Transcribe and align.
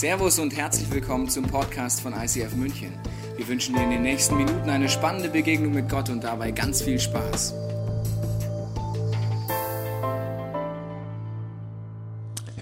Servus 0.00 0.38
und 0.38 0.56
herzlich 0.56 0.90
willkommen 0.90 1.28
zum 1.28 1.44
Podcast 1.44 2.00
von 2.00 2.14
ICF 2.14 2.54
München. 2.54 2.90
Wir 3.36 3.46
wünschen 3.46 3.74
dir 3.74 3.82
in 3.82 3.90
den 3.90 4.00
nächsten 4.00 4.34
Minuten 4.34 4.70
eine 4.70 4.88
spannende 4.88 5.28
Begegnung 5.28 5.74
mit 5.74 5.90
Gott 5.90 6.08
und 6.08 6.24
dabei 6.24 6.52
ganz 6.52 6.80
viel 6.80 6.98
Spaß. 6.98 7.52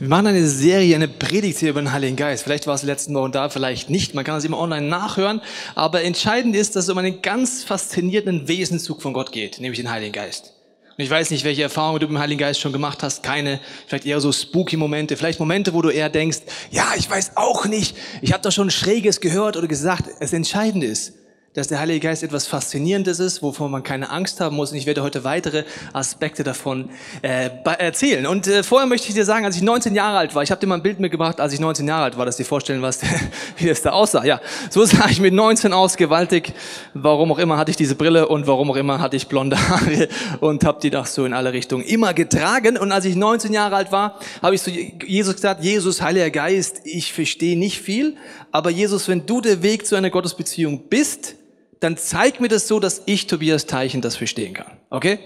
Wir 0.00 0.08
machen 0.08 0.26
eine 0.26 0.48
Serie, 0.48 0.96
eine 0.96 1.06
Predigt 1.06 1.60
hier 1.60 1.70
über 1.70 1.80
den 1.80 1.92
Heiligen 1.92 2.16
Geist. 2.16 2.42
Vielleicht 2.42 2.66
war 2.66 2.74
es 2.74 2.82
letzten 2.82 3.14
Wochen 3.14 3.30
da, 3.30 3.48
vielleicht 3.50 3.88
nicht. 3.88 4.16
Man 4.16 4.24
kann 4.24 4.34
das 4.34 4.44
immer 4.44 4.58
online 4.58 4.88
nachhören. 4.88 5.40
Aber 5.76 6.02
entscheidend 6.02 6.56
ist, 6.56 6.74
dass 6.74 6.86
es 6.86 6.90
um 6.90 6.98
einen 6.98 7.22
ganz 7.22 7.62
faszinierenden 7.62 8.48
Wesenszug 8.48 9.00
von 9.00 9.12
Gott 9.12 9.30
geht, 9.30 9.60
nämlich 9.60 9.78
den 9.78 9.92
Heiligen 9.92 10.12
Geist. 10.12 10.57
Und 10.98 11.04
ich 11.04 11.10
weiß 11.10 11.30
nicht, 11.30 11.44
welche 11.44 11.62
Erfahrungen 11.62 12.00
du 12.00 12.08
mit 12.08 12.16
dem 12.16 12.18
Heiligen 12.18 12.40
Geist 12.40 12.58
schon 12.58 12.72
gemacht 12.72 13.04
hast. 13.04 13.22
Keine, 13.22 13.60
vielleicht 13.86 14.04
eher 14.04 14.20
so 14.20 14.32
spooky 14.32 14.76
Momente, 14.76 15.16
vielleicht 15.16 15.38
Momente, 15.38 15.72
wo 15.72 15.80
du 15.80 15.90
eher 15.90 16.08
denkst, 16.10 16.40
ja, 16.72 16.86
ich 16.96 17.08
weiß 17.08 17.36
auch 17.36 17.66
nicht. 17.66 17.96
Ich 18.20 18.32
habe 18.32 18.42
da 18.42 18.50
schon 18.50 18.68
Schräges 18.68 19.20
gehört 19.20 19.56
oder 19.56 19.68
gesagt. 19.68 20.06
Das 20.18 20.32
Entscheidende 20.32 20.88
ist, 20.88 21.12
dass 21.58 21.66
der 21.66 21.80
Heilige 21.80 21.98
Geist 21.98 22.22
etwas 22.22 22.46
Faszinierendes 22.46 23.18
ist, 23.18 23.42
wovon 23.42 23.72
man 23.72 23.82
keine 23.82 24.10
Angst 24.10 24.40
haben 24.40 24.54
muss. 24.54 24.70
Und 24.70 24.78
ich 24.78 24.86
werde 24.86 25.02
heute 25.02 25.24
weitere 25.24 25.64
Aspekte 25.92 26.44
davon 26.44 26.88
äh, 27.22 27.50
erzählen. 27.78 28.26
Und 28.26 28.46
äh, 28.46 28.62
vorher 28.62 28.86
möchte 28.86 29.08
ich 29.08 29.14
dir 29.14 29.24
sagen, 29.24 29.44
als 29.44 29.56
ich 29.56 29.62
19 29.62 29.92
Jahre 29.92 30.18
alt 30.18 30.36
war, 30.36 30.44
ich 30.44 30.52
habe 30.52 30.60
dir 30.60 30.68
mal 30.68 30.76
ein 30.76 30.82
Bild 30.82 31.00
mitgebracht, 31.00 31.40
als 31.40 31.52
ich 31.52 31.58
19 31.58 31.88
Jahre 31.88 32.04
alt 32.04 32.16
war, 32.16 32.26
dass 32.26 32.36
dir 32.36 32.44
vorstellen, 32.44 32.80
was, 32.80 33.00
wie 33.56 33.66
das 33.66 33.82
da 33.82 33.90
aussah. 33.90 34.24
Ja, 34.24 34.40
so 34.70 34.84
sah 34.84 35.08
ich 35.08 35.20
mit 35.20 35.34
19 35.34 35.72
aus, 35.72 35.96
gewaltig. 35.96 36.52
Warum 36.94 37.32
auch 37.32 37.38
immer 37.38 37.56
hatte 37.56 37.72
ich 37.72 37.76
diese 37.76 37.96
Brille 37.96 38.28
und 38.28 38.46
warum 38.46 38.70
auch 38.70 38.76
immer 38.76 39.00
hatte 39.00 39.16
ich 39.16 39.26
blonde 39.26 39.58
Haare 39.68 40.08
und 40.40 40.64
habe 40.64 40.78
die 40.80 40.90
doch 40.90 41.06
so 41.06 41.24
in 41.24 41.32
alle 41.32 41.52
Richtungen 41.52 41.84
immer 41.84 42.14
getragen. 42.14 42.78
Und 42.78 42.92
als 42.92 43.04
ich 43.04 43.16
19 43.16 43.52
Jahre 43.52 43.74
alt 43.74 43.90
war, 43.90 44.20
habe 44.42 44.54
ich 44.54 44.62
zu 44.62 44.70
Jesus 44.70 45.34
gesagt, 45.34 45.64
Jesus, 45.64 46.02
Heiliger 46.02 46.30
Geist, 46.30 46.82
ich 46.84 47.12
verstehe 47.12 47.58
nicht 47.58 47.80
viel, 47.80 48.16
aber 48.52 48.70
Jesus, 48.70 49.08
wenn 49.08 49.26
du 49.26 49.40
der 49.40 49.64
Weg 49.64 49.88
zu 49.88 49.96
einer 49.96 50.10
Gottesbeziehung 50.10 50.84
bist, 50.88 51.34
dann 51.80 51.96
zeig 51.96 52.40
mir 52.40 52.48
das 52.48 52.68
so, 52.68 52.80
dass 52.80 53.02
ich, 53.06 53.26
Tobias 53.26 53.66
Teichen, 53.66 54.00
das 54.00 54.16
verstehen 54.16 54.54
kann. 54.54 54.78
Okay? 54.90 55.18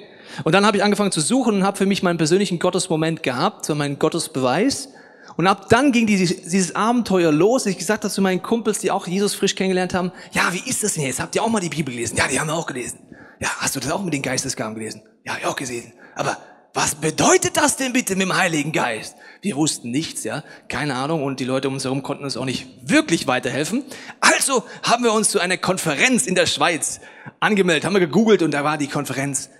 Und 0.44 0.52
dann 0.52 0.64
habe 0.66 0.76
ich 0.76 0.84
angefangen 0.84 1.12
zu 1.12 1.20
suchen 1.20 1.56
und 1.56 1.64
habe 1.64 1.76
für 1.76 1.86
mich 1.86 2.02
meinen 2.02 2.16
persönlichen 2.18 2.58
Gottesmoment 2.58 3.22
gehabt, 3.22 3.64
so 3.64 3.74
meinen 3.74 3.98
Gottesbeweis. 3.98 4.88
Und 5.36 5.46
ab 5.46 5.68
dann 5.68 5.92
ging 5.92 6.06
dieses, 6.06 6.42
dieses 6.42 6.74
Abenteuer 6.74 7.32
los. 7.32 7.66
Ich 7.66 7.78
gesagt 7.78 8.04
habe 8.04 8.12
zu 8.12 8.22
meinen 8.22 8.42
Kumpels, 8.42 8.78
die 8.80 8.90
auch 8.90 9.06
Jesus 9.06 9.34
frisch 9.34 9.54
kennengelernt 9.54 9.94
haben, 9.94 10.12
ja, 10.32 10.52
wie 10.52 10.68
ist 10.68 10.82
das 10.82 10.94
denn 10.94 11.04
jetzt? 11.04 11.20
Habt 11.20 11.34
ihr 11.34 11.42
auch 11.42 11.48
mal 11.48 11.60
die 11.60 11.68
Bibel 11.68 11.92
gelesen? 11.92 12.16
Ja, 12.16 12.28
die 12.28 12.38
haben 12.38 12.48
wir 12.48 12.54
auch 12.54 12.66
gelesen. 12.66 12.98
Ja, 13.40 13.48
hast 13.58 13.76
du 13.76 13.80
das 13.80 13.90
auch 13.90 14.02
mit 14.02 14.14
den 14.14 14.22
Geistesgaben 14.22 14.74
gelesen? 14.74 15.02
Ja, 15.24 15.36
ich 15.38 15.46
auch 15.46 15.56
gelesen. 15.56 15.92
Aber 16.14 16.36
was 16.74 16.94
bedeutet 16.94 17.56
das 17.56 17.76
denn 17.76 17.92
bitte 17.92 18.16
mit 18.16 18.22
dem 18.22 18.36
Heiligen 18.36 18.72
Geist? 18.72 19.16
Wir 19.42 19.56
wussten 19.56 19.90
nichts, 19.90 20.24
ja, 20.24 20.42
keine 20.68 20.94
Ahnung 20.94 21.22
und 21.22 21.38
die 21.40 21.44
Leute 21.44 21.68
um 21.68 21.74
uns 21.74 21.84
herum 21.84 22.02
konnten 22.02 22.24
uns 22.24 22.36
auch 22.36 22.44
nicht 22.44 22.66
wirklich 22.82 23.26
weiterhelfen. 23.26 23.84
Also 24.20 24.64
haben 24.82 25.04
wir 25.04 25.12
uns 25.12 25.30
zu 25.30 25.38
einer 25.38 25.58
Konferenz 25.58 26.26
in 26.26 26.34
der 26.34 26.46
Schweiz 26.46 27.00
angemeldet, 27.40 27.84
haben 27.84 27.94
wir 27.94 28.00
gegoogelt 28.00 28.42
und 28.42 28.52
da 28.52 28.64
war 28.64 28.78
die 28.78 28.88
Konferenz 28.88 29.50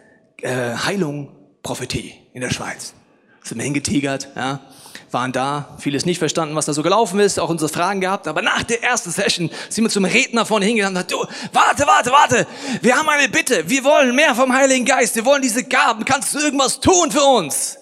äh, 0.40 0.74
Heilung, 0.74 1.36
Prophetie 1.62 2.14
in 2.32 2.40
der 2.40 2.50
Schweiz. 2.50 2.94
Sind 3.42 3.58
wir 3.58 3.64
hingetigert, 3.64 4.28
ja, 4.34 4.60
waren 5.12 5.32
da, 5.32 5.68
vieles 5.78 6.06
nicht 6.06 6.18
verstanden, 6.18 6.54
was 6.54 6.66
da 6.66 6.72
so 6.72 6.82
gelaufen 6.82 7.20
ist, 7.20 7.38
auch 7.38 7.48
unsere 7.48 7.68
Fragen 7.68 8.00
gehabt, 8.00 8.28
aber 8.28 8.42
nach 8.42 8.62
der 8.62 8.82
ersten 8.82 9.10
Session 9.10 9.50
sind 9.68 9.84
wir 9.84 9.90
zum 9.90 10.04
Redner 10.04 10.46
vorne 10.46 10.66
hingegangen 10.66 10.96
und 10.96 11.08
gesagt, 11.08 11.30
du, 11.30 11.48
warte, 11.52 11.86
warte, 11.86 12.10
warte, 12.10 12.46
wir 12.80 12.96
haben 12.96 13.08
eine 13.08 13.28
Bitte, 13.28 13.68
wir 13.68 13.84
wollen 13.84 14.14
mehr 14.14 14.34
vom 14.34 14.52
Heiligen 14.54 14.84
Geist, 14.84 15.14
wir 15.16 15.24
wollen 15.24 15.42
diese 15.42 15.64
Gaben, 15.64 16.04
kannst 16.04 16.34
du 16.34 16.38
irgendwas 16.38 16.80
tun 16.80 17.10
für 17.10 17.22
uns? 17.22 17.78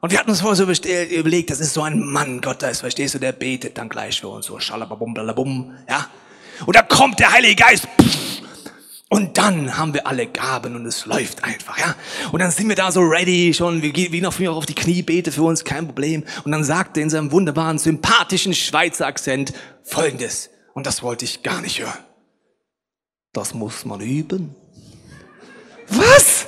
Und 0.00 0.12
wir 0.12 0.18
hatten 0.18 0.30
uns 0.30 0.40
vorher 0.40 0.56
so 0.56 0.62
überlegt, 0.62 1.50
das 1.50 1.60
ist 1.60 1.74
so 1.74 1.82
ein 1.82 1.98
Mann 1.98 2.40
Gottes, 2.40 2.80
verstehst 2.80 3.14
du, 3.14 3.18
der 3.18 3.32
betet 3.32 3.78
dann 3.78 3.88
gleich 3.88 4.20
für 4.20 4.28
uns, 4.28 4.46
so 4.46 4.60
schalababum, 4.60 5.14
blalabum, 5.14 5.76
ja. 5.88 6.06
Und 6.66 6.76
da 6.76 6.82
kommt 6.82 7.18
der 7.18 7.32
Heilige 7.32 7.56
Geist, 7.56 7.84
pff, 8.00 8.37
und 9.10 9.38
dann 9.38 9.78
haben 9.78 9.94
wir 9.94 10.06
alle 10.06 10.26
Gaben 10.26 10.76
und 10.76 10.84
es 10.84 11.06
läuft 11.06 11.42
einfach, 11.42 11.78
ja. 11.78 11.94
Und 12.30 12.40
dann 12.40 12.50
sind 12.50 12.68
wir 12.68 12.76
da 12.76 12.92
so 12.92 13.00
ready 13.00 13.54
schon, 13.54 13.80
wir 13.80 13.90
gehen 13.90 14.12
wie 14.12 14.20
noch 14.20 14.38
auf 14.48 14.66
die 14.66 14.74
Knie, 14.74 15.02
bete 15.02 15.32
für 15.32 15.44
uns, 15.44 15.64
kein 15.64 15.86
Problem. 15.86 16.24
Und 16.44 16.52
dann 16.52 16.62
sagt 16.62 16.98
er 16.98 17.04
in 17.04 17.10
seinem 17.10 17.32
wunderbaren, 17.32 17.78
sympathischen 17.78 18.52
Schweizer 18.52 19.06
Akzent 19.06 19.54
Folgendes. 19.82 20.50
Und 20.74 20.86
das 20.86 21.02
wollte 21.02 21.24
ich 21.24 21.42
gar 21.42 21.62
nicht 21.62 21.80
hören. 21.80 21.98
Das 23.32 23.54
muss 23.54 23.86
man 23.86 24.00
üben. 24.00 24.54
Was? 25.88 26.46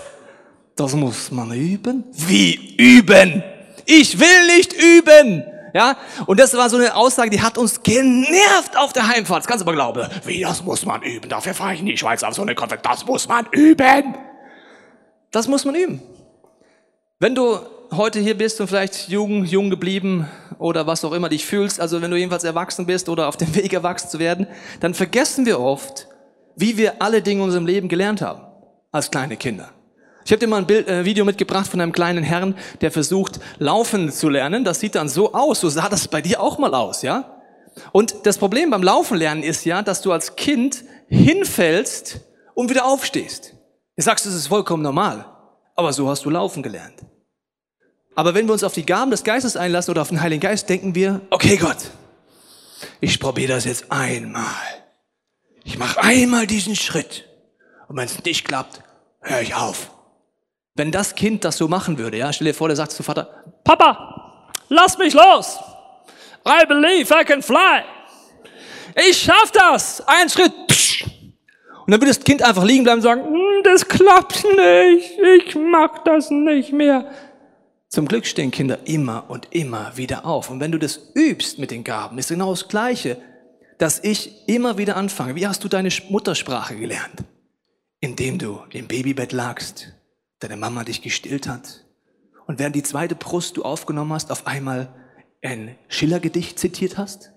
Das 0.77 0.95
muss 0.95 1.31
man 1.31 1.53
üben? 1.53 2.05
Wie 2.13 2.77
üben? 2.77 3.43
Ich 3.87 4.21
will 4.21 4.47
nicht 4.57 4.75
üben. 4.75 5.45
Ja? 5.75 5.97
Und 6.27 6.41
das 6.41 6.57
war 6.57 6.69
so 6.69 6.77
eine 6.77 6.95
Aussage, 6.95 7.31
die 7.31 7.43
hat 7.43 7.59
uns 7.59 7.83
genervt 7.83 8.77
auf 8.77 8.93
der 8.93 9.09
Heimfahrt. 9.09 9.41
Das 9.41 9.47
kannst 9.47 9.63
du 9.63 9.67
mal 9.67 9.75
glauben. 9.75 10.09
Wie, 10.25 10.41
das 10.41 10.65
muss 10.65 10.85
man 10.85 11.03
üben. 11.03 11.29
Dafür 11.29 11.55
fahre 11.55 11.75
ich 11.75 11.81
in 11.81 11.87
die 11.87 11.97
Schweiz 11.97 12.23
auf 12.23 12.35
so 12.35 12.43
eine 12.43 12.55
Konferenz. 12.55 12.83
Das 12.83 13.07
muss 13.07 13.29
man 13.29 13.47
üben. 13.53 14.15
Das 15.31 15.49
muss 15.49 15.65
man 15.65 15.75
üben. 15.75 16.03
Wenn 17.19 17.35
du 17.35 17.59
heute 17.93 18.21
hier 18.21 18.37
bist 18.37 18.61
und 18.61 18.69
vielleicht 18.69 19.09
jung, 19.09 19.45
jung 19.45 19.71
geblieben 19.71 20.29
oder 20.59 20.87
was 20.87 21.05
auch 21.05 21.13
immer 21.13 21.29
dich 21.29 21.45
fühlst, 21.45 21.81
also 21.81 22.01
wenn 22.03 22.11
du 22.11 22.17
jedenfalls 22.17 22.45
erwachsen 22.45 22.87
bist 22.87 23.09
oder 23.09 23.29
auf 23.29 23.37
dem 23.37 23.55
Weg 23.55 23.73
erwachsen 23.73 24.09
zu 24.09 24.19
werden, 24.19 24.47
dann 24.81 24.95
vergessen 24.95 25.47
wir 25.47 25.61
oft, 25.61 26.09
wie 26.57 26.77
wir 26.77 27.01
alle 27.03 27.23
Dinge 27.23 27.41
in 27.41 27.45
unserem 27.47 27.67
Leben 27.67 27.89
gelernt 27.89 28.23
haben. 28.23 28.43
Als 28.93 29.11
kleine 29.11 29.37
Kinder. 29.37 29.71
Ich 30.31 30.33
habe 30.33 30.39
dir 30.39 30.47
mal 30.47 30.59
ein 30.59 30.67
Bild, 30.69 30.87
äh, 30.87 31.05
Video 31.05 31.25
mitgebracht 31.25 31.67
von 31.67 31.81
einem 31.81 31.91
kleinen 31.91 32.23
Herrn, 32.23 32.55
der 32.83 32.93
versucht, 32.93 33.41
laufen 33.59 34.13
zu 34.13 34.29
lernen. 34.29 34.63
Das 34.63 34.79
sieht 34.79 34.95
dann 34.95 35.09
so 35.09 35.33
aus. 35.33 35.59
So 35.59 35.69
sah 35.69 35.89
das 35.89 36.07
bei 36.07 36.23
dir 36.23 36.41
auch 36.41 36.57
mal 36.57 36.73
aus, 36.73 37.03
ja? 37.03 37.43
Und 37.91 38.15
das 38.23 38.39
Problem 38.39 38.71
beim 38.71 38.85
Laufen 38.85 39.17
lernen 39.17 39.43
ist 39.43 39.65
ja, 39.65 39.83
dass 39.83 40.03
du 40.03 40.13
als 40.13 40.37
Kind 40.37 40.85
hinfällst 41.09 42.21
und 42.55 42.71
wieder 42.71 42.85
aufstehst. 42.85 43.57
Du 43.97 44.05
sagst, 44.05 44.25
das 44.25 44.35
ist 44.35 44.47
vollkommen 44.47 44.85
normal. 44.85 45.27
Aber 45.75 45.93
so 45.93 46.09
hast 46.09 46.25
du 46.25 46.31
laufen 46.31 46.63
gelernt. 46.63 47.01
Aber 48.15 48.33
wenn 48.33 48.47
wir 48.47 48.53
uns 48.53 48.63
auf 48.63 48.75
die 48.75 48.87
Gaben 48.87 49.11
des 49.11 49.25
Geistes 49.25 49.57
einlassen 49.57 49.91
oder 49.91 50.03
auf 50.03 50.11
den 50.11 50.21
Heiligen 50.21 50.43
Geist, 50.43 50.69
denken 50.69 50.95
wir, 50.95 51.23
okay 51.31 51.57
Gott, 51.57 51.91
ich 53.01 53.19
probiere 53.19 53.55
das 53.55 53.65
jetzt 53.65 53.91
einmal. 53.91 54.45
Ich 55.65 55.77
mache 55.77 56.01
einmal 56.01 56.47
diesen 56.47 56.77
Schritt. 56.77 57.29
Und 57.89 57.97
wenn 57.97 58.05
es 58.05 58.23
nicht 58.23 58.45
klappt, 58.45 58.81
höre 59.23 59.41
ich 59.41 59.57
auf. 59.57 59.91
Wenn 60.81 60.91
das 60.91 61.15
Kind 61.15 61.45
das 61.45 61.59
so 61.59 61.69
machen 61.69 61.99
würde, 61.99 62.17
ja, 62.17 62.33
stell 62.33 62.47
dir 62.47 62.55
vor, 62.55 62.69
der 62.69 62.75
sagt 62.75 62.93
zu 62.93 63.03
Vater, 63.03 63.45
Papa, 63.65 64.49
lass 64.71 64.97
mich 64.97 65.13
los. 65.13 65.59
I 66.49 66.65
believe 66.67 67.15
I 67.15 67.23
can 67.23 67.43
fly. 67.43 67.83
Ich 69.07 69.19
schaff 69.19 69.53
das. 69.53 70.03
Ein 70.07 70.31
Schritt. 70.31 70.55
Und 71.85 71.91
dann 71.91 72.01
würde 72.01 72.07
das 72.07 72.21
Kind 72.21 72.41
einfach 72.43 72.65
liegen 72.65 72.85
bleiben 72.85 73.01
und 73.01 73.03
sagen, 73.03 73.27
hm, 73.27 73.63
das 73.63 73.87
klappt 73.87 74.43
nicht. 74.43 75.19
Ich 75.19 75.55
mag 75.55 76.03
das 76.07 76.31
nicht 76.31 76.73
mehr. 76.73 77.11
Zum 77.89 78.09
Glück 78.09 78.25
stehen 78.25 78.51
Kinder 78.51 78.79
immer 78.87 79.25
und 79.29 79.49
immer 79.51 79.99
wieder 79.99 80.25
auf. 80.25 80.49
Und 80.49 80.61
wenn 80.61 80.73
du 80.73 80.79
das 80.79 80.99
übst 81.15 81.59
mit 81.59 81.71
den 81.71 81.85
Gaben, 81.85 82.17
ist 82.17 82.31
genau 82.31 82.53
das 82.53 82.69
Gleiche, 82.69 83.19
dass 83.77 84.03
ich 84.03 84.49
immer 84.49 84.79
wieder 84.79 84.97
anfange. 84.97 85.35
Wie 85.35 85.47
hast 85.47 85.63
du 85.63 85.69
deine 85.69 85.91
Muttersprache 86.09 86.75
gelernt? 86.75 87.23
Indem 88.01 88.39
du 88.39 88.61
im 88.71 88.87
Babybett 88.87 89.33
lagst, 89.33 89.93
deine 90.41 90.57
Mama 90.57 90.85
dich 90.85 91.03
gestillt 91.03 91.47
hat 91.49 91.85
und 92.47 92.59
während 92.59 92.75
die 92.75 92.83
zweite 92.83 93.15
Brust 93.15 93.57
du 93.57 93.63
aufgenommen 93.63 94.13
hast, 94.13 94.33
auf 94.33 94.47
einmal 94.47 94.89
ein 95.43 95.77
Schillergedicht 95.89 96.59
zitiert 96.59 96.99
hast? 96.99 97.33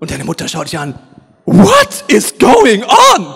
Und 0.00 0.10
deine 0.10 0.24
Mutter 0.24 0.48
schaut 0.48 0.66
dich 0.66 0.78
an. 0.78 0.98
What 1.44 2.04
is 2.08 2.36
going 2.38 2.82
on? 2.82 3.34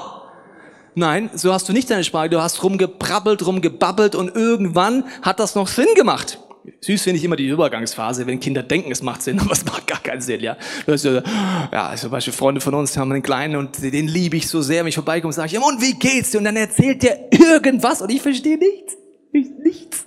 Nein, 0.95 1.31
so 1.35 1.53
hast 1.53 1.69
du 1.69 1.73
nicht 1.73 1.91
deine 1.91 2.05
Sprache. 2.05 2.31
Du 2.31 2.41
hast 2.41 2.63
rumgeprabbelt, 2.63 3.47
rumgebabbelt 3.47 4.15
und 4.15 4.35
irgendwann 4.35 5.05
hat 5.23 5.39
das 5.39 5.55
noch 5.55 5.69
Sinn 5.69 5.89
gemacht. 5.95 6.41
Süß 6.81 7.03
finde 7.03 7.19
ich 7.19 7.25
immer 7.25 7.37
die 7.37 7.47
Übergangsphase, 7.47 8.27
wenn 8.27 8.41
Kinder 8.41 8.63
denken, 8.63 8.91
es 8.91 9.03
macht 9.03 9.23
Sinn, 9.23 9.41
aber 9.41 9.53
es 9.53 9.65
macht 9.65 9.87
gar 9.87 10.01
keinen 10.01 10.21
Sinn, 10.21 10.41
ja. 10.41 10.57
Ja, 10.87 11.95
zum 11.97 12.11
Beispiel 12.11 12.33
Freunde 12.33 12.61
von 12.61 12.75
uns 12.75 12.97
haben 12.97 13.13
einen 13.13 13.23
Kleinen 13.23 13.57
und 13.57 13.83
den 13.83 14.09
liebe 14.09 14.37
ich 14.37 14.49
so 14.49 14.63
sehr, 14.63 14.83
wenn 14.83 14.89
ich 14.89 14.95
vorbeikomme, 14.95 15.33
sage 15.33 15.47
ich, 15.47 15.53
ja, 15.53 15.61
und 15.61 15.81
wie 15.81 15.95
geht's 15.95 16.31
dir? 16.31 16.39
Und 16.39 16.45
dann 16.45 16.57
erzählt 16.57 17.03
der 17.03 17.33
irgendwas 17.33 18.03
und 18.03 18.11
ich 18.11 18.23
verstehe 18.23 18.59
nichts. 18.59 18.97
Nichts. 19.33 20.07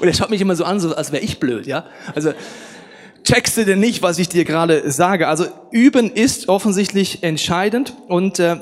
Und 0.00 0.08
er 0.08 0.14
schaut 0.14 0.30
mich 0.30 0.40
immer 0.40 0.56
so 0.56 0.64
an, 0.64 0.80
so 0.80 0.94
als 0.94 1.12
wäre 1.12 1.22
ich 1.22 1.40
blöd, 1.40 1.66
ja. 1.66 1.86
Also, 2.14 2.32
checkst 3.24 3.56
du 3.56 3.64
denn 3.64 3.80
nicht, 3.80 4.02
was 4.02 4.18
ich 4.18 4.28
dir 4.28 4.44
gerade 4.44 4.90
sage? 4.90 5.28
Also, 5.28 5.46
üben 5.70 6.10
ist 6.10 6.48
offensichtlich 6.48 7.22
entscheidend 7.22 7.94
und 8.08 8.38
äh, 8.38 8.56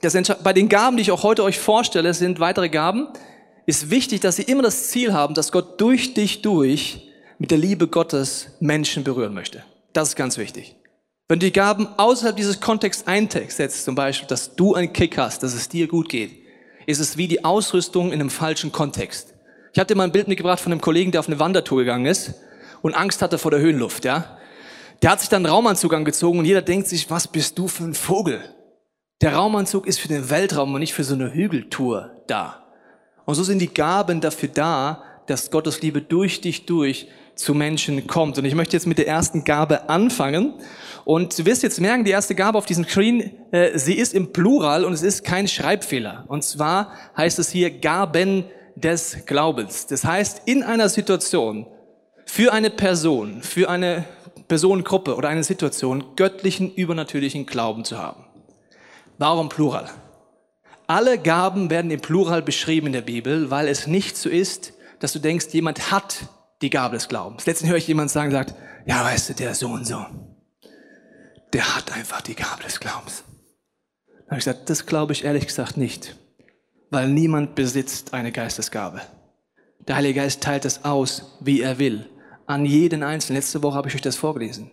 das 0.00 0.14
bei 0.42 0.52
den 0.52 0.68
Gaben, 0.68 0.96
die 0.96 1.02
ich 1.02 1.10
auch 1.10 1.22
heute 1.22 1.42
euch 1.42 1.58
vorstelle, 1.58 2.12
sind 2.14 2.40
weitere 2.40 2.68
Gaben, 2.68 3.08
ist 3.66 3.90
wichtig, 3.90 4.20
dass 4.20 4.36
sie 4.36 4.42
immer 4.42 4.62
das 4.62 4.88
Ziel 4.90 5.12
haben, 5.12 5.34
dass 5.34 5.52
Gott 5.52 5.80
durch 5.80 6.14
dich 6.14 6.42
durch 6.42 7.08
mit 7.38 7.50
der 7.50 7.58
Liebe 7.58 7.88
Gottes 7.88 8.48
Menschen 8.60 9.04
berühren 9.04 9.34
möchte. 9.34 9.64
Das 9.92 10.08
ist 10.08 10.16
ganz 10.16 10.38
wichtig. 10.38 10.76
Wenn 11.28 11.40
du 11.40 11.46
die 11.46 11.52
Gaben 11.52 11.88
außerhalb 11.96 12.36
dieses 12.36 12.60
Kontexts 12.60 13.06
einsetzt, 13.06 13.84
zum 13.84 13.94
Beispiel, 13.94 14.28
dass 14.28 14.54
du 14.56 14.74
einen 14.74 14.92
Kick 14.92 15.16
hast, 15.16 15.42
dass 15.42 15.54
es 15.54 15.68
dir 15.68 15.88
gut 15.88 16.08
geht, 16.08 16.32
ist 16.86 17.00
es 17.00 17.16
wie 17.16 17.28
die 17.28 17.44
Ausrüstung 17.44 18.08
in 18.08 18.20
einem 18.20 18.30
falschen 18.30 18.72
Kontext. 18.72 19.32
Ich 19.72 19.80
hatte 19.80 19.94
mal 19.94 20.04
ein 20.04 20.12
Bild 20.12 20.28
mitgebracht 20.28 20.60
von 20.60 20.70
einem 20.70 20.82
Kollegen, 20.82 21.12
der 21.12 21.20
auf 21.20 21.28
eine 21.28 21.38
Wandertour 21.38 21.78
gegangen 21.78 22.06
ist 22.06 22.34
und 22.82 22.94
Angst 22.94 23.22
hatte 23.22 23.38
vor 23.38 23.50
der 23.50 23.60
Höhenluft, 23.60 24.04
ja. 24.04 24.38
der 25.02 25.10
hat 25.12 25.20
sich 25.20 25.30
dann 25.30 25.46
einen 25.46 25.54
Raumanzug 25.54 25.94
angezogen 25.94 26.38
und 26.38 26.44
jeder 26.44 26.60
denkt 26.60 26.88
sich, 26.88 27.10
was 27.10 27.26
bist 27.26 27.58
du 27.58 27.68
für 27.68 27.84
ein 27.84 27.94
Vogel? 27.94 28.42
Der 29.22 29.34
Raumanzug 29.34 29.86
ist 29.86 30.00
für 30.00 30.08
den 30.08 30.28
Weltraum 30.28 30.74
und 30.74 30.80
nicht 30.80 30.92
für 30.92 31.04
so 31.04 31.14
eine 31.14 31.32
Hügeltour 31.32 32.22
da. 32.26 32.63
Und 33.24 33.34
so 33.34 33.42
sind 33.42 33.58
die 33.58 33.72
Gaben 33.72 34.20
dafür 34.20 34.48
da, 34.48 35.02
dass 35.26 35.50
Gottes 35.50 35.80
Liebe 35.80 36.02
durch 36.02 36.40
dich 36.40 36.66
durch 36.66 37.08
zu 37.34 37.54
Menschen 37.54 38.06
kommt. 38.06 38.38
Und 38.38 38.44
ich 38.44 38.54
möchte 38.54 38.76
jetzt 38.76 38.86
mit 38.86 38.98
der 38.98 39.08
ersten 39.08 39.44
Gabe 39.44 39.88
anfangen. 39.88 40.54
Und 41.04 41.38
du 41.38 41.44
wirst 41.44 41.62
jetzt 41.62 41.80
merken, 41.80 42.04
die 42.04 42.10
erste 42.10 42.34
Gabe 42.34 42.56
auf 42.56 42.66
diesem 42.66 42.84
Screen, 42.84 43.32
äh, 43.50 43.78
sie 43.78 43.94
ist 43.94 44.14
im 44.14 44.32
Plural 44.32 44.84
und 44.84 44.92
es 44.92 45.02
ist 45.02 45.24
kein 45.24 45.48
Schreibfehler. 45.48 46.24
Und 46.28 46.44
zwar 46.44 46.92
heißt 47.16 47.38
es 47.38 47.50
hier 47.50 47.70
Gaben 47.70 48.44
des 48.76 49.26
Glaubens. 49.26 49.86
Das 49.86 50.04
heißt, 50.04 50.42
in 50.46 50.62
einer 50.62 50.88
Situation, 50.88 51.66
für 52.26 52.52
eine 52.52 52.70
Person, 52.70 53.42
für 53.42 53.68
eine 53.68 54.04
Personengruppe 54.48 55.14
oder 55.14 55.28
eine 55.28 55.44
Situation 55.44 56.16
göttlichen, 56.16 56.72
übernatürlichen 56.74 57.46
Glauben 57.46 57.84
zu 57.84 57.98
haben. 57.98 58.24
Warum 59.18 59.48
Plural? 59.48 59.90
Alle 60.86 61.18
Gaben 61.18 61.70
werden 61.70 61.90
im 61.90 62.00
Plural 62.00 62.42
beschrieben 62.42 62.88
in 62.88 62.92
der 62.92 63.00
Bibel, 63.00 63.50
weil 63.50 63.68
es 63.68 63.86
nicht 63.86 64.16
so 64.16 64.28
ist, 64.28 64.74
dass 65.00 65.12
du 65.12 65.18
denkst, 65.18 65.46
jemand 65.52 65.90
hat 65.90 66.28
die 66.60 66.70
Gabe 66.70 66.96
des 66.96 67.08
Glaubens. 67.08 67.46
Letztens 67.46 67.70
höre 67.70 67.78
ich 67.78 67.88
jemand 67.88 68.10
sagen, 68.10 68.30
sagt, 68.30 68.54
ja, 68.86 69.02
weißt 69.02 69.30
du, 69.30 69.34
der 69.34 69.54
so 69.54 69.68
und 69.68 69.86
so, 69.86 70.04
der 71.54 71.74
hat 71.74 71.92
einfach 71.92 72.20
die 72.20 72.34
Gabe 72.34 72.62
des 72.62 72.80
Glaubens. 72.80 73.24
Dann 74.06 74.26
habe 74.26 74.38
ich 74.38 74.44
gesagt, 74.44 74.68
das 74.68 74.84
glaube 74.84 75.12
ich 75.14 75.24
ehrlich 75.24 75.46
gesagt 75.46 75.76
nicht, 75.76 76.16
weil 76.90 77.08
niemand 77.08 77.54
besitzt 77.54 78.12
eine 78.12 78.32
Geistesgabe. 78.32 79.00
Der 79.86 79.96
Heilige 79.96 80.20
Geist 80.20 80.42
teilt 80.42 80.64
es 80.64 80.84
aus, 80.84 81.36
wie 81.40 81.60
er 81.60 81.78
will, 81.78 82.08
an 82.46 82.66
jeden 82.66 83.02
Einzelnen. 83.02 83.38
Letzte 83.38 83.62
Woche 83.62 83.76
habe 83.76 83.88
ich 83.88 83.94
euch 83.94 84.02
das 84.02 84.16
vorgelesen. 84.16 84.70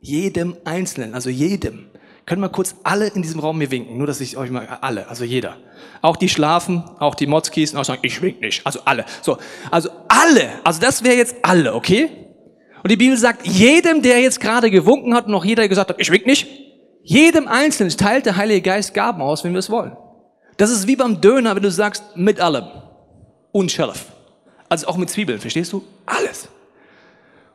Jedem 0.00 0.56
Einzelnen, 0.64 1.14
also 1.14 1.30
jedem. 1.30 1.90
Können 2.26 2.40
wir 2.40 2.48
kurz 2.48 2.74
alle 2.84 3.08
in 3.08 3.20
diesem 3.20 3.40
Raum 3.40 3.58
mir 3.58 3.70
winken? 3.70 3.98
Nur, 3.98 4.06
dass 4.06 4.20
ich 4.20 4.36
euch 4.36 4.50
mal, 4.50 4.66
alle, 4.80 5.08
also 5.08 5.24
jeder. 5.24 5.56
Auch 6.00 6.16
die 6.16 6.28
schlafen, 6.28 6.82
auch 6.98 7.14
die 7.14 7.26
Motzkis, 7.26 7.74
und 7.74 7.80
auch 7.80 7.84
sagen, 7.84 8.00
ich 8.02 8.22
wink 8.22 8.40
nicht. 8.40 8.66
Also 8.66 8.80
alle. 8.84 9.04
So. 9.20 9.36
Also 9.70 9.90
alle. 10.08 10.52
Also 10.64 10.80
das 10.80 11.04
wäre 11.04 11.16
jetzt 11.16 11.36
alle, 11.42 11.74
okay? 11.74 12.08
Und 12.82 12.90
die 12.90 12.96
Bibel 12.96 13.16
sagt, 13.16 13.46
jedem, 13.46 14.02
der 14.02 14.20
jetzt 14.20 14.40
gerade 14.40 14.70
gewunken 14.70 15.14
hat 15.14 15.26
und 15.26 15.32
noch 15.32 15.44
jeder 15.44 15.68
gesagt 15.68 15.90
hat, 15.90 16.00
ich 16.00 16.10
wink 16.10 16.26
nicht, 16.26 16.46
jedem 17.02 17.46
Einzelnen 17.46 17.94
teilt 17.94 18.24
der 18.24 18.36
Heilige 18.36 18.62
Geist 18.62 18.94
Gaben 18.94 19.20
aus, 19.20 19.44
wenn 19.44 19.52
wir 19.52 19.58
es 19.58 19.68
wollen. 19.68 19.94
Das 20.56 20.70
ist 20.70 20.86
wie 20.86 20.96
beim 20.96 21.20
Döner, 21.20 21.54
wenn 21.54 21.62
du 21.62 21.70
sagst, 21.70 22.16
mit 22.16 22.40
allem. 22.40 22.66
Und 23.52 23.70
Scharf. 23.70 24.06
Also 24.68 24.86
auch 24.86 24.96
mit 24.96 25.10
Zwiebeln, 25.10 25.38
verstehst 25.38 25.72
du? 25.72 25.84
Alles. 26.06 26.48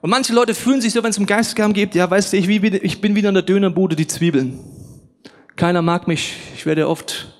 Und 0.01 0.09
manche 0.09 0.33
Leute 0.33 0.55
fühlen 0.55 0.81
sich 0.81 0.93
so, 0.93 1.03
wenn 1.03 1.09
es 1.09 1.17
um 1.17 1.25
Geistesgaben 1.25 1.73
geht, 1.73 1.93
ja, 1.93 2.09
weißt 2.09 2.31
du, 2.31 2.37
ich, 2.37 2.47
ich 2.47 3.01
bin 3.01 3.15
wieder 3.15 3.29
in 3.29 3.35
der 3.35 3.43
Dönerbude, 3.43 3.95
die 3.95 4.07
Zwiebeln. 4.07 4.59
Keiner 5.57 5.81
mag 5.81 6.07
mich, 6.07 6.35
ich 6.55 6.65
werde 6.65 6.87
oft 6.87 7.33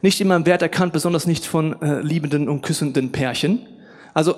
nicht 0.00 0.20
in 0.22 0.28
meinem 0.28 0.46
Wert 0.46 0.62
erkannt, 0.62 0.94
besonders 0.94 1.26
nicht 1.26 1.44
von 1.44 1.80
äh, 1.82 2.00
liebenden 2.00 2.48
und 2.48 2.62
küssenden 2.62 3.12
Pärchen. 3.12 3.66
Also 4.14 4.36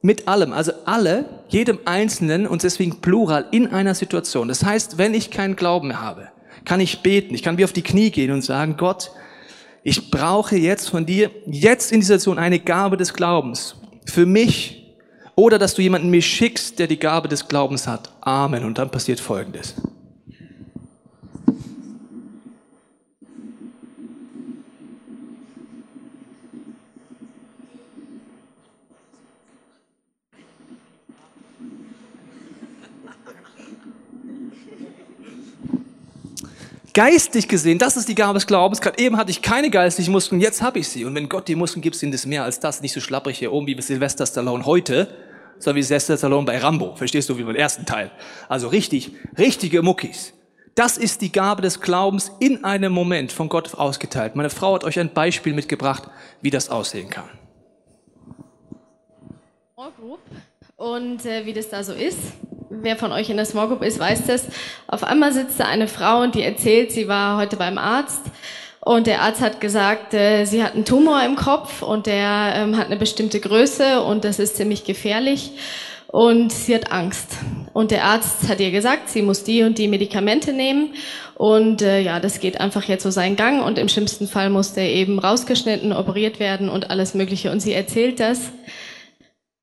mit 0.00 0.28
allem, 0.28 0.54
also 0.54 0.72
alle, 0.86 1.42
jedem 1.48 1.78
Einzelnen 1.84 2.46
und 2.46 2.62
deswegen 2.62 3.02
plural 3.02 3.46
in 3.50 3.66
einer 3.66 3.94
Situation. 3.94 4.48
Das 4.48 4.64
heißt, 4.64 4.96
wenn 4.96 5.12
ich 5.12 5.30
keinen 5.30 5.56
Glauben 5.56 5.88
mehr 5.88 6.00
habe, 6.00 6.28
kann 6.64 6.80
ich 6.80 7.02
beten, 7.02 7.34
ich 7.34 7.42
kann 7.42 7.58
wie 7.58 7.64
auf 7.64 7.72
die 7.74 7.82
Knie 7.82 8.10
gehen 8.10 8.30
und 8.30 8.42
sagen, 8.42 8.76
Gott, 8.78 9.10
ich 9.82 10.10
brauche 10.10 10.56
jetzt 10.56 10.88
von 10.88 11.04
dir, 11.04 11.30
jetzt 11.46 11.92
in 11.92 12.00
dieser 12.00 12.18
Situation 12.18 12.38
eine 12.38 12.58
Gabe 12.60 12.96
des 12.96 13.12
Glaubens. 13.12 13.76
Für 14.06 14.24
mich, 14.24 14.85
oder 15.36 15.58
dass 15.58 15.74
du 15.74 15.82
jemanden 15.82 16.08
mir 16.08 16.22
schickst, 16.22 16.78
der 16.78 16.86
die 16.86 16.98
Gabe 16.98 17.28
des 17.28 17.46
Glaubens 17.46 17.86
hat. 17.86 18.10
Amen. 18.22 18.64
Und 18.64 18.78
dann 18.78 18.90
passiert 18.90 19.20
Folgendes. 19.20 19.74
Geistig 36.94 37.46
gesehen, 37.46 37.76
das 37.76 37.98
ist 37.98 38.08
die 38.08 38.14
Gabe 38.14 38.38
des 38.38 38.46
Glaubens. 38.46 38.80
Gerade 38.80 38.98
eben 38.98 39.18
hatte 39.18 39.30
ich 39.30 39.42
keine 39.42 39.68
geistlichen 39.68 40.12
Muskeln, 40.12 40.40
jetzt 40.40 40.62
habe 40.62 40.78
ich 40.78 40.88
sie. 40.88 41.04
Und 41.04 41.14
wenn 41.14 41.28
Gott 41.28 41.46
die 41.46 41.54
Muskeln 41.54 41.82
gibt, 41.82 41.94
sind 41.94 42.14
es 42.14 42.24
mehr 42.24 42.42
als 42.42 42.58
das. 42.58 42.80
Nicht 42.80 42.94
so 42.94 43.00
schlapprig 43.00 43.36
hier 43.38 43.52
oben 43.52 43.66
wie 43.66 43.78
Sylvester 43.82 44.24
Stallone 44.24 44.64
heute, 44.64 45.14
sondern 45.58 45.76
wie 45.76 45.82
Sylvester 45.82 46.16
Stallone 46.16 46.46
bei 46.46 46.58
Rambo. 46.58 46.94
Verstehst 46.96 47.28
du, 47.28 47.38
wie 47.38 47.42
beim 47.42 47.56
ersten 47.56 47.86
Teil. 47.86 48.10
Also 48.48 48.68
richtig, 48.68 49.12
richtige 49.38 49.82
Muckis. 49.82 50.32
Das 50.74 50.98
ist 50.98 51.22
die 51.22 51.32
Gabe 51.32 51.62
des 51.62 51.80
Glaubens 51.80 52.32
in 52.38 52.64
einem 52.64 52.92
Moment 52.92 53.32
von 53.32 53.48
Gott 53.48 53.74
ausgeteilt. 53.74 54.36
Meine 54.36 54.50
Frau 54.50 54.74
hat 54.74 54.84
euch 54.84 54.98
ein 54.98 55.12
Beispiel 55.12 55.54
mitgebracht, 55.54 56.04
wie 56.42 56.50
das 56.50 56.68
aussehen 56.68 57.08
kann. 57.08 57.30
Und 60.76 61.24
äh, 61.24 61.46
wie 61.46 61.54
das 61.54 61.70
da 61.70 61.82
so 61.82 61.94
ist 61.94 62.18
wer 62.82 62.96
von 62.96 63.12
euch 63.12 63.30
in 63.30 63.36
der 63.36 63.46
Small 63.46 63.68
Group 63.68 63.82
ist, 63.82 63.98
weiß 63.98 64.26
das. 64.26 64.46
Auf 64.86 65.04
einmal 65.04 65.32
sitzt 65.32 65.58
da 65.60 65.66
eine 65.66 65.88
Frau 65.88 66.22
und 66.22 66.34
die 66.34 66.42
erzählt, 66.42 66.92
sie 66.92 67.08
war 67.08 67.38
heute 67.38 67.56
beim 67.56 67.78
Arzt 67.78 68.22
und 68.86 69.08
der 69.08 69.22
Arzt 69.22 69.40
hat 69.40 69.60
gesagt, 69.60 70.14
äh, 70.14 70.44
sie 70.44 70.62
hat 70.62 70.74
einen 70.74 70.84
Tumor 70.84 71.20
im 71.24 71.34
Kopf 71.34 71.82
und 71.82 72.06
der 72.06 72.52
ähm, 72.54 72.76
hat 72.76 72.86
eine 72.86 72.96
bestimmte 72.96 73.40
Größe 73.40 74.00
und 74.00 74.24
das 74.24 74.38
ist 74.38 74.56
ziemlich 74.56 74.84
gefährlich 74.84 75.50
und 76.06 76.52
sie 76.52 76.72
hat 76.72 76.92
Angst. 76.92 77.32
Und 77.72 77.90
der 77.90 78.04
Arzt 78.04 78.48
hat 78.48 78.60
ihr 78.60 78.70
gesagt, 78.70 79.08
sie 79.08 79.22
muss 79.22 79.42
die 79.42 79.64
und 79.64 79.78
die 79.78 79.88
Medikamente 79.88 80.52
nehmen 80.52 80.94
und 81.34 81.82
äh, 81.82 82.00
ja, 82.00 82.20
das 82.20 82.38
geht 82.38 82.60
einfach 82.60 82.84
jetzt 82.84 83.02
so 83.02 83.10
seinen 83.10 83.34
Gang 83.34 83.66
und 83.66 83.76
im 83.76 83.88
schlimmsten 83.88 84.28
Fall 84.28 84.50
muss 84.50 84.72
der 84.72 84.88
eben 84.88 85.18
rausgeschnitten, 85.18 85.92
operiert 85.92 86.38
werden 86.38 86.68
und 86.68 86.88
alles 86.88 87.12
Mögliche. 87.12 87.50
Und 87.50 87.58
sie 87.58 87.72
erzählt 87.72 88.20
das 88.20 88.52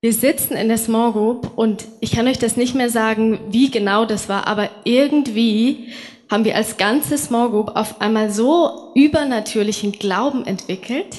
wir 0.03 0.11
sitzen 0.11 0.57
in 0.57 0.67
der 0.67 0.77
Small 0.77 1.13
Group 1.13 1.51
und 1.55 1.85
ich 2.01 2.11
kann 2.11 2.27
euch 2.27 2.37
das 2.37 2.57
nicht 2.57 2.75
mehr 2.75 2.89
sagen, 2.89 3.39
wie 3.51 3.71
genau 3.71 4.03
das 4.03 4.27
war, 4.27 4.47
aber 4.47 4.69
irgendwie 4.83 5.93
haben 6.33 6.45
wir 6.45 6.55
als 6.55 6.77
ganze 6.77 7.15
Small 7.15 7.51
Group 7.51 7.75
auf 7.75 8.01
einmal 8.01 8.31
so 8.31 8.91
übernatürlichen 8.95 9.91
Glauben 9.91 10.47
entwickelt, 10.47 11.17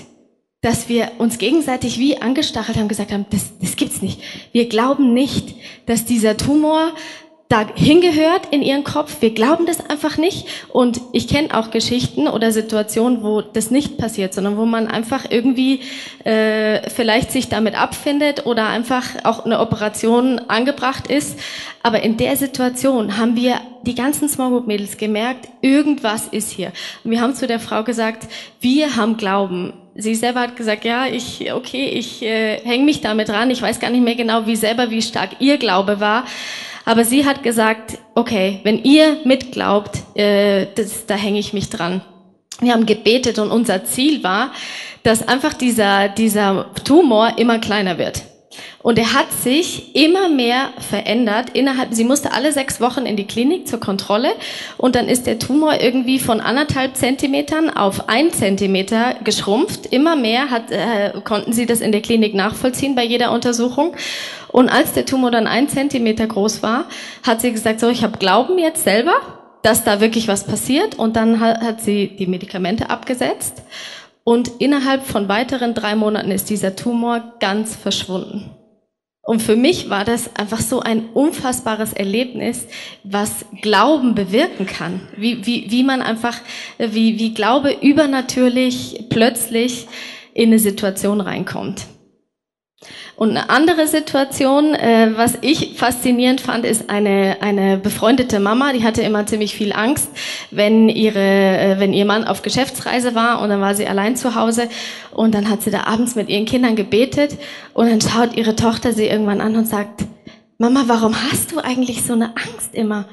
dass 0.60 0.88
wir 0.88 1.12
uns 1.18 1.38
gegenseitig 1.38 2.00
wie 2.00 2.20
angestachelt 2.20 2.76
haben, 2.76 2.88
gesagt 2.88 3.12
haben, 3.12 3.24
das, 3.30 3.52
das 3.60 3.76
gibt's 3.76 4.02
nicht. 4.02 4.20
Wir 4.50 4.68
glauben 4.68 5.14
nicht, 5.14 5.54
dass 5.86 6.04
dieser 6.04 6.36
Tumor 6.36 6.94
da 7.48 7.66
hingehört 7.74 8.46
in 8.50 8.62
ihren 8.62 8.84
Kopf. 8.84 9.20
Wir 9.20 9.32
glauben 9.32 9.66
das 9.66 9.88
einfach 9.88 10.16
nicht. 10.16 10.46
Und 10.70 11.00
ich 11.12 11.28
kenne 11.28 11.54
auch 11.54 11.70
Geschichten 11.70 12.26
oder 12.26 12.52
Situationen, 12.52 13.22
wo 13.22 13.42
das 13.42 13.70
nicht 13.70 13.98
passiert, 13.98 14.32
sondern 14.32 14.56
wo 14.56 14.64
man 14.64 14.88
einfach 14.88 15.26
irgendwie 15.28 15.80
äh, 16.24 16.88
vielleicht 16.88 17.30
sich 17.30 17.48
damit 17.48 17.78
abfindet 17.78 18.46
oder 18.46 18.68
einfach 18.68 19.04
auch 19.24 19.44
eine 19.44 19.60
Operation 19.60 20.38
angebracht 20.48 21.06
ist. 21.06 21.38
Aber 21.82 22.02
in 22.02 22.16
der 22.16 22.36
Situation 22.36 23.18
haben 23.18 23.36
wir 23.36 23.60
die 23.82 23.94
ganzen 23.94 24.28
Small 24.28 24.50
Group 24.50 24.66
Mädels 24.66 24.96
gemerkt, 24.96 25.48
irgendwas 25.60 26.28
ist 26.28 26.50
hier. 26.50 26.72
Und 27.04 27.10
wir 27.10 27.20
haben 27.20 27.34
zu 27.34 27.46
der 27.46 27.60
Frau 27.60 27.84
gesagt, 27.84 28.26
wir 28.60 28.96
haben 28.96 29.18
Glauben. 29.18 29.74
Sie 29.94 30.14
selber 30.14 30.40
hat 30.40 30.56
gesagt, 30.56 30.84
ja, 30.84 31.06
ich, 31.06 31.52
okay, 31.52 31.84
ich 31.86 32.22
äh, 32.22 32.58
hänge 32.64 32.84
mich 32.84 33.02
damit 33.02 33.28
ran. 33.28 33.50
Ich 33.50 33.62
weiß 33.62 33.78
gar 33.78 33.90
nicht 33.90 34.02
mehr 34.02 34.16
genau, 34.16 34.46
wie 34.46 34.56
selber, 34.56 34.90
wie 34.90 35.02
stark 35.02 35.30
ihr 35.40 35.58
Glaube 35.58 36.00
war. 36.00 36.24
Aber 36.84 37.04
sie 37.04 37.24
hat 37.24 37.42
gesagt, 37.42 37.98
okay, 38.14 38.60
wenn 38.62 38.82
ihr 38.82 39.18
mitglaubt, 39.24 40.02
äh, 40.14 40.66
das, 40.74 41.06
da 41.06 41.14
hänge 41.14 41.38
ich 41.38 41.52
mich 41.52 41.70
dran. 41.70 42.02
Wir 42.60 42.72
haben 42.72 42.86
gebetet 42.86 43.38
und 43.38 43.50
unser 43.50 43.84
Ziel 43.84 44.22
war, 44.22 44.52
dass 45.02 45.26
einfach 45.26 45.54
dieser, 45.54 46.08
dieser 46.08 46.72
Tumor 46.84 47.38
immer 47.38 47.58
kleiner 47.58 47.98
wird. 47.98 48.22
Und 48.82 48.98
er 48.98 49.14
hat 49.14 49.32
sich 49.32 49.94
immer 49.96 50.28
mehr 50.28 50.70
verändert. 50.78 51.50
Innerhalb, 51.54 51.94
sie 51.94 52.04
musste 52.04 52.32
alle 52.32 52.52
sechs 52.52 52.80
Wochen 52.80 53.06
in 53.06 53.16
die 53.16 53.26
Klinik 53.26 53.66
zur 53.66 53.80
Kontrolle 53.80 54.32
und 54.76 54.94
dann 54.94 55.08
ist 55.08 55.26
der 55.26 55.38
Tumor 55.38 55.80
irgendwie 55.80 56.18
von 56.18 56.40
anderthalb 56.40 56.96
Zentimetern 56.96 57.70
auf 57.70 58.08
ein 58.08 58.30
Zentimeter 58.30 59.16
geschrumpft. 59.24 59.86
Immer 59.86 60.16
mehr 60.16 60.50
hat, 60.50 60.70
äh, 60.70 61.12
konnten 61.24 61.52
sie 61.52 61.66
das 61.66 61.80
in 61.80 61.92
der 61.92 62.02
Klinik 62.02 62.34
nachvollziehen 62.34 62.94
bei 62.94 63.04
jeder 63.04 63.32
Untersuchung. 63.32 63.96
Und 64.48 64.68
als 64.68 64.92
der 64.92 65.06
Tumor 65.06 65.30
dann 65.30 65.46
ein 65.46 65.68
Zentimeter 65.68 66.26
groß 66.26 66.62
war, 66.62 66.84
hat 67.26 67.40
sie 67.40 67.52
gesagt, 67.52 67.80
so, 67.80 67.88
ich 67.88 68.04
habe 68.04 68.18
Glauben 68.18 68.58
jetzt 68.58 68.84
selber, 68.84 69.14
dass 69.62 69.82
da 69.82 70.00
wirklich 70.00 70.28
was 70.28 70.44
passiert. 70.44 70.98
Und 70.98 71.16
dann 71.16 71.40
hat, 71.40 71.60
hat 71.60 71.80
sie 71.80 72.08
die 72.08 72.26
Medikamente 72.26 72.90
abgesetzt. 72.90 73.62
Und 74.24 74.48
innerhalb 74.58 75.06
von 75.06 75.28
weiteren 75.28 75.74
drei 75.74 75.94
Monaten 75.94 76.30
ist 76.30 76.48
dieser 76.48 76.74
Tumor 76.74 77.34
ganz 77.40 77.76
verschwunden. 77.76 78.50
Und 79.26 79.40
für 79.40 79.56
mich 79.56 79.88
war 79.88 80.04
das 80.04 80.36
einfach 80.36 80.60
so 80.60 80.80
ein 80.80 81.08
unfassbares 81.14 81.94
Erlebnis, 81.94 82.66
was 83.04 83.46
Glauben 83.62 84.14
bewirken 84.14 84.66
kann. 84.66 85.00
Wie, 85.16 85.46
wie, 85.46 85.70
wie 85.70 85.82
man 85.82 86.02
einfach, 86.02 86.38
wie, 86.78 87.18
wie 87.18 87.32
Glaube 87.32 87.74
übernatürlich 87.80 89.06
plötzlich 89.08 89.88
in 90.34 90.50
eine 90.50 90.58
Situation 90.58 91.20
reinkommt. 91.22 91.86
Und 93.16 93.30
eine 93.30 93.48
andere 93.48 93.86
Situation, 93.86 94.74
äh, 94.74 95.12
was 95.14 95.38
ich 95.40 95.78
faszinierend 95.78 96.40
fand, 96.40 96.64
ist 96.64 96.90
eine, 96.90 97.36
eine 97.40 97.76
befreundete 97.76 98.40
Mama, 98.40 98.72
die 98.72 98.82
hatte 98.82 99.02
immer 99.02 99.24
ziemlich 99.26 99.54
viel 99.54 99.72
Angst, 99.72 100.08
wenn, 100.50 100.88
ihre, 100.88 101.20
äh, 101.20 101.76
wenn 101.78 101.92
ihr 101.92 102.06
Mann 102.06 102.24
auf 102.24 102.42
Geschäftsreise 102.42 103.14
war 103.14 103.40
und 103.40 103.50
dann 103.50 103.60
war 103.60 103.76
sie 103.76 103.86
allein 103.86 104.16
zu 104.16 104.34
Hause 104.34 104.68
und 105.12 105.32
dann 105.32 105.48
hat 105.48 105.62
sie 105.62 105.70
da 105.70 105.84
abends 105.84 106.16
mit 106.16 106.28
ihren 106.28 106.44
Kindern 106.44 106.74
gebetet 106.74 107.38
und 107.72 107.88
dann 107.88 108.00
schaut 108.00 108.36
ihre 108.36 108.56
Tochter 108.56 108.92
sie 108.92 109.06
irgendwann 109.06 109.40
an 109.40 109.54
und 109.54 109.68
sagt, 109.68 110.04
Mama, 110.58 110.84
warum 110.86 111.14
hast 111.14 111.52
du 111.52 111.60
eigentlich 111.60 112.02
so 112.02 112.14
eine 112.14 112.30
Angst 112.36 112.74
immer? 112.74 113.06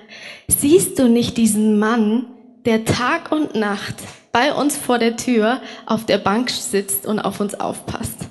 Siehst 0.48 0.98
du 0.98 1.10
nicht 1.10 1.38
diesen 1.38 1.78
Mann, 1.78 2.26
der 2.66 2.86
Tag 2.86 3.32
und 3.32 3.56
Nacht 3.56 3.96
bei 4.32 4.54
uns 4.54 4.78
vor 4.78 4.98
der 4.98 5.16
Tür 5.16 5.62
auf 5.86 6.06
der 6.06 6.18
Bank 6.18 6.50
sitzt 6.50 7.06
und 7.06 7.20
auf 7.20 7.40
uns 7.40 7.60
aufpasst? 7.60 8.31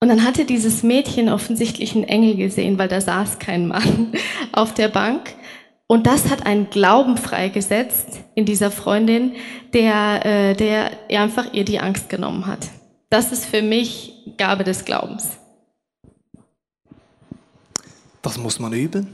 Und 0.00 0.08
dann 0.08 0.24
hatte 0.24 0.44
dieses 0.44 0.82
Mädchen 0.82 1.28
offensichtlich 1.28 1.94
einen 1.94 2.04
Engel 2.04 2.36
gesehen, 2.36 2.78
weil 2.78 2.88
da 2.88 3.00
saß 3.00 3.38
kein 3.38 3.66
Mann 3.66 4.12
auf 4.52 4.74
der 4.74 4.88
Bank. 4.88 5.34
Und 5.86 6.06
das 6.06 6.30
hat 6.30 6.44
einen 6.44 6.68
Glauben 6.68 7.16
freigesetzt 7.16 8.20
in 8.34 8.44
dieser 8.44 8.70
Freundin, 8.70 9.32
der, 9.72 10.26
äh, 10.26 10.54
der 10.54 10.90
einfach 11.08 11.52
ihr 11.54 11.64
die 11.64 11.78
Angst 11.78 12.08
genommen 12.08 12.46
hat. 12.46 12.68
Das 13.08 13.32
ist 13.32 13.46
für 13.46 13.62
mich 13.62 14.34
Gabe 14.36 14.64
des 14.64 14.84
Glaubens. 14.84 15.38
Das 18.20 18.36
muss 18.36 18.58
man 18.58 18.72
üben. 18.72 19.06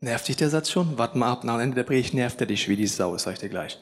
Nervt 0.00 0.28
dich 0.28 0.36
der 0.36 0.50
Satz 0.50 0.70
schon? 0.70 0.98
Warte 0.98 1.16
mal 1.16 1.32
ab, 1.32 1.42
nach 1.42 1.58
Ende 1.58 1.74
der 1.74 1.84
Predigt 1.84 2.12
nervt 2.12 2.38
er 2.40 2.46
dich 2.46 2.68
wie 2.68 2.76
die 2.76 2.86
Sau, 2.86 3.16
sag 3.16 3.32
ich 3.32 3.38
dir 3.38 3.48
gleich. 3.48 3.78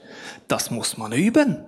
Das 0.46 0.70
muss 0.70 0.96
man 0.96 1.12
üben. 1.12 1.64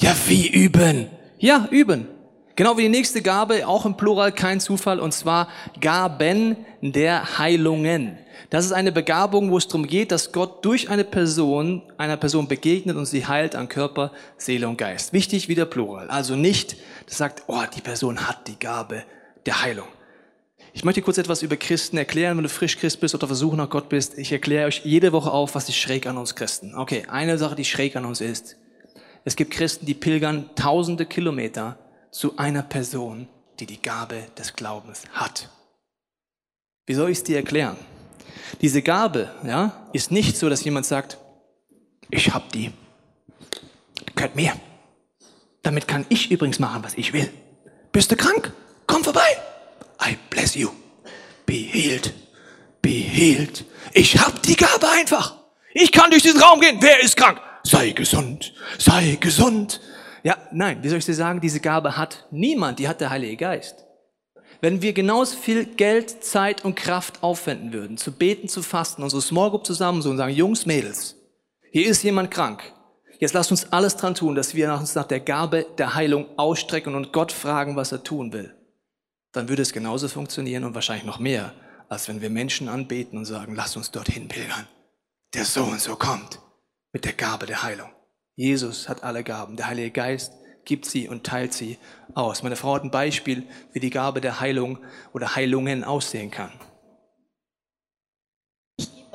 Ja, 0.00 0.14
wie 0.26 0.48
üben? 0.48 1.06
Ja, 1.38 1.68
üben. 1.70 2.08
Genau 2.56 2.76
wie 2.76 2.82
die 2.82 2.88
nächste 2.88 3.20
Gabe, 3.20 3.66
auch 3.66 3.84
im 3.84 3.96
Plural 3.96 4.30
kein 4.30 4.60
Zufall, 4.60 5.00
und 5.00 5.12
zwar 5.12 5.48
Gaben 5.80 6.56
der 6.80 7.38
Heilungen. 7.38 8.16
Das 8.50 8.64
ist 8.64 8.70
eine 8.70 8.92
Begabung, 8.92 9.50
wo 9.50 9.58
es 9.58 9.66
darum 9.66 9.88
geht, 9.88 10.12
dass 10.12 10.30
Gott 10.30 10.64
durch 10.64 10.88
eine 10.88 11.02
Person, 11.02 11.82
einer 11.98 12.16
Person 12.16 12.46
begegnet 12.46 12.96
und 12.96 13.06
sie 13.06 13.26
heilt 13.26 13.56
an 13.56 13.68
Körper, 13.68 14.12
Seele 14.36 14.68
und 14.68 14.78
Geist. 14.78 15.12
Wichtig 15.12 15.48
wie 15.48 15.56
der 15.56 15.64
Plural. 15.64 16.08
Also 16.08 16.36
nicht, 16.36 16.76
das 17.06 17.18
sagt, 17.18 17.42
oh, 17.48 17.62
die 17.74 17.80
Person 17.80 18.28
hat 18.28 18.46
die 18.46 18.58
Gabe 18.58 19.02
der 19.46 19.62
Heilung. 19.62 19.88
Ich 20.72 20.84
möchte 20.84 21.02
kurz 21.02 21.18
etwas 21.18 21.42
über 21.42 21.56
Christen 21.56 21.96
erklären, 21.96 22.36
wenn 22.36 22.44
du 22.44 22.48
frisch 22.48 22.78
Christ 22.78 23.00
bist 23.00 23.16
oder 23.16 23.26
versuchen 23.26 23.56
nach 23.56 23.70
Gott 23.70 23.88
bist. 23.88 24.16
Ich 24.16 24.30
erkläre 24.30 24.68
euch 24.68 24.82
jede 24.84 25.12
Woche 25.12 25.32
auf, 25.32 25.56
was 25.56 25.68
ist 25.68 25.76
schräg 25.76 26.06
an 26.06 26.16
uns 26.16 26.36
Christen. 26.36 26.76
Okay, 26.76 27.04
eine 27.08 27.36
Sache, 27.36 27.56
die 27.56 27.64
schräg 27.64 27.96
an 27.96 28.04
uns 28.04 28.20
ist. 28.20 28.56
Es 29.24 29.34
gibt 29.34 29.50
Christen, 29.52 29.86
die 29.86 29.94
pilgern 29.94 30.50
tausende 30.54 31.06
Kilometer 31.06 31.78
zu 32.14 32.38
einer 32.38 32.62
Person, 32.62 33.28
die 33.58 33.66
die 33.66 33.82
Gabe 33.82 34.28
des 34.38 34.54
Glaubens 34.54 35.02
hat. 35.12 35.48
Wie 36.86 36.94
soll 36.94 37.10
ich 37.10 37.18
es 37.18 37.24
dir 37.24 37.36
erklären? 37.36 37.76
Diese 38.60 38.82
Gabe, 38.82 39.34
ja, 39.42 39.88
ist 39.92 40.12
nicht 40.12 40.36
so, 40.36 40.48
dass 40.48 40.62
jemand 40.62 40.86
sagt, 40.86 41.18
ich 42.10 42.32
hab 42.32 42.52
die, 42.52 42.70
gehört 44.14 44.36
mir. 44.36 44.52
Damit 45.62 45.88
kann 45.88 46.06
ich 46.08 46.30
übrigens 46.30 46.60
machen, 46.60 46.84
was 46.84 46.94
ich 46.94 47.12
will. 47.12 47.32
Bist 47.90 48.12
du 48.12 48.16
krank? 48.16 48.52
Komm 48.86 49.02
vorbei. 49.02 49.26
I 50.00 50.16
bless 50.30 50.54
you. 50.54 50.70
Be 51.46 51.54
healed. 51.54 52.14
Be 52.80 52.90
healed. 52.90 53.64
Ich 53.92 54.18
hab 54.20 54.40
die 54.42 54.56
Gabe 54.56 54.88
einfach. 54.88 55.36
Ich 55.72 55.90
kann 55.90 56.10
durch 56.10 56.22
diesen 56.22 56.40
Raum 56.40 56.60
gehen. 56.60 56.76
Wer 56.80 57.02
ist 57.02 57.16
krank? 57.16 57.40
Sei 57.64 57.90
gesund. 57.90 58.52
Sei 58.78 59.16
gesund. 59.20 59.80
Ja, 60.24 60.38
nein, 60.52 60.82
wie 60.82 60.88
soll 60.88 60.98
ich 60.98 61.04
dir 61.04 61.14
sagen, 61.14 61.42
diese 61.42 61.60
Gabe 61.60 61.98
hat 61.98 62.26
niemand, 62.30 62.78
die 62.78 62.88
hat 62.88 63.00
der 63.02 63.10
Heilige 63.10 63.36
Geist. 63.36 63.84
Wenn 64.62 64.80
wir 64.80 64.94
genauso 64.94 65.36
viel 65.36 65.66
Geld, 65.66 66.24
Zeit 66.24 66.64
und 66.64 66.76
Kraft 66.76 67.22
aufwenden 67.22 67.74
würden, 67.74 67.98
zu 67.98 68.10
beten, 68.10 68.48
zu 68.48 68.62
fasten, 68.62 69.02
unsere 69.02 69.20
Small 69.20 69.50
Group 69.50 69.66
zusammen 69.66 70.00
so 70.00 70.08
und 70.08 70.16
sagen, 70.16 70.32
Jungs, 70.32 70.64
Mädels, 70.64 71.16
hier 71.70 71.86
ist 71.86 72.02
jemand 72.02 72.30
krank. 72.30 72.62
Jetzt 73.18 73.34
lasst 73.34 73.50
uns 73.50 73.70
alles 73.70 73.96
dran 73.96 74.14
tun, 74.14 74.34
dass 74.34 74.54
wir 74.54 74.72
uns 74.72 74.94
nach 74.94 75.06
der 75.06 75.20
Gabe 75.20 75.66
der 75.76 75.94
Heilung 75.94 76.26
ausstrecken 76.38 76.94
und 76.94 77.12
Gott 77.12 77.30
fragen, 77.30 77.76
was 77.76 77.92
er 77.92 78.02
tun 78.02 78.32
will. 78.32 78.54
Dann 79.32 79.50
würde 79.50 79.60
es 79.60 79.74
genauso 79.74 80.08
funktionieren 80.08 80.64
und 80.64 80.74
wahrscheinlich 80.74 81.04
noch 81.04 81.18
mehr, 81.18 81.52
als 81.90 82.08
wenn 82.08 82.22
wir 82.22 82.30
Menschen 82.30 82.70
anbeten 82.70 83.18
und 83.18 83.26
sagen, 83.26 83.54
lass 83.54 83.76
uns 83.76 83.90
dorthin 83.90 84.28
pilgern. 84.28 84.66
Der 85.34 85.44
so 85.44 85.64
und 85.64 85.80
so 85.80 85.96
kommt 85.96 86.40
mit 86.92 87.04
der 87.04 87.12
Gabe 87.12 87.44
der 87.44 87.62
Heilung. 87.62 87.90
Jesus 88.36 88.88
hat 88.88 89.04
alle 89.04 89.22
Gaben. 89.22 89.56
Der 89.56 89.68
Heilige 89.68 89.92
Geist 89.92 90.32
gibt 90.64 90.86
sie 90.86 91.08
und 91.08 91.24
teilt 91.24 91.52
sie 91.52 91.78
aus. 92.14 92.42
Meine 92.42 92.56
Frau 92.56 92.74
hat 92.74 92.82
ein 92.82 92.90
Beispiel, 92.90 93.44
wie 93.72 93.80
die 93.80 93.90
Gabe 93.90 94.20
der 94.20 94.40
Heilung 94.40 94.78
oder 95.12 95.36
Heilungen 95.36 95.84
aussehen 95.84 96.30
kann. 96.30 96.50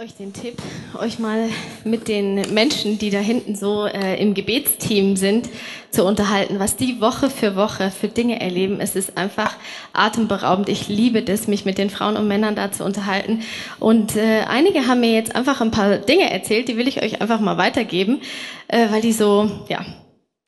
Euch 0.02 0.16
den 0.16 0.32
Tipp, 0.32 0.62
euch 0.98 1.20
mal 1.20 1.50
mit 1.84 2.08
den 2.08 2.54
Menschen, 2.54 2.98
die 2.98 3.10
da 3.10 3.18
hinten 3.18 3.58
so 3.58 3.86
äh, 3.86 4.16
im 4.22 4.34
Gebetsteam 4.34 5.18
sind, 5.18 5.50
zu 5.92 6.06
unterhalten, 6.06 6.58
was 6.58 6.78
die 6.78 7.02
Woche 7.02 7.30
für 7.30 7.58
Woche 7.58 7.92
für 7.92 8.08
Dinge 8.08 8.40
erleben. 8.40 8.80
Es 8.80 8.96
ist 8.96 9.18
einfach 9.18 9.58
atemberaubend. 9.92 10.70
Ich 10.70 10.88
liebe 10.88 11.22
das, 11.22 11.50
mich 11.50 11.66
mit 11.66 11.78
den 11.78 11.90
Frauen 11.90 12.16
und 12.16 12.30
Männern 12.30 12.56
da 12.56 12.72
zu 12.72 12.86
unterhalten. 12.86 13.42
Und 13.82 14.16
äh, 14.16 14.44
einige 14.48 14.88
haben 14.88 15.02
mir 15.02 15.12
jetzt 15.12 15.36
einfach 15.36 15.60
ein 15.60 15.72
paar 15.72 15.98
Dinge 15.98 16.32
erzählt, 16.32 16.70
die 16.70 16.78
will 16.78 16.88
ich 16.88 17.04
euch 17.04 17.20
einfach 17.20 17.42
mal 17.42 17.58
weitergeben, 17.58 18.22
äh, 18.70 18.90
weil 18.92 19.02
die 19.02 19.12
so, 19.12 19.52
ja, 19.68 19.86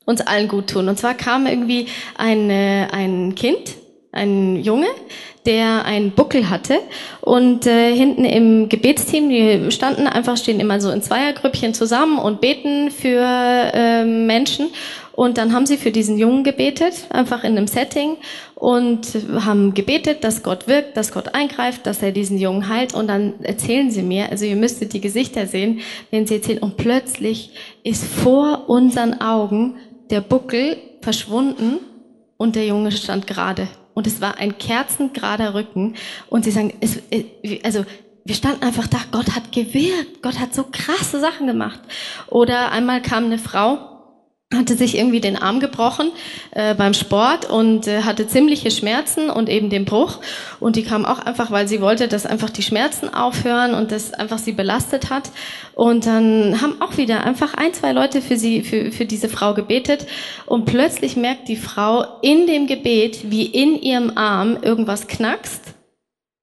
uns 0.06 0.22
allen 0.22 0.48
gut 0.48 0.70
tun. 0.70 0.88
Und 0.88 0.98
zwar 0.98 1.12
kam 1.12 1.46
irgendwie 1.46 1.88
ein, 2.16 2.48
äh, 2.48 2.88
ein 2.90 3.34
Kind, 3.34 3.81
ein 4.12 4.62
Junge, 4.62 4.86
der 5.46 5.84
einen 5.86 6.12
Buckel 6.12 6.50
hatte. 6.50 6.78
Und 7.22 7.66
äh, 7.66 7.94
hinten 7.94 8.24
im 8.24 8.68
Gebetsteam, 8.68 9.30
die 9.30 9.70
standen 9.70 10.06
einfach, 10.06 10.36
stehen 10.36 10.60
immer 10.60 10.80
so 10.80 10.90
in 10.90 11.02
Zweiergrüppchen 11.02 11.74
zusammen 11.74 12.18
und 12.18 12.40
beten 12.40 12.90
für 12.90 13.24
äh, 13.24 14.04
Menschen. 14.04 14.66
Und 15.14 15.38
dann 15.38 15.52
haben 15.52 15.66
sie 15.66 15.76
für 15.76 15.90
diesen 15.90 16.18
Jungen 16.18 16.44
gebetet, 16.44 17.06
einfach 17.10 17.44
in 17.44 17.56
einem 17.56 17.66
Setting 17.66 18.16
und 18.54 19.08
haben 19.44 19.74
gebetet, 19.74 20.24
dass 20.24 20.42
Gott 20.42 20.68
wirkt, 20.68 20.96
dass 20.96 21.12
Gott 21.12 21.34
eingreift, 21.34 21.86
dass 21.86 22.02
er 22.02 22.12
diesen 22.12 22.38
Jungen 22.38 22.68
heilt. 22.68 22.94
Und 22.94 23.08
dann 23.08 23.34
erzählen 23.42 23.90
sie 23.90 24.02
mir, 24.02 24.30
also 24.30 24.44
ihr 24.44 24.56
müsstet 24.56 24.92
die 24.92 25.00
Gesichter 25.00 25.46
sehen, 25.46 25.80
wenn 26.10 26.26
sie 26.26 26.36
erzählen 26.36 26.60
und 26.60 26.76
plötzlich 26.76 27.50
ist 27.82 28.04
vor 28.04 28.68
unseren 28.68 29.20
Augen 29.20 29.76
der 30.10 30.20
Buckel 30.20 30.76
verschwunden 31.00 31.78
und 32.36 32.56
der 32.56 32.66
Junge 32.66 32.92
stand 32.92 33.26
gerade 33.26 33.68
und 33.94 34.06
es 34.06 34.20
war 34.20 34.38
ein 34.38 34.58
kerzengerader 34.58 35.54
Rücken. 35.54 35.94
Und 36.28 36.44
sie 36.44 36.50
sagen, 36.50 36.74
es, 36.80 36.96
äh, 37.10 37.60
also 37.62 37.84
wir 38.24 38.34
standen 38.34 38.64
einfach 38.64 38.86
da, 38.86 38.98
Gott 39.10 39.34
hat 39.34 39.52
gewirkt, 39.52 40.22
Gott 40.22 40.38
hat 40.38 40.54
so 40.54 40.64
krasse 40.64 41.20
Sachen 41.20 41.46
gemacht. 41.46 41.80
Oder 42.28 42.70
einmal 42.70 43.02
kam 43.02 43.24
eine 43.24 43.38
Frau, 43.38 43.91
hatte 44.52 44.76
sich 44.76 44.96
irgendwie 44.96 45.20
den 45.20 45.36
Arm 45.36 45.60
gebrochen 45.60 46.10
äh, 46.52 46.74
beim 46.74 46.94
Sport 46.94 47.48
und 47.48 47.86
äh, 47.86 48.02
hatte 48.02 48.26
ziemliche 48.26 48.70
Schmerzen 48.70 49.30
und 49.30 49.48
eben 49.48 49.70
den 49.70 49.84
Bruch. 49.84 50.18
Und 50.60 50.76
die 50.76 50.82
kam 50.82 51.04
auch 51.04 51.18
einfach, 51.18 51.50
weil 51.50 51.68
sie 51.68 51.80
wollte, 51.80 52.08
dass 52.08 52.26
einfach 52.26 52.50
die 52.50 52.62
Schmerzen 52.62 53.12
aufhören 53.12 53.74
und 53.74 53.92
das 53.92 54.12
einfach 54.12 54.38
sie 54.38 54.52
belastet 54.52 55.10
hat. 55.10 55.30
Und 55.74 56.06
dann 56.06 56.60
haben 56.60 56.80
auch 56.80 56.96
wieder 56.96 57.24
einfach 57.24 57.54
ein, 57.54 57.72
zwei 57.72 57.92
Leute 57.92 58.20
für 58.20 58.36
sie, 58.36 58.62
für, 58.62 58.92
für 58.92 59.06
diese 59.06 59.28
Frau 59.28 59.54
gebetet. 59.54 60.06
Und 60.46 60.66
plötzlich 60.66 61.16
merkt 61.16 61.48
die 61.48 61.56
Frau 61.56 62.04
in 62.22 62.46
dem 62.46 62.66
Gebet, 62.66 63.30
wie 63.30 63.46
in 63.46 63.80
ihrem 63.80 64.16
Arm 64.16 64.58
irgendwas 64.62 65.06
knackst 65.06 65.74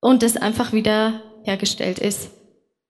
und 0.02 0.24
es 0.24 0.38
einfach 0.38 0.74
wieder 0.74 1.22
hergestellt 1.44 2.00
ist. 2.00 2.39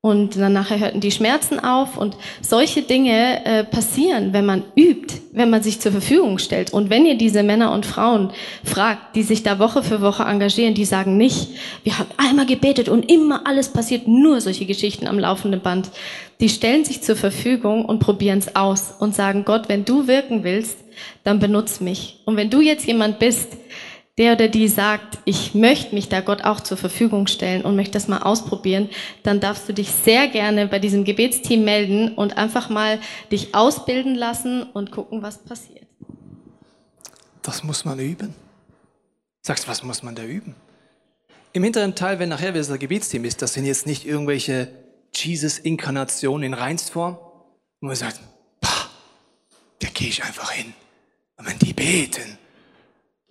Und 0.02 0.38
dann 0.38 0.54
nachher 0.54 0.80
hörten 0.80 1.02
die 1.02 1.12
Schmerzen 1.12 1.60
auf 1.60 1.98
und 1.98 2.16
solche 2.42 2.84
Dinge 2.84 3.46
äh, 3.46 3.66
passieren, 3.66 4.32
wenn 4.32 4.46
man 4.46 4.64
übt, 4.78 5.16
wenn 5.34 5.50
man 5.50 5.62
sich 5.62 5.82
zur 5.82 5.92
Verfügung 5.92 6.40
stellt. 6.40 6.72
Und 6.72 6.90
wenn 6.90 7.06
ihr 7.06 7.18
diese 7.18 7.44
Männer 7.44 7.74
und 7.74 7.86
Frauen 7.86 8.32
fragt, 8.64 9.18
die 9.18 9.24
sich 9.24 9.44
da 9.44 9.60
Woche 9.60 9.84
für 9.84 10.00
Woche 10.00 10.24
engagieren, 10.24 10.74
die 10.74 10.86
sagen 10.86 11.18
nicht, 11.18 11.50
wir 11.84 12.00
haben 12.00 12.08
einmal 12.16 12.46
gebetet 12.46 12.88
und 12.88 13.12
immer 13.12 13.46
alles 13.46 13.74
passiert, 13.74 14.08
nur 14.08 14.40
solche 14.40 14.66
Geschichten 14.66 15.06
am 15.06 15.20
laufenden 15.20 15.60
Band. 15.60 15.90
Die 16.40 16.48
stellen 16.48 16.86
sich 16.86 17.02
zur 17.02 17.18
Verfügung 17.18 17.84
und 17.84 18.00
probieren 18.00 18.40
es 18.40 18.56
aus 18.56 18.94
und 19.00 19.14
sagen, 19.14 19.44
Gott, 19.44 19.68
wenn 19.68 19.84
du 19.84 20.08
wirken 20.08 20.46
willst, 20.46 20.78
dann 21.26 21.40
benutz 21.40 21.82
mich. 21.82 22.22
Und 22.24 22.38
wenn 22.38 22.50
du 22.50 22.62
jetzt 22.62 22.88
jemand 22.88 23.20
bist, 23.20 23.50
der 24.20 24.34
oder 24.34 24.50
die 24.50 24.68
sagt, 24.68 25.18
ich 25.24 25.56
möchte 25.56 25.96
mich 25.96 26.10
da 26.10 26.20
Gott 26.20 26.44
auch 26.44 26.60
zur 26.60 26.78
Verfügung 26.78 27.28
stellen 27.28 27.64
und 27.64 27.78
möchte 27.78 27.94
das 27.94 28.10
mal 28.10 28.22
ausprobieren, 28.22 28.90
dann 29.24 29.40
darfst 29.40 29.68
du 29.68 29.74
dich 29.74 29.90
sehr 29.90 30.28
gerne 30.28 30.68
bei 30.68 30.78
diesem 30.78 31.06
Gebetsteam 31.06 31.64
melden 31.64 32.14
und 32.16 32.38
einfach 32.38 32.70
mal 32.70 33.00
dich 33.32 33.56
ausbilden 33.56 34.16
lassen 34.16 34.64
und 34.64 34.92
gucken, 34.92 35.24
was 35.24 35.38
passiert. 35.38 35.88
Das 37.42 37.64
muss 37.64 37.86
man 37.86 37.98
üben. 37.98 38.36
Sagst, 39.42 39.68
was 39.70 39.84
muss 39.84 40.04
man 40.04 40.16
da 40.16 40.24
üben? 40.24 40.54
Im 41.54 41.64
hinteren 41.64 41.96
Teil, 41.96 42.20
wenn 42.20 42.30
nachher 42.30 42.54
wieder 42.54 42.64
das 42.64 42.78
Gebetsteam 42.78 43.24
ist, 43.24 43.42
das 43.42 43.54
sind 43.54 43.66
jetzt 43.66 43.88
nicht 43.88 44.06
irgendwelche 44.06 44.68
Jesus-Inkarnationen 45.16 46.44
in 46.44 46.54
Reinsform, 46.54 47.18
wo 47.80 47.88
man 47.88 47.96
sagt, 47.96 48.20
da 49.80 49.88
gehe 49.94 50.10
ich 50.10 50.24
einfach 50.24 50.52
hin. 50.52 50.74
Und 51.38 51.48
wenn 51.48 51.58
die 51.58 51.74
beten, 51.74 52.38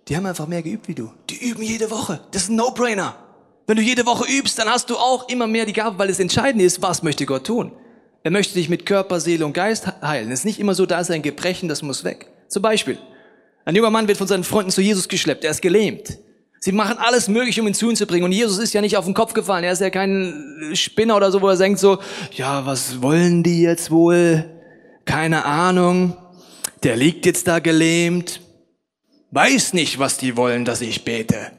die 0.09 0.17
haben 0.17 0.25
einfach 0.25 0.47
mehr 0.47 0.63
geübt 0.63 0.87
wie 0.87 0.95
du. 0.95 1.11
Die 1.29 1.49
üben 1.49 1.61
jede 1.61 1.91
Woche. 1.91 2.19
Das 2.31 2.43
ist 2.43 2.49
ein 2.49 2.55
No-Brainer. 2.55 3.15
Wenn 3.67 3.77
du 3.77 3.83
jede 3.83 4.07
Woche 4.07 4.25
übst, 4.27 4.57
dann 4.57 4.67
hast 4.67 4.89
du 4.89 4.97
auch 4.97 5.29
immer 5.29 5.45
mehr 5.45 5.67
die 5.67 5.73
Gabe, 5.73 5.99
weil 5.99 6.09
es 6.09 6.19
entscheidend 6.19 6.63
ist, 6.63 6.81
was 6.81 7.03
möchte 7.03 7.27
Gott 7.27 7.45
tun. 7.45 7.71
Er 8.23 8.31
möchte 8.31 8.55
dich 8.55 8.67
mit 8.67 8.87
Körper, 8.87 9.19
Seele 9.19 9.45
und 9.45 9.53
Geist 9.53 9.85
heilen. 10.01 10.31
Es 10.31 10.39
ist 10.39 10.45
nicht 10.45 10.59
immer 10.59 10.73
so, 10.73 10.87
da 10.87 10.99
ist 10.99 11.11
ein 11.11 11.21
Gebrechen, 11.21 11.69
das 11.69 11.83
muss 11.83 12.03
weg. 12.03 12.27
Zum 12.47 12.63
Beispiel, 12.63 12.97
ein 13.65 13.75
junger 13.75 13.91
Mann 13.91 14.07
wird 14.07 14.17
von 14.17 14.27
seinen 14.27 14.43
Freunden 14.43 14.71
zu 14.71 14.81
Jesus 14.81 15.07
geschleppt, 15.07 15.43
er 15.43 15.51
ist 15.51 15.61
gelähmt. 15.61 16.17
Sie 16.59 16.71
machen 16.71 16.97
alles 16.97 17.27
mögliche, 17.27 17.61
um 17.61 17.67
ihn 17.67 17.73
zu 17.75 17.89
ihm 17.89 17.95
zu 17.95 18.05
bringen. 18.05 18.25
Und 18.25 18.31
Jesus 18.31 18.57
ist 18.57 18.73
ja 18.73 18.81
nicht 18.81 18.97
auf 18.97 19.05
den 19.05 19.13
Kopf 19.13 19.33
gefallen. 19.33 19.63
Er 19.63 19.71
ist 19.71 19.79
ja 19.79 19.89
kein 19.89 20.71
Spinner 20.73 21.15
oder 21.15 21.31
so, 21.31 21.41
wo 21.41 21.47
er 21.47 21.55
denkt 21.55 21.79
so, 21.79 21.99
ja, 22.33 22.65
was 22.65 23.01
wollen 23.01 23.43
die 23.43 23.61
jetzt 23.61 23.91
wohl? 23.91 24.49
Keine 25.05 25.45
Ahnung. 25.45 26.17
Der 26.83 26.97
liegt 26.97 27.25
jetzt 27.25 27.47
da 27.47 27.59
gelähmt. 27.59 28.41
Weiß 29.31 29.73
nicht, 29.73 29.99
was 29.99 30.17
die 30.17 30.35
wollen, 30.35 30.65
dass 30.65 30.81
ich 30.81 31.05
bete. 31.05 31.51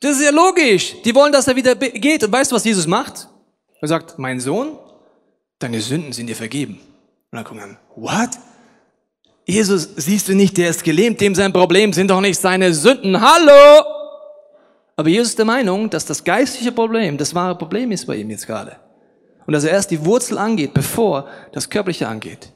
Das 0.00 0.16
ist 0.16 0.24
ja 0.24 0.30
logisch. 0.30 0.96
Die 1.04 1.14
wollen, 1.14 1.32
dass 1.32 1.46
er 1.48 1.56
wieder 1.56 1.74
geht. 1.74 2.24
Und 2.24 2.32
weißt 2.32 2.50
du, 2.50 2.56
was 2.56 2.64
Jesus 2.64 2.86
macht? 2.86 3.28
Er 3.80 3.88
sagt, 3.88 4.18
mein 4.18 4.40
Sohn, 4.40 4.78
deine 5.58 5.80
Sünden 5.80 6.12
sind 6.12 6.26
dir 6.26 6.36
vergeben. 6.36 6.80
Und 7.30 7.44
dann 7.44 7.56
wir 7.56 7.62
an, 7.62 7.78
what? 7.94 8.30
Jesus, 9.46 9.88
siehst 9.96 10.28
du 10.28 10.34
nicht, 10.34 10.56
der 10.56 10.70
ist 10.70 10.82
gelähmt, 10.82 11.20
dem 11.20 11.34
sein 11.34 11.52
Problem 11.52 11.92
sind 11.92 12.10
doch 12.10 12.20
nicht 12.20 12.40
seine 12.40 12.74
Sünden. 12.74 13.20
Hallo! 13.20 13.84
Aber 14.96 15.08
Jesus 15.08 15.28
ist 15.28 15.38
der 15.38 15.44
Meinung, 15.44 15.88
dass 15.90 16.04
das 16.04 16.24
geistliche 16.24 16.72
Problem 16.72 17.16
das 17.16 17.34
wahre 17.34 17.56
Problem 17.56 17.92
ist 17.92 18.06
bei 18.06 18.16
ihm 18.16 18.30
jetzt 18.30 18.46
gerade. 18.46 18.76
Und 19.46 19.52
dass 19.52 19.64
er 19.64 19.70
erst 19.70 19.90
die 19.90 20.04
Wurzel 20.04 20.38
angeht, 20.38 20.74
bevor 20.74 21.28
das 21.52 21.70
Körperliche 21.70 22.08
angeht. 22.08 22.52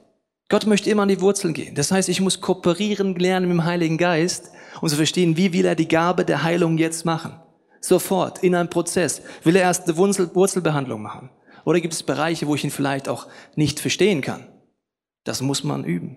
Gott 0.50 0.66
möchte 0.66 0.90
immer 0.90 1.04
an 1.04 1.08
die 1.08 1.20
Wurzeln 1.20 1.54
gehen. 1.54 1.76
Das 1.76 1.92
heißt, 1.92 2.08
ich 2.08 2.20
muss 2.20 2.40
kooperieren 2.40 3.14
lernen 3.14 3.46
mit 3.46 3.56
dem 3.56 3.64
Heiligen 3.64 3.98
Geist, 3.98 4.50
um 4.80 4.88
zu 4.88 4.96
verstehen, 4.96 5.36
wie 5.36 5.52
will 5.52 5.64
er 5.64 5.76
die 5.76 5.86
Gabe 5.86 6.24
der 6.24 6.42
Heilung 6.42 6.76
jetzt 6.76 7.04
machen. 7.04 7.36
Sofort, 7.80 8.42
in 8.42 8.56
einem 8.56 8.68
Prozess. 8.68 9.22
Will 9.44 9.54
er 9.54 9.62
erst 9.62 9.86
eine 9.86 9.96
Wurzelbehandlung 9.96 11.00
machen? 11.00 11.30
Oder 11.64 11.80
gibt 11.80 11.94
es 11.94 12.02
Bereiche, 12.02 12.48
wo 12.48 12.56
ich 12.56 12.64
ihn 12.64 12.72
vielleicht 12.72 13.08
auch 13.08 13.28
nicht 13.54 13.78
verstehen 13.78 14.22
kann? 14.22 14.44
Das 15.22 15.40
muss 15.40 15.62
man 15.62 15.84
üben. 15.84 16.16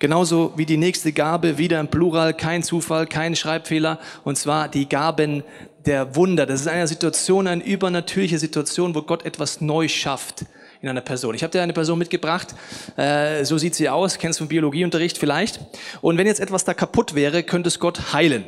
Genauso 0.00 0.54
wie 0.56 0.66
die 0.66 0.76
nächste 0.76 1.12
Gabe, 1.12 1.58
wieder 1.58 1.78
im 1.78 1.86
Plural, 1.86 2.34
kein 2.34 2.64
Zufall, 2.64 3.06
kein 3.06 3.36
Schreibfehler, 3.36 4.00
und 4.24 4.36
zwar 4.36 4.66
die 4.66 4.88
Gaben 4.88 5.44
der 5.86 6.16
Wunder. 6.16 6.44
Das 6.44 6.62
ist 6.62 6.66
eine 6.66 6.88
Situation, 6.88 7.46
eine 7.46 7.64
übernatürliche 7.64 8.40
Situation, 8.40 8.96
wo 8.96 9.02
Gott 9.02 9.24
etwas 9.24 9.60
neu 9.60 9.86
schafft 9.86 10.44
in 10.82 10.88
einer 10.88 11.00
Person. 11.00 11.34
Ich 11.34 11.42
habe 11.42 11.52
dir 11.52 11.62
eine 11.62 11.72
Person 11.72 11.98
mitgebracht, 11.98 12.54
äh, 12.96 13.44
so 13.44 13.56
sieht 13.56 13.74
sie 13.74 13.88
aus, 13.88 14.18
kennst 14.18 14.40
du 14.40 14.44
vom 14.44 14.48
Biologieunterricht 14.48 15.16
vielleicht. 15.16 15.60
Und 16.00 16.18
wenn 16.18 16.26
jetzt 16.26 16.40
etwas 16.40 16.64
da 16.64 16.74
kaputt 16.74 17.14
wäre, 17.14 17.44
könnte 17.44 17.68
es 17.68 17.78
Gott 17.78 18.12
heilen. 18.12 18.44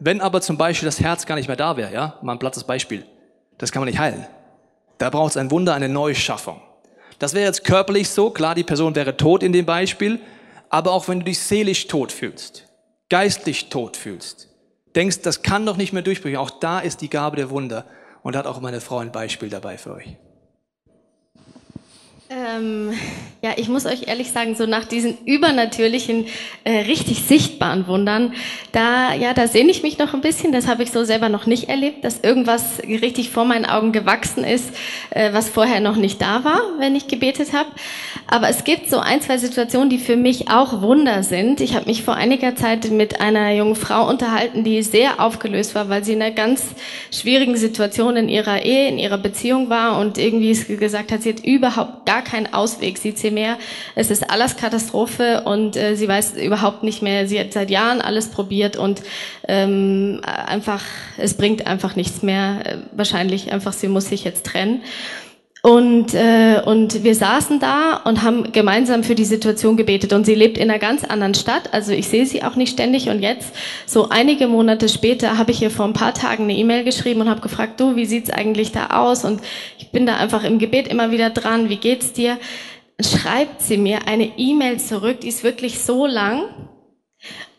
Wenn 0.00 0.20
aber 0.20 0.40
zum 0.40 0.56
Beispiel 0.56 0.86
das 0.86 1.00
Herz 1.00 1.26
gar 1.26 1.36
nicht 1.36 1.46
mehr 1.46 1.56
da 1.56 1.76
wäre, 1.76 1.92
ja, 1.92 2.18
mal 2.22 2.32
ein 2.32 2.38
plattes 2.38 2.64
Beispiel, 2.64 3.04
das 3.58 3.70
kann 3.70 3.80
man 3.80 3.88
nicht 3.88 3.98
heilen. 3.98 4.26
Da 4.98 5.10
braucht 5.10 5.32
es 5.32 5.36
ein 5.36 5.50
Wunder, 5.50 5.74
eine 5.74 5.88
Neuschaffung. 5.88 6.60
Das 7.18 7.34
wäre 7.34 7.44
jetzt 7.44 7.64
körperlich 7.64 8.08
so, 8.08 8.30
klar, 8.30 8.54
die 8.54 8.64
Person 8.64 8.94
wäre 8.96 9.16
tot 9.16 9.42
in 9.42 9.52
dem 9.52 9.66
Beispiel, 9.66 10.20
aber 10.70 10.92
auch 10.92 11.06
wenn 11.06 11.20
du 11.20 11.26
dich 11.26 11.38
seelisch 11.38 11.86
tot 11.86 12.10
fühlst, 12.10 12.66
geistlich 13.08 13.68
tot 13.68 13.96
fühlst, 13.96 14.48
denkst, 14.96 15.20
das 15.22 15.42
kann 15.42 15.66
doch 15.66 15.76
nicht 15.76 15.92
mehr 15.92 16.02
durchbrechen, 16.02 16.38
auch 16.38 16.50
da 16.50 16.80
ist 16.80 17.00
die 17.02 17.10
Gabe 17.10 17.36
der 17.36 17.50
Wunder. 17.50 17.84
Und 18.22 18.34
da 18.34 18.38
hat 18.40 18.46
auch 18.46 18.60
meine 18.60 18.80
Frau 18.80 18.98
ein 18.98 19.12
Beispiel 19.12 19.50
dabei 19.50 19.76
für 19.76 19.92
euch. 19.92 20.16
Ähm, 22.30 22.92
ja, 23.42 23.50
ich 23.56 23.68
muss 23.68 23.84
euch 23.84 24.08
ehrlich 24.08 24.32
sagen, 24.32 24.54
so 24.54 24.64
nach 24.64 24.86
diesen 24.86 25.18
übernatürlichen, 25.26 26.24
äh, 26.64 26.78
richtig 26.78 27.24
sichtbaren 27.24 27.86
Wundern, 27.86 28.32
da, 28.72 29.12
ja, 29.12 29.34
da 29.34 29.46
sehne 29.46 29.70
ich 29.70 29.82
mich 29.82 29.98
noch 29.98 30.14
ein 30.14 30.22
bisschen. 30.22 30.50
Das 30.50 30.66
habe 30.66 30.82
ich 30.82 30.90
so 30.90 31.04
selber 31.04 31.28
noch 31.28 31.44
nicht 31.44 31.68
erlebt, 31.68 32.02
dass 32.02 32.20
irgendwas 32.20 32.80
richtig 32.82 33.28
vor 33.28 33.44
meinen 33.44 33.66
Augen 33.66 33.92
gewachsen 33.92 34.42
ist, 34.42 34.70
äh, 35.10 35.34
was 35.34 35.50
vorher 35.50 35.80
noch 35.80 35.96
nicht 35.96 36.22
da 36.22 36.42
war, 36.44 36.62
wenn 36.78 36.96
ich 36.96 37.08
gebetet 37.08 37.52
habe. 37.52 37.68
Aber 38.26 38.48
es 38.48 38.64
gibt 38.64 38.88
so 38.88 39.00
ein, 39.00 39.20
zwei 39.20 39.36
Situationen, 39.36 39.90
die 39.90 39.98
für 39.98 40.16
mich 40.16 40.48
auch 40.48 40.80
Wunder 40.80 41.22
sind. 41.22 41.60
Ich 41.60 41.74
habe 41.74 41.84
mich 41.84 42.04
vor 42.04 42.14
einiger 42.14 42.56
Zeit 42.56 42.90
mit 42.90 43.20
einer 43.20 43.52
jungen 43.52 43.76
Frau 43.76 44.08
unterhalten, 44.08 44.64
die 44.64 44.82
sehr 44.82 45.20
aufgelöst 45.20 45.74
war, 45.74 45.90
weil 45.90 46.02
sie 46.02 46.14
in 46.14 46.22
einer 46.22 46.34
ganz 46.34 46.68
schwierigen 47.12 47.56
Situation 47.56 48.16
in 48.16 48.30
ihrer 48.30 48.62
Ehe, 48.62 48.88
in 48.88 48.98
ihrer 48.98 49.18
Beziehung 49.18 49.68
war 49.68 49.98
und 50.00 50.16
irgendwie 50.16 50.54
gesagt 50.76 51.12
hat, 51.12 51.22
sie 51.22 51.34
hat 51.34 51.44
überhaupt 51.44 52.06
gar 52.06 52.13
gar 52.14 52.22
keinen 52.22 52.52
Ausweg. 52.54 52.98
Sie 52.98 53.10
sieht 53.10 53.32
mehr, 53.32 53.58
es 53.96 54.10
ist 54.10 54.30
alles 54.30 54.56
Katastrophe 54.56 55.42
und 55.44 55.76
äh, 55.76 55.96
sie 55.96 56.06
weiß 56.06 56.36
überhaupt 56.36 56.84
nicht 56.84 57.02
mehr, 57.02 57.26
sie 57.26 57.40
hat 57.40 57.52
seit 57.52 57.70
Jahren 57.70 58.00
alles 58.00 58.28
probiert 58.28 58.76
und 58.76 59.02
ähm, 59.48 60.20
einfach, 60.24 60.82
es 61.16 61.34
bringt 61.34 61.66
einfach 61.66 61.96
nichts 61.96 62.22
mehr. 62.22 62.60
Äh, 62.64 62.76
wahrscheinlich 62.92 63.52
einfach, 63.52 63.72
sie 63.72 63.88
muss 63.88 64.08
sich 64.08 64.22
jetzt 64.22 64.46
trennen. 64.46 64.82
Und, 65.64 66.12
äh, 66.12 66.60
und 66.62 67.04
wir 67.04 67.14
saßen 67.14 67.58
da 67.58 68.02
und 68.04 68.22
haben 68.22 68.52
gemeinsam 68.52 69.02
für 69.02 69.14
die 69.14 69.24
Situation 69.24 69.78
gebetet. 69.78 70.12
Und 70.12 70.26
sie 70.26 70.34
lebt 70.34 70.58
in 70.58 70.68
einer 70.68 70.78
ganz 70.78 71.04
anderen 71.04 71.32
Stadt. 71.32 71.72
Also 71.72 71.92
ich 71.92 72.06
sehe 72.06 72.26
sie 72.26 72.42
auch 72.42 72.54
nicht 72.54 72.74
ständig. 72.74 73.08
Und 73.08 73.22
jetzt, 73.22 73.54
so 73.86 74.10
einige 74.10 74.46
Monate 74.46 74.90
später, 74.90 75.38
habe 75.38 75.52
ich 75.52 75.62
ihr 75.62 75.70
vor 75.70 75.86
ein 75.86 75.94
paar 75.94 76.12
Tagen 76.12 76.42
eine 76.42 76.54
E-Mail 76.54 76.84
geschrieben 76.84 77.22
und 77.22 77.30
habe 77.30 77.40
gefragt, 77.40 77.80
du, 77.80 77.96
wie 77.96 78.04
sieht's 78.04 78.28
eigentlich 78.28 78.72
da 78.72 78.88
aus? 78.88 79.24
Und 79.24 79.40
ich 79.78 79.90
bin 79.90 80.04
da 80.04 80.18
einfach 80.18 80.44
im 80.44 80.58
Gebet 80.58 80.86
immer 80.86 81.10
wieder 81.12 81.30
dran. 81.30 81.70
Wie 81.70 81.78
geht's 81.78 82.12
dir? 82.12 82.36
Schreibt 83.00 83.62
sie 83.62 83.78
mir 83.78 84.06
eine 84.06 84.32
E-Mail 84.36 84.78
zurück, 84.80 85.20
die 85.20 85.28
ist 85.28 85.44
wirklich 85.44 85.78
so 85.78 86.04
lang. 86.04 86.42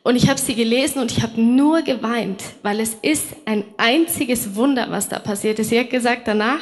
Und 0.04 0.16
ich 0.16 0.30
habe 0.30 0.40
sie 0.40 0.54
gelesen 0.54 1.00
und 1.02 1.12
ich 1.12 1.24
habe 1.24 1.42
nur 1.42 1.82
geweint, 1.82 2.44
weil 2.62 2.82
es 2.82 2.96
ist 3.02 3.26
ein 3.46 3.64
einziges 3.78 4.54
Wunder, 4.54 4.92
was 4.92 5.10
da 5.10 5.18
passiert 5.18 5.58
ist. 5.58 5.70
Sie 5.70 5.80
hat 5.80 5.90
gesagt 5.90 6.28
danach, 6.28 6.62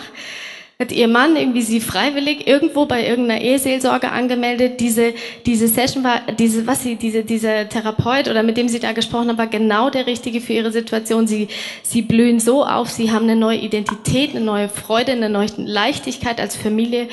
hat 0.79 0.91
ihr 0.91 1.07
Mann 1.07 1.35
irgendwie 1.35 1.61
sie 1.61 1.79
freiwillig 1.79 2.47
irgendwo 2.47 2.85
bei 2.85 3.07
irgendeiner 3.07 3.41
Eheseelsorge 3.41 4.11
angemeldet. 4.11 4.79
Diese, 4.79 5.13
diese 5.45 5.67
Session 5.67 6.03
war, 6.03 6.21
diese, 6.39 6.65
was 6.65 6.83
sie, 6.83 6.95
diese, 6.95 7.23
dieser 7.23 7.69
Therapeut 7.69 8.27
oder 8.27 8.43
mit 8.43 8.57
dem 8.57 8.67
sie 8.67 8.79
da 8.79 8.91
gesprochen 8.91 9.29
haben, 9.29 9.37
war 9.37 9.47
genau 9.47 9.89
der 9.89 10.07
richtige 10.07 10.41
für 10.41 10.53
ihre 10.53 10.71
Situation. 10.71 11.27
Sie, 11.27 11.47
sie 11.83 12.01
blühen 12.01 12.39
so 12.39 12.65
auf, 12.65 12.89
sie 12.89 13.11
haben 13.11 13.23
eine 13.23 13.35
neue 13.35 13.59
Identität, 13.59 14.31
eine 14.31 14.43
neue 14.43 14.67
Freude, 14.67 15.11
eine 15.11 15.29
neue 15.29 15.49
Leichtigkeit 15.57 16.39
als 16.39 16.55
Familie. 16.55 17.07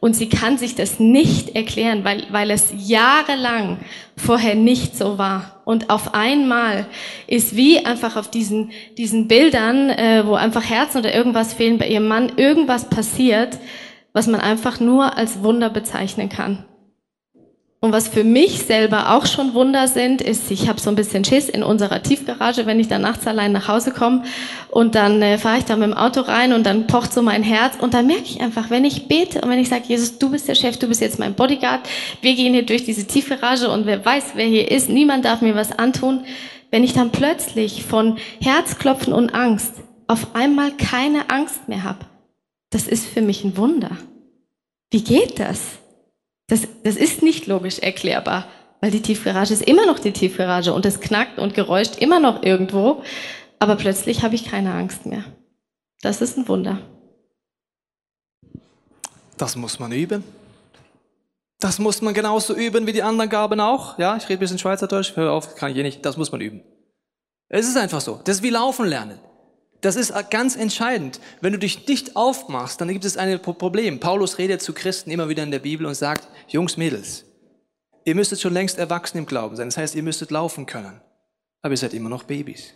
Und 0.00 0.16
sie 0.16 0.30
kann 0.30 0.56
sich 0.56 0.74
das 0.74 0.98
nicht 0.98 1.54
erklären, 1.54 2.04
weil, 2.04 2.24
weil 2.30 2.50
es 2.50 2.72
jahrelang 2.74 3.78
vorher 4.16 4.54
nicht 4.54 4.96
so 4.96 5.18
war. 5.18 5.60
Und 5.66 5.90
auf 5.90 6.14
einmal 6.14 6.86
ist 7.26 7.54
wie 7.54 7.84
einfach 7.84 8.16
auf 8.16 8.30
diesen, 8.30 8.70
diesen 8.96 9.28
Bildern, 9.28 9.90
äh, 9.90 10.26
wo 10.26 10.34
einfach 10.34 10.64
Herzen 10.64 10.98
oder 10.98 11.14
irgendwas 11.14 11.52
fehlen 11.52 11.76
bei 11.76 11.86
ihrem 11.86 12.08
Mann, 12.08 12.32
irgendwas 12.36 12.88
passiert, 12.88 13.58
was 14.14 14.26
man 14.26 14.40
einfach 14.40 14.80
nur 14.80 15.18
als 15.18 15.42
Wunder 15.42 15.68
bezeichnen 15.68 16.30
kann. 16.30 16.64
Und 17.82 17.92
was 17.92 18.08
für 18.08 18.24
mich 18.24 18.58
selber 18.58 19.14
auch 19.14 19.24
schon 19.24 19.54
Wunder 19.54 19.88
sind, 19.88 20.20
ist, 20.20 20.50
ich 20.50 20.68
habe 20.68 20.78
so 20.78 20.90
ein 20.90 20.96
bisschen 20.96 21.24
Schiss 21.24 21.48
in 21.48 21.62
unserer 21.62 22.02
Tiefgarage, 22.02 22.66
wenn 22.66 22.78
ich 22.78 22.88
dann 22.88 23.00
nachts 23.00 23.26
allein 23.26 23.52
nach 23.52 23.68
Hause 23.68 23.90
komme. 23.90 24.24
Und 24.68 24.94
dann 24.94 25.22
äh, 25.22 25.38
fahre 25.38 25.58
ich 25.58 25.64
da 25.64 25.76
mit 25.76 25.88
dem 25.88 25.96
Auto 25.96 26.20
rein 26.20 26.52
und 26.52 26.66
dann 26.66 26.86
pocht 26.86 27.10
so 27.14 27.22
mein 27.22 27.42
Herz. 27.42 27.76
Und 27.80 27.94
dann 27.94 28.06
merke 28.06 28.24
ich 28.24 28.42
einfach, 28.42 28.68
wenn 28.68 28.84
ich 28.84 29.08
bete 29.08 29.40
und 29.40 29.48
wenn 29.48 29.58
ich 29.58 29.70
sage, 29.70 29.84
Jesus, 29.86 30.18
du 30.18 30.30
bist 30.30 30.46
der 30.46 30.56
Chef, 30.56 30.78
du 30.78 30.88
bist 30.88 31.00
jetzt 31.00 31.18
mein 31.18 31.32
Bodyguard, 31.32 31.80
wir 32.20 32.34
gehen 32.34 32.52
hier 32.52 32.66
durch 32.66 32.84
diese 32.84 33.06
Tiefgarage 33.06 33.70
und 33.70 33.86
wer 33.86 34.04
weiß, 34.04 34.32
wer 34.34 34.46
hier 34.46 34.70
ist, 34.70 34.90
niemand 34.90 35.24
darf 35.24 35.40
mir 35.40 35.54
was 35.54 35.72
antun, 35.72 36.24
wenn 36.70 36.84
ich 36.84 36.92
dann 36.92 37.10
plötzlich 37.10 37.82
von 37.82 38.18
Herzklopfen 38.42 39.14
und 39.14 39.34
Angst 39.34 39.72
auf 40.06 40.34
einmal 40.34 40.72
keine 40.72 41.30
Angst 41.30 41.66
mehr 41.66 41.84
habe, 41.84 42.04
das 42.68 42.86
ist 42.86 43.06
für 43.06 43.22
mich 43.22 43.42
ein 43.42 43.56
Wunder. 43.56 43.96
Wie 44.90 45.02
geht 45.02 45.40
das? 45.40 45.79
Das, 46.50 46.66
das 46.82 46.96
ist 46.96 47.22
nicht 47.22 47.46
logisch 47.46 47.78
erklärbar, 47.78 48.46
weil 48.80 48.90
die 48.90 49.00
Tiefgarage 49.00 49.54
ist 49.54 49.62
immer 49.62 49.86
noch 49.86 50.00
die 50.00 50.12
Tiefgarage 50.12 50.72
und 50.72 50.84
es 50.84 51.00
knackt 51.00 51.38
und 51.38 51.54
geräuscht 51.54 51.96
immer 51.98 52.18
noch 52.18 52.42
irgendwo, 52.42 53.02
aber 53.60 53.76
plötzlich 53.76 54.22
habe 54.22 54.34
ich 54.34 54.44
keine 54.44 54.74
Angst 54.74 55.06
mehr. 55.06 55.24
Das 56.02 56.20
ist 56.20 56.36
ein 56.36 56.48
Wunder. 56.48 56.78
Das 59.36 59.54
muss 59.54 59.78
man 59.78 59.92
üben. 59.92 60.24
Das 61.60 61.78
muss 61.78 62.02
man 62.02 62.14
genauso 62.14 62.54
üben 62.54 62.86
wie 62.86 62.92
die 62.92 63.02
anderen 63.02 63.30
Gaben 63.30 63.60
auch. 63.60 63.98
Ja, 63.98 64.16
ich 64.16 64.24
rede 64.24 64.34
ein 64.34 64.40
bisschen 64.40 64.58
Schweizerdeutsch, 64.58 65.14
hör 65.14 65.32
auf, 65.32 65.54
kann 65.54 65.70
ich 65.70 65.76
eh 65.76 65.82
nicht. 65.82 66.04
Das 66.04 66.16
muss 66.16 66.32
man 66.32 66.40
üben. 66.40 66.62
Es 67.48 67.68
ist 67.68 67.76
einfach 67.76 68.00
so. 68.00 68.20
Das 68.24 68.36
ist 68.36 68.42
wie 68.42 68.50
Laufen 68.50 68.86
lernen. 68.86 69.20
Das 69.80 69.96
ist 69.96 70.12
ganz 70.30 70.56
entscheidend. 70.56 71.20
Wenn 71.40 71.52
du 71.52 71.58
dich 71.58 71.86
nicht 71.86 72.16
aufmachst, 72.16 72.80
dann 72.80 72.88
gibt 72.88 73.04
es 73.04 73.16
ein 73.16 73.40
Problem. 73.40 73.98
Paulus 73.98 74.38
redet 74.38 74.60
zu 74.60 74.74
Christen 74.74 75.10
immer 75.10 75.28
wieder 75.28 75.42
in 75.42 75.50
der 75.50 75.58
Bibel 75.58 75.86
und 75.86 75.94
sagt, 75.94 76.28
Jungs, 76.48 76.76
Mädels, 76.76 77.24
ihr 78.04 78.14
müsstet 78.14 78.40
schon 78.40 78.52
längst 78.52 78.78
erwachsen 78.78 79.18
im 79.18 79.26
Glauben 79.26 79.56
sein. 79.56 79.68
Das 79.68 79.78
heißt, 79.78 79.94
ihr 79.94 80.02
müsstet 80.02 80.30
laufen 80.30 80.66
können. 80.66 81.00
Aber 81.62 81.72
ihr 81.72 81.78
seid 81.78 81.94
immer 81.94 82.10
noch 82.10 82.24
Babys. 82.24 82.74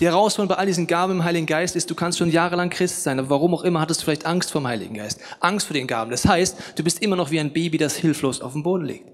Die 0.00 0.06
Herausforderung 0.06 0.48
bei 0.48 0.60
all 0.60 0.66
diesen 0.66 0.88
Gaben 0.88 1.12
im 1.12 1.24
Heiligen 1.24 1.46
Geist 1.46 1.76
ist, 1.76 1.88
du 1.88 1.94
kannst 1.94 2.18
schon 2.18 2.30
jahrelang 2.30 2.68
Christ 2.68 3.04
sein, 3.04 3.20
aber 3.20 3.30
warum 3.30 3.54
auch 3.54 3.62
immer 3.62 3.80
hattest 3.80 4.00
du 4.00 4.06
vielleicht 4.06 4.26
Angst 4.26 4.50
vor 4.50 4.60
dem 4.60 4.66
Heiligen 4.66 4.94
Geist. 4.94 5.20
Angst 5.38 5.68
vor 5.68 5.74
den 5.74 5.86
Gaben. 5.86 6.10
Das 6.10 6.26
heißt, 6.26 6.56
du 6.74 6.82
bist 6.82 7.00
immer 7.00 7.14
noch 7.14 7.30
wie 7.30 7.38
ein 7.38 7.52
Baby, 7.52 7.78
das 7.78 7.94
hilflos 7.94 8.40
auf 8.40 8.54
dem 8.54 8.64
Boden 8.64 8.86
liegt. 8.86 9.13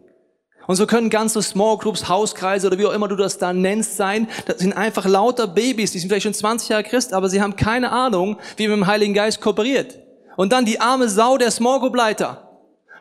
Und 0.71 0.77
so 0.77 0.87
können 0.87 1.11
ganze 1.11 1.43
Small 1.43 1.79
Groups, 1.79 2.09
Hauskreise 2.09 2.69
oder 2.69 2.79
wie 2.79 2.87
auch 2.87 2.93
immer 2.93 3.09
du 3.09 3.17
das 3.17 3.39
da 3.39 3.53
nennst 3.53 3.97
sein. 3.97 4.29
Das 4.47 4.61
sind 4.61 4.73
einfach 4.73 5.05
lauter 5.05 5.49
Babys, 5.49 5.91
die 5.91 5.99
sind 5.99 6.09
vielleicht 6.09 6.23
schon 6.23 6.33
20 6.33 6.69
Jahre 6.69 6.85
Christ, 6.85 7.13
aber 7.13 7.29
sie 7.29 7.43
haben 7.43 7.57
keine 7.57 7.91
Ahnung, 7.91 8.37
wie 8.57 8.69
man 8.69 8.79
mit 8.79 8.87
dem 8.87 8.93
Heiligen 8.93 9.13
Geist 9.13 9.41
kooperiert. 9.41 9.99
Und 10.37 10.53
dann 10.53 10.65
die 10.65 10.81
arme 10.81 11.09
Sau 11.09 11.39
der 11.39 11.51
Small 11.51 11.81
Group 11.81 11.97
Leiter 11.97 12.49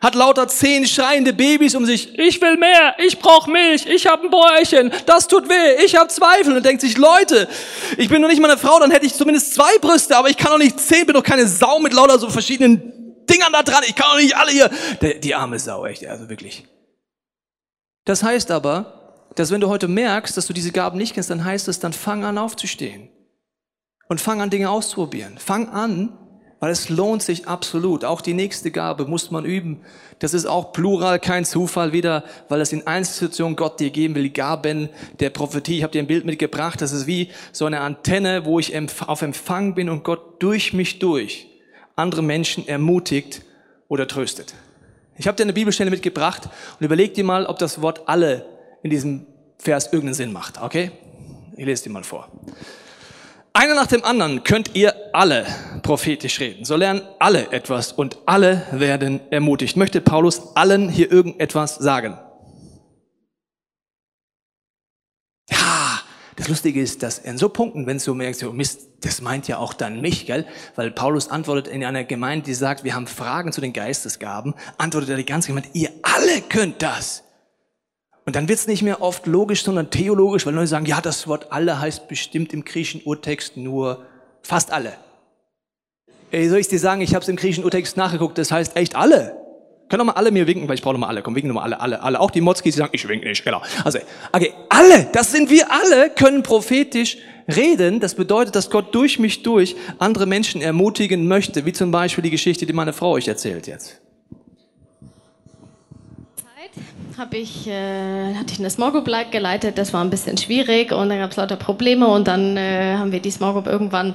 hat 0.02 0.16
lauter 0.16 0.48
zehn 0.48 0.84
schreiende 0.84 1.32
Babys 1.32 1.76
um 1.76 1.86
sich. 1.86 2.18
Ich 2.18 2.42
will 2.42 2.56
mehr, 2.56 2.96
ich 2.98 3.20
brauch 3.20 3.46
Milch, 3.46 3.86
ich 3.86 4.04
habe 4.08 4.24
ein 4.24 4.30
Bäuerchen, 4.30 4.90
das 5.06 5.28
tut 5.28 5.48
weh, 5.48 5.84
ich 5.84 5.94
habe 5.94 6.08
Zweifel 6.08 6.56
und 6.56 6.66
denkt 6.66 6.80
sich, 6.80 6.98
Leute, 6.98 7.46
ich 7.96 8.08
bin 8.08 8.20
noch 8.20 8.28
nicht 8.28 8.42
mal 8.42 8.50
eine 8.50 8.58
Frau, 8.58 8.80
dann 8.80 8.90
hätte 8.90 9.06
ich 9.06 9.14
zumindest 9.14 9.54
zwei 9.54 9.78
Brüste, 9.80 10.16
aber 10.16 10.28
ich 10.28 10.36
kann 10.36 10.50
doch 10.50 10.58
nicht 10.58 10.80
zehn, 10.80 11.06
bin 11.06 11.14
doch 11.14 11.22
keine 11.22 11.46
Sau 11.46 11.78
mit 11.78 11.92
lauter 11.92 12.18
so 12.18 12.30
verschiedenen 12.30 13.24
Dingern 13.30 13.52
da 13.52 13.62
dran, 13.62 13.84
ich 13.86 13.94
kann 13.94 14.08
doch 14.10 14.20
nicht 14.20 14.36
alle 14.36 14.50
hier. 14.50 14.68
Die, 15.00 15.20
die 15.20 15.36
arme 15.36 15.60
Sau, 15.60 15.86
echt, 15.86 16.04
also 16.04 16.28
wirklich. 16.28 16.64
Das 18.10 18.24
heißt 18.24 18.50
aber, 18.50 19.22
dass 19.36 19.52
wenn 19.52 19.60
du 19.60 19.68
heute 19.68 19.86
merkst, 19.86 20.36
dass 20.36 20.48
du 20.48 20.52
diese 20.52 20.72
Gaben 20.72 20.98
nicht 20.98 21.14
kennst, 21.14 21.30
dann 21.30 21.44
heißt 21.44 21.68
es, 21.68 21.78
dann 21.78 21.92
fang 21.92 22.24
an 22.24 22.38
aufzustehen. 22.38 23.08
Und 24.08 24.20
fang 24.20 24.40
an, 24.40 24.50
Dinge 24.50 24.68
auszuprobieren. 24.68 25.38
Fang 25.38 25.68
an, 25.68 26.18
weil 26.58 26.72
es 26.72 26.88
lohnt 26.88 27.22
sich 27.22 27.46
absolut. 27.46 28.04
Auch 28.04 28.20
die 28.20 28.34
nächste 28.34 28.72
Gabe 28.72 29.04
muss 29.04 29.30
man 29.30 29.44
üben. 29.44 29.82
Das 30.18 30.34
ist 30.34 30.46
auch 30.46 30.72
plural, 30.72 31.20
kein 31.20 31.44
Zufall 31.44 31.92
wieder, 31.92 32.24
weil 32.48 32.60
es 32.60 32.72
in 32.72 32.80
Institutionen 32.80 33.54
Gott 33.54 33.78
dir 33.78 33.90
geben 33.90 34.16
will. 34.16 34.24
Die 34.24 34.32
Gaben 34.32 34.88
der 35.20 35.30
Prophetie. 35.30 35.76
Ich 35.76 35.82
habe 35.84 35.92
dir 35.92 36.02
ein 36.02 36.08
Bild 36.08 36.24
mitgebracht. 36.24 36.82
Das 36.82 36.90
ist 36.90 37.06
wie 37.06 37.30
so 37.52 37.64
eine 37.64 37.78
Antenne, 37.78 38.44
wo 38.44 38.58
ich 38.58 38.76
auf 39.06 39.22
Empfang 39.22 39.76
bin 39.76 39.88
und 39.88 40.02
Gott 40.02 40.42
durch 40.42 40.72
mich 40.72 40.98
durch 40.98 41.46
andere 41.94 42.24
Menschen 42.24 42.66
ermutigt 42.66 43.42
oder 43.86 44.08
tröstet. 44.08 44.52
Ich 45.20 45.26
habe 45.26 45.36
dir 45.36 45.42
eine 45.42 45.52
Bibelstelle 45.52 45.90
mitgebracht 45.90 46.48
und 46.78 46.84
überleg 46.86 47.12
dir 47.12 47.24
mal, 47.24 47.44
ob 47.44 47.58
das 47.58 47.82
Wort 47.82 48.08
alle 48.08 48.46
in 48.82 48.88
diesem 48.88 49.26
Vers 49.58 49.84
irgendeinen 49.92 50.14
Sinn 50.14 50.32
macht. 50.32 50.62
Okay? 50.62 50.92
Ich 51.58 51.66
lese 51.66 51.84
dir 51.84 51.90
mal 51.90 52.04
vor. 52.04 52.30
Einer 53.52 53.74
nach 53.74 53.86
dem 53.86 54.02
anderen 54.02 54.44
könnt 54.44 54.74
ihr 54.74 54.94
alle 55.12 55.44
prophetisch 55.82 56.40
reden. 56.40 56.64
So 56.64 56.74
lernen 56.74 57.02
alle 57.18 57.52
etwas 57.52 57.92
und 57.92 58.16
alle 58.24 58.66
werden 58.72 59.20
ermutigt. 59.30 59.76
Möchte 59.76 60.00
Paulus 60.00 60.56
allen 60.56 60.88
hier 60.88 61.12
irgendetwas 61.12 61.74
sagen? 61.74 62.16
Ja, 65.50 66.00
das 66.36 66.48
Lustige 66.48 66.80
ist, 66.80 67.02
dass 67.02 67.18
in 67.18 67.38
so 67.38 67.48
Punkten, 67.48 67.86
wenn 67.86 67.98
du 67.98 68.14
merkst, 68.14 68.42
oh 68.44 68.52
Mist, 68.52 68.88
das 69.00 69.20
meint 69.20 69.48
ja 69.48 69.58
auch 69.58 69.72
dann 69.72 70.00
mich, 70.00 70.26
gell? 70.26 70.46
Weil 70.76 70.90
Paulus 70.90 71.28
antwortet 71.28 71.68
in 71.68 71.84
einer 71.84 72.04
Gemeinde, 72.04 72.46
die 72.46 72.54
sagt, 72.54 72.84
wir 72.84 72.94
haben 72.94 73.06
Fragen 73.06 73.52
zu 73.52 73.60
den 73.60 73.72
Geistesgaben, 73.72 74.54
antwortet 74.78 75.10
er 75.10 75.16
die 75.16 75.26
ganze 75.26 75.48
Gemeinde, 75.48 75.70
ihr 75.72 75.90
alle 76.02 76.40
könnt 76.48 76.82
das. 76.82 77.24
Und 78.26 78.36
dann 78.36 78.48
wird 78.48 78.58
es 78.58 78.66
nicht 78.66 78.82
mehr 78.82 79.02
oft 79.02 79.26
logisch, 79.26 79.64
sondern 79.64 79.90
theologisch, 79.90 80.46
weil 80.46 80.54
Leute 80.54 80.68
sagen, 80.68 80.86
ja, 80.86 81.00
das 81.00 81.26
Wort 81.26 81.50
alle 81.50 81.80
heißt 81.80 82.06
bestimmt 82.08 82.52
im 82.52 82.64
griechischen 82.64 83.02
Urtext 83.02 83.56
nur 83.56 84.06
fast 84.42 84.70
alle. 84.70 84.92
Ey, 86.30 86.48
soll 86.48 86.58
ich 86.58 86.68
dir 86.68 86.78
sagen, 86.78 87.00
ich 87.00 87.14
habe 87.14 87.22
es 87.22 87.28
im 87.28 87.36
griechischen 87.36 87.64
Urtext 87.64 87.96
nachgeguckt, 87.96 88.38
das 88.38 88.52
heißt 88.52 88.76
echt 88.76 88.94
alle. 88.94 89.39
Können 89.90 90.06
doch 90.06 90.06
mal 90.06 90.12
alle 90.12 90.30
mir 90.30 90.46
winken, 90.46 90.68
weil 90.68 90.76
ich 90.76 90.82
brauche 90.82 90.94
noch 90.94 91.00
mal 91.00 91.08
alle. 91.08 91.20
Komm, 91.20 91.34
winken 91.34 91.48
noch 91.48 91.56
mal 91.56 91.64
alle, 91.64 91.80
alle, 91.80 92.00
alle. 92.00 92.20
Auch 92.20 92.30
die 92.30 92.40
Motzkis, 92.40 92.74
die 92.74 92.78
sagen, 92.78 92.92
ich 92.92 93.06
wink 93.08 93.24
nicht, 93.24 93.44
genau. 93.44 93.60
Also, 93.84 93.98
okay, 94.30 94.52
alle, 94.68 95.08
das 95.12 95.32
sind 95.32 95.50
wir 95.50 95.66
alle, 95.68 96.10
können 96.10 96.44
prophetisch 96.44 97.18
reden. 97.48 97.98
Das 97.98 98.14
bedeutet, 98.14 98.54
dass 98.54 98.70
Gott 98.70 98.94
durch 98.94 99.18
mich 99.18 99.42
durch 99.42 99.74
andere 99.98 100.26
Menschen 100.26 100.62
ermutigen 100.62 101.26
möchte, 101.26 101.66
wie 101.66 101.72
zum 101.72 101.90
Beispiel 101.90 102.22
die 102.22 102.30
Geschichte, 102.30 102.66
die 102.66 102.72
meine 102.72 102.92
Frau 102.92 103.10
euch 103.10 103.26
erzählt 103.26 103.66
jetzt. 103.66 104.00
Habe 107.18 107.36
ich, 107.36 107.66
äh, 107.66 108.34
hatte 108.34 108.52
ich 108.52 108.58
eine 108.58 108.70
Small 108.70 108.92
Group 108.92 109.08
geleitet, 109.30 109.78
das 109.78 109.92
war 109.92 110.02
ein 110.02 110.10
bisschen 110.10 110.36
schwierig 110.38 110.92
und 110.92 111.08
dann 111.08 111.18
gab 111.18 111.30
es 111.30 111.36
lauter 111.36 111.56
Probleme 111.56 112.06
und 112.06 112.28
dann 112.28 112.56
äh, 112.56 112.96
haben 112.96 113.12
wir 113.12 113.20
die 113.20 113.30
Small 113.30 113.52
Group 113.52 113.66
irgendwann 113.66 114.14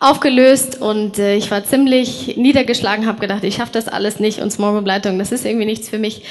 aufgelöst 0.00 0.80
und 0.80 1.18
äh, 1.18 1.36
ich 1.36 1.50
war 1.50 1.64
ziemlich 1.64 2.36
niedergeschlagen, 2.36 3.06
habe 3.06 3.20
gedacht, 3.20 3.44
ich 3.44 3.56
schaffe 3.56 3.72
das 3.72 3.88
alles 3.88 4.20
nicht 4.20 4.40
und 4.40 4.50
Small 4.50 4.72
Group 4.72 4.86
Leitung, 4.86 5.18
das 5.18 5.32
ist 5.32 5.44
irgendwie 5.44 5.66
nichts 5.66 5.88
für 5.88 5.98
mich. 5.98 6.22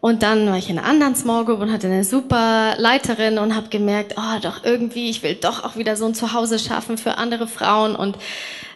Und 0.00 0.22
dann 0.22 0.48
war 0.48 0.56
ich 0.56 0.68
in 0.68 0.78
einer 0.78 0.88
anderen 0.88 1.14
Small 1.14 1.44
Group 1.44 1.60
und 1.60 1.70
hatte 1.70 1.86
eine 1.86 2.02
super 2.02 2.74
Leiterin 2.78 3.38
und 3.38 3.54
habe 3.54 3.68
gemerkt, 3.68 4.14
oh, 4.16 4.40
doch 4.40 4.64
irgendwie, 4.64 5.10
ich 5.10 5.22
will 5.22 5.34
doch 5.34 5.62
auch 5.64 5.76
wieder 5.76 5.96
so 5.96 6.06
ein 6.06 6.14
Zuhause 6.14 6.58
schaffen 6.58 6.98
für 6.98 7.18
andere 7.18 7.46
Frauen 7.46 7.94
und 7.94 8.16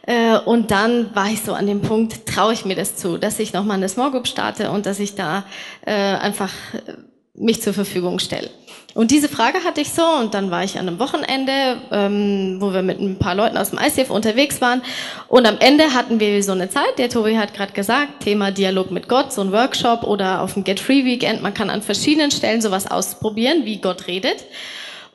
äh, 0.06 0.38
und 0.38 0.70
dann 0.70 1.14
war 1.14 1.26
ich 1.26 1.42
so 1.42 1.52
an 1.52 1.66
dem 1.66 1.82
Punkt, 1.82 2.26
traue 2.26 2.52
ich 2.52 2.64
mir 2.64 2.76
das 2.76 2.96
zu, 2.96 3.18
dass 3.18 3.38
ich 3.40 3.52
nochmal 3.52 3.76
eine 3.76 3.88
Small 3.88 4.12
Group 4.12 4.28
starte 4.28 4.70
und 4.70 4.86
dass 4.86 5.00
ich 5.00 5.16
da 5.16 5.44
äh, 5.84 5.92
einfach 5.92 6.52
äh, 6.74 6.92
mich 7.34 7.60
zur 7.60 7.74
Verfügung 7.74 8.18
stelle. 8.18 8.48
Und 8.94 9.10
diese 9.10 9.28
Frage 9.28 9.62
hatte 9.62 9.82
ich 9.82 9.90
so 9.90 10.02
und 10.02 10.32
dann 10.32 10.50
war 10.50 10.64
ich 10.64 10.78
an 10.78 10.88
einem 10.88 10.98
Wochenende, 10.98 11.82
ähm, 11.90 12.56
wo 12.60 12.72
wir 12.72 12.80
mit 12.80 12.98
ein 12.98 13.18
paar 13.18 13.34
Leuten 13.34 13.58
aus 13.58 13.70
dem 13.70 13.78
ICF 13.78 14.08
unterwegs 14.08 14.62
waren 14.62 14.80
und 15.28 15.44
am 15.44 15.58
Ende 15.58 15.92
hatten 15.92 16.18
wir 16.18 16.42
so 16.42 16.52
eine 16.52 16.70
Zeit, 16.70 16.96
der 16.96 17.10
Tobi 17.10 17.36
hat 17.36 17.52
gerade 17.52 17.72
gesagt, 17.72 18.20
Thema 18.20 18.52
Dialog 18.52 18.90
mit 18.90 19.06
Gott, 19.06 19.34
so 19.34 19.42
ein 19.42 19.52
Workshop 19.52 20.04
oder 20.04 20.40
auf 20.40 20.54
dem 20.54 20.64
Get 20.64 20.80
Free 20.80 21.04
Weekend, 21.04 21.42
man 21.42 21.52
kann 21.52 21.68
an 21.68 21.82
verschiedenen 21.82 22.30
Stellen 22.30 22.62
sowas 22.62 22.90
ausprobieren, 22.90 23.66
wie 23.66 23.78
Gott 23.82 24.06
redet. 24.06 24.46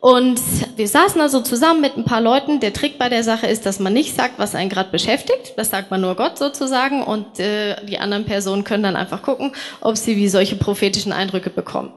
Und 0.01 0.41
wir 0.77 0.87
saßen 0.87 1.21
also 1.21 1.41
zusammen 1.41 1.79
mit 1.79 1.95
ein 1.95 2.05
paar 2.05 2.21
Leuten. 2.21 2.59
Der 2.59 2.73
Trick 2.73 2.97
bei 2.97 3.07
der 3.07 3.23
Sache 3.23 3.45
ist, 3.45 3.67
dass 3.67 3.79
man 3.79 3.93
nicht 3.93 4.15
sagt, 4.15 4.39
was 4.39 4.55
einen 4.55 4.71
gerade 4.71 4.89
beschäftigt. 4.89 5.53
Das 5.57 5.69
sagt 5.69 5.91
man 5.91 6.01
nur 6.01 6.15
Gott 6.15 6.39
sozusagen. 6.39 7.03
Und 7.03 7.39
äh, 7.39 7.75
die 7.85 7.99
anderen 7.99 8.25
Personen 8.25 8.63
können 8.63 8.81
dann 8.81 8.95
einfach 8.95 9.21
gucken, 9.21 9.51
ob 9.79 9.95
sie 9.97 10.17
wie 10.17 10.27
solche 10.27 10.55
prophetischen 10.55 11.13
Eindrücke 11.13 11.51
bekommen. 11.51 11.93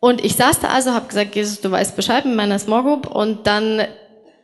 Und 0.00 0.24
ich 0.24 0.34
saß 0.34 0.58
da 0.58 0.68
also, 0.68 0.92
habe 0.92 1.06
gesagt, 1.06 1.36
Jesus, 1.36 1.60
du 1.60 1.70
weißt 1.70 1.94
Bescheid 1.94 2.24
mit 2.24 2.34
meiner 2.34 2.58
Small 2.58 2.82
Group. 2.82 3.06
Und 3.06 3.46
dann 3.46 3.86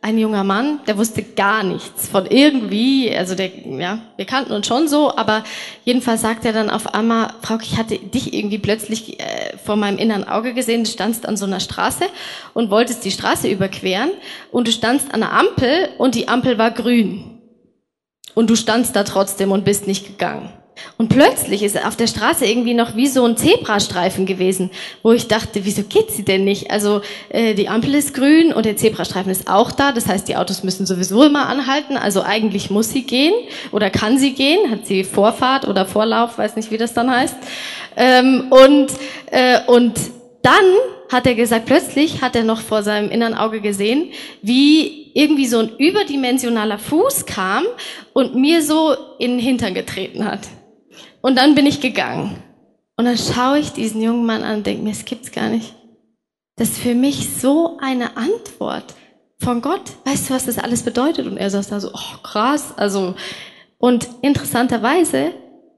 ein 0.07 0.17
junger 0.17 0.45
Mann, 0.45 0.79
der 0.87 0.97
wusste 0.97 1.21
gar 1.21 1.63
nichts 1.63 2.07
von 2.07 2.27
irgendwie, 2.27 3.13
also 3.13 3.35
der, 3.35 3.49
ja, 3.77 3.99
wir 4.15 4.23
kannten 4.23 4.53
uns 4.53 4.65
schon 4.65 4.87
so, 4.87 5.13
aber 5.17 5.43
jedenfalls 5.83 6.21
sagt 6.21 6.45
er 6.45 6.53
dann 6.53 6.69
auf 6.69 6.93
einmal, 6.95 7.33
Frau, 7.41 7.57
ich 7.61 7.77
hatte 7.77 7.99
dich 7.99 8.33
irgendwie 8.33 8.57
plötzlich 8.57 9.19
äh, 9.19 9.57
vor 9.57 9.75
meinem 9.75 9.97
inneren 9.97 10.25
Auge 10.25 10.53
gesehen, 10.53 10.85
du 10.85 10.89
standst 10.89 11.27
an 11.27 11.35
so 11.35 11.45
einer 11.45 11.59
Straße 11.59 12.05
und 12.53 12.71
wolltest 12.71 13.03
die 13.03 13.11
Straße 13.11 13.49
überqueren 13.49 14.11
und 14.49 14.69
du 14.69 14.71
standst 14.71 15.13
an 15.13 15.19
der 15.19 15.33
Ampel 15.33 15.89
und 15.97 16.15
die 16.15 16.29
Ampel 16.29 16.57
war 16.57 16.71
grün. 16.71 17.41
Und 18.33 18.49
du 18.49 18.55
standst 18.55 18.95
da 18.95 19.03
trotzdem 19.03 19.51
und 19.51 19.65
bist 19.65 19.87
nicht 19.87 20.07
gegangen. 20.07 20.53
Und 20.97 21.09
plötzlich 21.09 21.63
ist 21.63 21.83
auf 21.83 21.95
der 21.95 22.07
Straße 22.07 22.45
irgendwie 22.45 22.73
noch 22.73 22.95
wie 22.95 23.07
so 23.07 23.25
ein 23.25 23.37
Zebrastreifen 23.37 24.25
gewesen, 24.25 24.71
wo 25.03 25.11
ich 25.11 25.27
dachte, 25.27 25.65
wieso 25.65 25.83
geht 25.83 26.11
sie 26.11 26.23
denn 26.23 26.43
nicht? 26.43 26.71
Also 26.71 27.01
äh, 27.29 27.53
die 27.53 27.69
Ampel 27.69 27.95
ist 27.95 28.13
grün 28.13 28.53
und 28.53 28.65
der 28.65 28.77
Zebrastreifen 28.77 29.31
ist 29.31 29.49
auch 29.49 29.71
da. 29.71 29.91
Das 29.91 30.07
heißt, 30.07 30.27
die 30.27 30.35
Autos 30.35 30.63
müssen 30.63 30.85
sowieso 30.85 31.23
immer 31.23 31.47
anhalten. 31.47 31.97
Also 31.97 32.21
eigentlich 32.21 32.69
muss 32.69 32.89
sie 32.89 33.03
gehen 33.03 33.33
oder 33.71 33.89
kann 33.89 34.17
sie 34.17 34.33
gehen. 34.33 34.71
Hat 34.71 34.85
sie 34.85 35.03
Vorfahrt 35.03 35.67
oder 35.67 35.85
Vorlauf, 35.85 36.37
weiß 36.37 36.55
nicht, 36.55 36.71
wie 36.71 36.77
das 36.77 36.93
dann 36.93 37.11
heißt. 37.11 37.35
Ähm, 37.95 38.51
und, 38.51 38.87
äh, 39.31 39.59
und 39.67 39.93
dann 40.41 40.65
hat 41.11 41.25
er 41.25 41.35
gesagt, 41.35 41.65
plötzlich 41.65 42.21
hat 42.21 42.35
er 42.35 42.43
noch 42.43 42.61
vor 42.61 42.83
seinem 42.83 43.09
inneren 43.09 43.33
Auge 43.33 43.61
gesehen, 43.61 44.11
wie 44.41 45.11
irgendwie 45.13 45.47
so 45.47 45.59
ein 45.59 45.71
überdimensionaler 45.77 46.77
Fuß 46.77 47.25
kam 47.25 47.63
und 48.13 48.35
mir 48.35 48.61
so 48.61 48.95
in 49.19 49.31
den 49.31 49.39
Hintern 49.39 49.73
getreten 49.73 50.25
hat. 50.25 50.41
Und 51.27 51.35
dann 51.35 51.55
bin 51.55 51.65
ich 51.65 51.81
gegangen. 51.81 52.41
Und 52.95 53.03
dann 53.03 53.17
schaue 53.17 53.59
ich 53.59 53.73
diesen 53.73 54.01
jungen 54.01 54.25
Mann 54.25 54.43
an 54.43 54.59
und 54.59 54.65
denke 54.65 54.81
mir, 54.81 54.91
es 54.91 55.03
gibt's 55.03 55.33
gar 55.33 55.49
nicht. 55.49 55.75
Das 56.55 56.69
ist 56.69 56.77
für 56.77 56.95
mich 56.95 57.27
so 57.37 57.77
eine 57.81 58.15
Antwort 58.15 58.95
von 59.37 59.61
Gott. 59.61 59.81
Weißt 60.05 60.29
du, 60.29 60.33
was 60.33 60.45
das 60.45 60.57
alles 60.57 60.83
bedeutet? 60.83 61.27
Und 61.27 61.35
er 61.35 61.49
sagt 61.49 61.69
da 61.69 61.81
so, 61.81 61.91
oh 61.93 62.17
krass. 62.23 62.73
Also, 62.77 63.15
und 63.77 64.07
interessanterweise, 64.21 65.33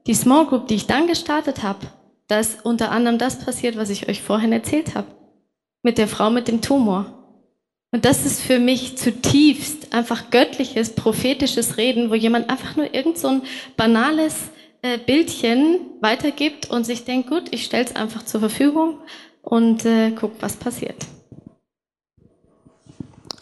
die 0.06 0.14
Small 0.14 0.46
Group, 0.46 0.68
die 0.68 0.76
ich 0.76 0.86
dann 0.86 1.08
gestartet 1.08 1.64
habe, 1.64 1.80
da 2.28 2.38
ist 2.38 2.64
unter 2.64 2.92
anderem 2.92 3.18
das 3.18 3.44
passiert, 3.44 3.76
was 3.76 3.90
ich 3.90 4.08
euch 4.08 4.22
vorhin 4.22 4.52
erzählt 4.52 4.94
habe. 4.94 5.08
Mit 5.82 5.98
der 5.98 6.06
Frau 6.06 6.30
mit 6.30 6.46
dem 6.46 6.60
Tumor. 6.60 7.06
Und 7.90 8.04
das 8.04 8.24
ist 8.24 8.40
für 8.40 8.60
mich 8.60 8.96
zutiefst 8.98 9.92
einfach 9.92 10.30
göttliches, 10.30 10.94
prophetisches 10.94 11.76
Reden, 11.76 12.08
wo 12.08 12.14
jemand 12.14 12.48
einfach 12.48 12.76
nur 12.76 12.94
irgend 12.94 13.18
so 13.18 13.26
ein 13.26 13.42
banales 13.76 14.50
äh, 14.82 14.98
Bildchen 14.98 15.80
weitergibt 16.00 16.70
und 16.70 16.84
sich 16.84 17.04
denkt, 17.04 17.28
gut, 17.28 17.52
ich 17.52 17.64
stelle 17.64 17.84
es 17.84 17.96
einfach 17.96 18.24
zur 18.24 18.40
Verfügung 18.40 19.00
und 19.42 19.84
äh, 19.84 20.12
guck, 20.12 20.40
was 20.40 20.56
passiert. 20.56 21.06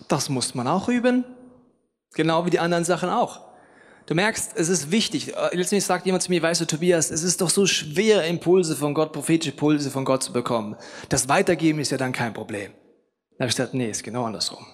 Das 0.09 0.29
muss 0.29 0.55
man 0.55 0.67
auch 0.67 0.89
üben, 0.89 1.25
genau 2.15 2.47
wie 2.47 2.51
die 2.51 2.59
anderen 2.59 2.85
Sachen 2.85 3.11
auch. 3.11 3.49
Du 4.07 4.15
merkst, 4.15 4.53
es 4.57 4.71
ist 4.71 4.91
wichtig. 4.91 5.35
Äh, 5.37 5.55
letztendlich 5.55 5.85
sagt 5.85 6.07
jemand 6.07 6.23
zu 6.23 6.31
mir, 6.31 6.41
weißt 6.41 6.63
du, 6.63 6.65
Tobias, 6.65 7.11
es 7.11 7.23
ist 7.23 7.43
doch 7.43 7.51
so 7.51 7.67
schwer, 7.67 8.25
Impulse 8.25 8.75
von 8.75 8.95
Gott, 8.95 9.13
prophetische 9.13 9.51
Impulse 9.51 9.91
von 9.91 10.07
Gott 10.07 10.23
zu 10.23 10.33
bekommen. 10.33 10.77
Das 11.11 11.29
Weitergeben 11.29 11.79
ist 11.79 11.91
ja 11.91 11.99
dann 11.99 12.13
kein 12.13 12.33
Problem. 12.33 12.73
Da 13.33 13.45
habe 13.45 13.51
ich 13.51 13.57
gesagt, 13.57 13.75
nee, 13.75 13.91
ist 13.91 14.03
genau 14.03 14.25
andersrum. 14.25 14.67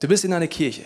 Du 0.00 0.08
bist 0.08 0.24
in 0.24 0.32
einer 0.32 0.48
Kirche. 0.48 0.84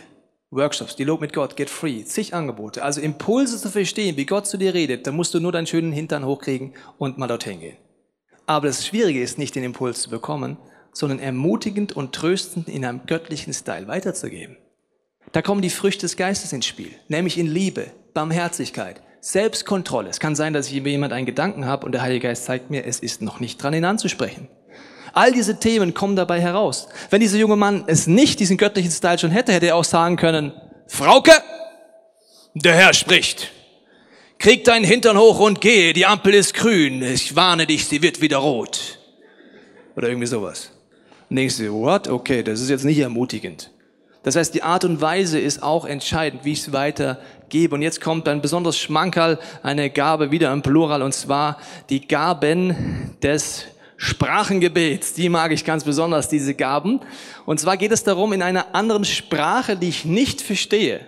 Workshops, 0.55 0.97
Dialog 0.97 1.21
mit 1.21 1.33
Gott, 1.33 1.57
Get 1.57 1.69
Free, 1.69 2.05
zig 2.05 2.35
Angebote. 2.35 2.83
Also 2.83 3.01
Impulse 3.01 3.59
zu 3.59 3.69
verstehen, 3.69 4.17
wie 4.17 4.27
Gott 4.27 4.47
zu 4.47 4.57
dir 4.57 4.75
redet, 4.75 5.07
da 5.07 5.13
musst 5.13 5.35
du 5.35 5.41
nur 5.41 5.53
deinen 5.53 5.67
schönen 5.67 5.93
Hintern 5.93 6.25
hochkriegen 6.25 6.75
und 6.99 7.19
mal 7.19 7.27
dorthin 7.27 7.61
gehen. 7.61 7.77
Aber 8.47 8.67
das 8.67 8.87
Schwierige 8.87 9.23
ist 9.23 9.39
nicht, 9.39 9.55
den 9.55 9.65
Impuls 9.65 10.03
zu 10.03 10.11
bekommen, 10.11 10.59
sondern 10.93 11.19
ermutigend 11.19 11.93
und 11.93 12.15
tröstend 12.15 12.69
in 12.69 12.85
einem 12.85 13.07
göttlichen 13.07 13.53
Style 13.53 13.89
weiterzugeben. 13.89 14.57
Da 15.33 15.43
kommen 15.43 15.63
die 15.63 15.71
Früchte 15.71 16.03
des 16.03 16.17
Geistes 16.17 16.53
ins 16.53 16.67
Spiel, 16.67 16.93
nämlich 17.09 17.39
in 17.39 17.47
Liebe, 17.47 17.87
Barmherzigkeit, 18.13 19.03
Selbstkontrolle. 19.21 20.11
Es 20.11 20.21
kann 20.21 20.37
sein, 20.37 20.53
dass 20.53 20.69
ich 20.69 20.75
jemand 20.75 21.13
einen 21.13 21.27
Gedanken 21.27 21.65
habe 21.65 21.87
und 21.87 21.93
der 21.93 22.03
Heilige 22.03 22.29
Geist 22.29 22.45
zeigt 22.45 22.71
mir, 22.71 22.85
es 22.85 23.01
ist 23.01 23.23
noch 23.23 23.41
nicht 23.41 23.61
dran, 23.61 23.75
ihn 23.75 23.85
anzusprechen. 23.85 24.49
All 25.15 25.33
diese 25.33 25.59
Themen 25.59 25.95
kommen 25.95 26.17
dabei 26.17 26.41
heraus. 26.41 26.89
Wenn 27.11 27.21
dieser 27.21 27.39
junge 27.39 27.57
Mann 27.57 27.85
es 27.87 28.07
nicht, 28.07 28.41
diesen 28.41 28.57
göttlichen 28.57 28.91
Style 28.91 29.19
schon 29.19 29.31
hätte, 29.31 29.53
hätte 29.53 29.67
er 29.67 29.77
auch 29.77 29.85
sagen 29.85 30.17
können, 30.17 30.53
Frauke, 30.87 31.33
der 32.55 32.75
Herr 32.75 32.93
spricht. 32.93 33.51
Krieg 34.39 34.65
deinen 34.65 34.85
Hintern 34.85 35.17
hoch 35.17 35.39
und 35.39 35.61
gehe, 35.61 35.93
die 35.93 36.05
Ampel 36.05 36.35
ist 36.35 36.55
grün, 36.55 37.03
ich 37.03 37.35
warne 37.35 37.67
dich, 37.67 37.87
sie 37.87 38.03
wird 38.03 38.21
wieder 38.21 38.39
rot. 38.39 38.99
Oder 39.97 40.09
irgendwie 40.09 40.27
sowas. 40.27 40.71
Du, 41.31 41.73
what? 41.73 42.09
Okay, 42.09 42.43
das 42.43 42.61
ist 42.61 42.69
jetzt 42.69 42.85
nicht 42.85 42.99
ermutigend. 42.99 43.71
Das 44.25 44.37
heißt, 44.37 44.55
die 44.55 44.63
Art 44.63 44.85
und 44.85 45.01
Weise 45.01 45.39
ist 45.39 45.63
auch 45.63 45.85
entscheidend, 45.85 46.45
wie 46.45 46.53
ich 46.53 46.61
es 46.61 46.73
weitergebe. 46.73 47.75
Und 47.75 47.83
jetzt 47.83 48.01
kommt 48.01 48.27
ein 48.27 48.41
besonderes 48.41 48.79
Schmankerl, 48.79 49.39
eine 49.63 49.91
Gabe 49.91 50.31
wieder 50.31 50.53
im 50.53 50.63
Plural, 50.63 51.03
und 51.03 51.13
zwar 51.13 51.59
die 51.91 52.07
Gaben 52.07 53.15
des 53.23 53.67
Sprachengebets. 53.97 55.15
Die 55.15 55.29
mag 55.29 55.53
ich 55.53 55.65
ganz 55.65 55.85
besonders, 55.85 56.29
diese 56.29 56.55
Gaben. 56.55 57.01
Und 57.47 57.61
zwar 57.61 57.77
geht 57.77 57.93
es 57.93 58.05
darum, 58.05 58.33
in 58.33 58.43
einer 58.43 58.75
anderen 58.75 59.05
Sprache, 59.05 59.77
die 59.77 59.89
ich 59.89 60.05
nicht 60.05 60.41
verstehe, 60.41 61.01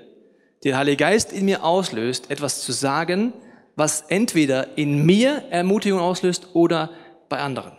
der 0.64 0.79
Heilige 0.79 0.96
Geist 0.96 1.33
in 1.33 1.44
mir 1.44 1.64
auslöst, 1.64 2.31
etwas 2.31 2.62
zu 2.62 2.72
sagen, 2.72 3.33
was 3.77 4.03
entweder 4.09 4.77
in 4.79 5.05
mir 5.05 5.44
Ermutigung 5.51 6.01
auslöst 6.01 6.49
oder 6.55 6.90
bei 7.29 7.38
anderen. 7.38 7.72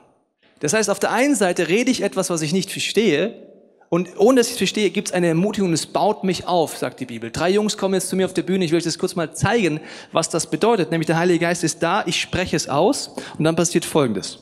Das 0.59 0.73
heißt, 0.73 0.89
auf 0.89 0.99
der 0.99 1.11
einen 1.11 1.35
Seite 1.35 1.67
rede 1.67 1.91
ich 1.91 2.01
etwas, 2.01 2.29
was 2.29 2.41
ich 2.41 2.53
nicht 2.53 2.71
verstehe, 2.71 3.47
und 3.89 4.17
ohne 4.17 4.41
dass 4.41 4.47
ich 4.47 4.53
es 4.53 4.57
verstehe, 4.57 4.89
gibt 4.89 5.09
es 5.09 5.13
eine 5.13 5.27
Ermutigung, 5.27 5.71
es 5.71 5.85
baut 5.85 6.25
mich 6.25 6.45
auf, 6.45 6.75
sagt 6.75 6.99
die 6.99 7.05
Bibel. 7.05 7.31
Drei 7.31 7.49
Jungs 7.49 7.77
kommen 7.77 7.93
jetzt 7.93 8.09
zu 8.09 8.17
mir 8.17 8.25
auf 8.25 8.33
der 8.33 8.41
Bühne, 8.41 8.65
ich 8.65 8.71
will 8.71 8.77
euch 8.77 8.83
das 8.83 8.99
kurz 8.99 9.15
mal 9.15 9.33
zeigen, 9.33 9.79
was 10.11 10.29
das 10.29 10.49
bedeutet. 10.49 10.91
Nämlich 10.91 11.07
der 11.07 11.17
Heilige 11.17 11.39
Geist 11.39 11.63
ist 11.63 11.81
da, 11.81 12.03
ich 12.05 12.19
spreche 12.19 12.57
es 12.57 12.67
aus 12.67 13.15
und 13.37 13.45
dann 13.45 13.55
passiert 13.55 13.85
Folgendes. 13.85 14.39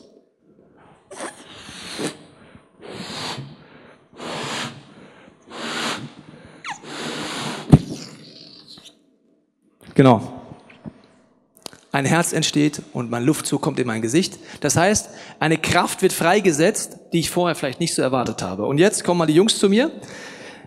Genau 9.94 10.36
ein 11.96 12.04
Herz 12.04 12.34
entsteht 12.34 12.82
und 12.92 13.10
mein 13.10 13.24
Luftzug 13.24 13.62
kommt 13.62 13.80
in 13.80 13.88
mein 13.88 14.02
Gesicht. 14.02 14.38
Das 14.60 14.76
heißt, 14.76 15.10
eine 15.40 15.58
Kraft 15.58 16.02
wird 16.02 16.12
freigesetzt, 16.12 16.98
die 17.14 17.20
ich 17.20 17.30
vorher 17.30 17.56
vielleicht 17.56 17.80
nicht 17.80 17.96
so 17.96 18.02
erwartet 18.02 18.42
habe. 18.42 18.66
Und 18.66 18.80
jetzt 18.80 19.06
kommen 19.06 19.20
mal 19.20 19.28
die 19.28 19.34
Jungs 19.34 19.58
zu 19.58 19.70
mir. 19.70 19.92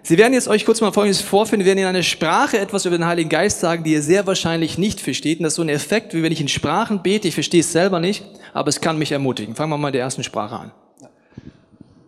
Sie 0.09 0.17
werden 0.17 0.33
jetzt 0.33 0.49
euch 0.49 0.65
kurz 0.65 0.81
mal 0.81 0.91
Folgendes 0.91 1.21
vorfinden. 1.21 1.67
Wir 1.67 1.73
werden 1.73 1.81
in 1.81 1.85
einer 1.85 2.03
Sprache 2.03 2.59
etwas 2.59 2.87
über 2.87 2.97
den 2.97 3.05
Heiligen 3.05 3.29
Geist 3.29 3.61
sagen, 3.61 3.85
die 3.85 3.93
ihr 3.93 4.01
sehr 4.01 4.27
wahrscheinlich 4.27 4.79
nicht 4.79 5.03
versteht. 5.03 5.39
Und 5.39 5.43
das 5.43 5.53
ist 5.53 5.57
so 5.57 5.63
ein 5.63 5.69
Effekt, 5.69 6.15
wie 6.15 6.23
wenn 6.23 6.33
ich 6.33 6.41
in 6.41 6.49
Sprachen 6.49 7.03
bete. 7.03 7.29
Ich 7.29 7.35
verstehe 7.35 7.61
es 7.61 7.73
selber 7.73 8.01
nicht, 8.01 8.25
aber 8.55 8.71
es 8.71 8.81
kann 8.81 8.99
mich 8.99 9.13
ermutigen. 9.13 9.55
Fangen 9.55 9.71
wir 9.71 9.77
mal 9.77 9.89
mit 9.89 9.97
der 9.97 10.05
ersten 10.05 10.25
Sprache 10.25 10.57
an. 10.57 10.73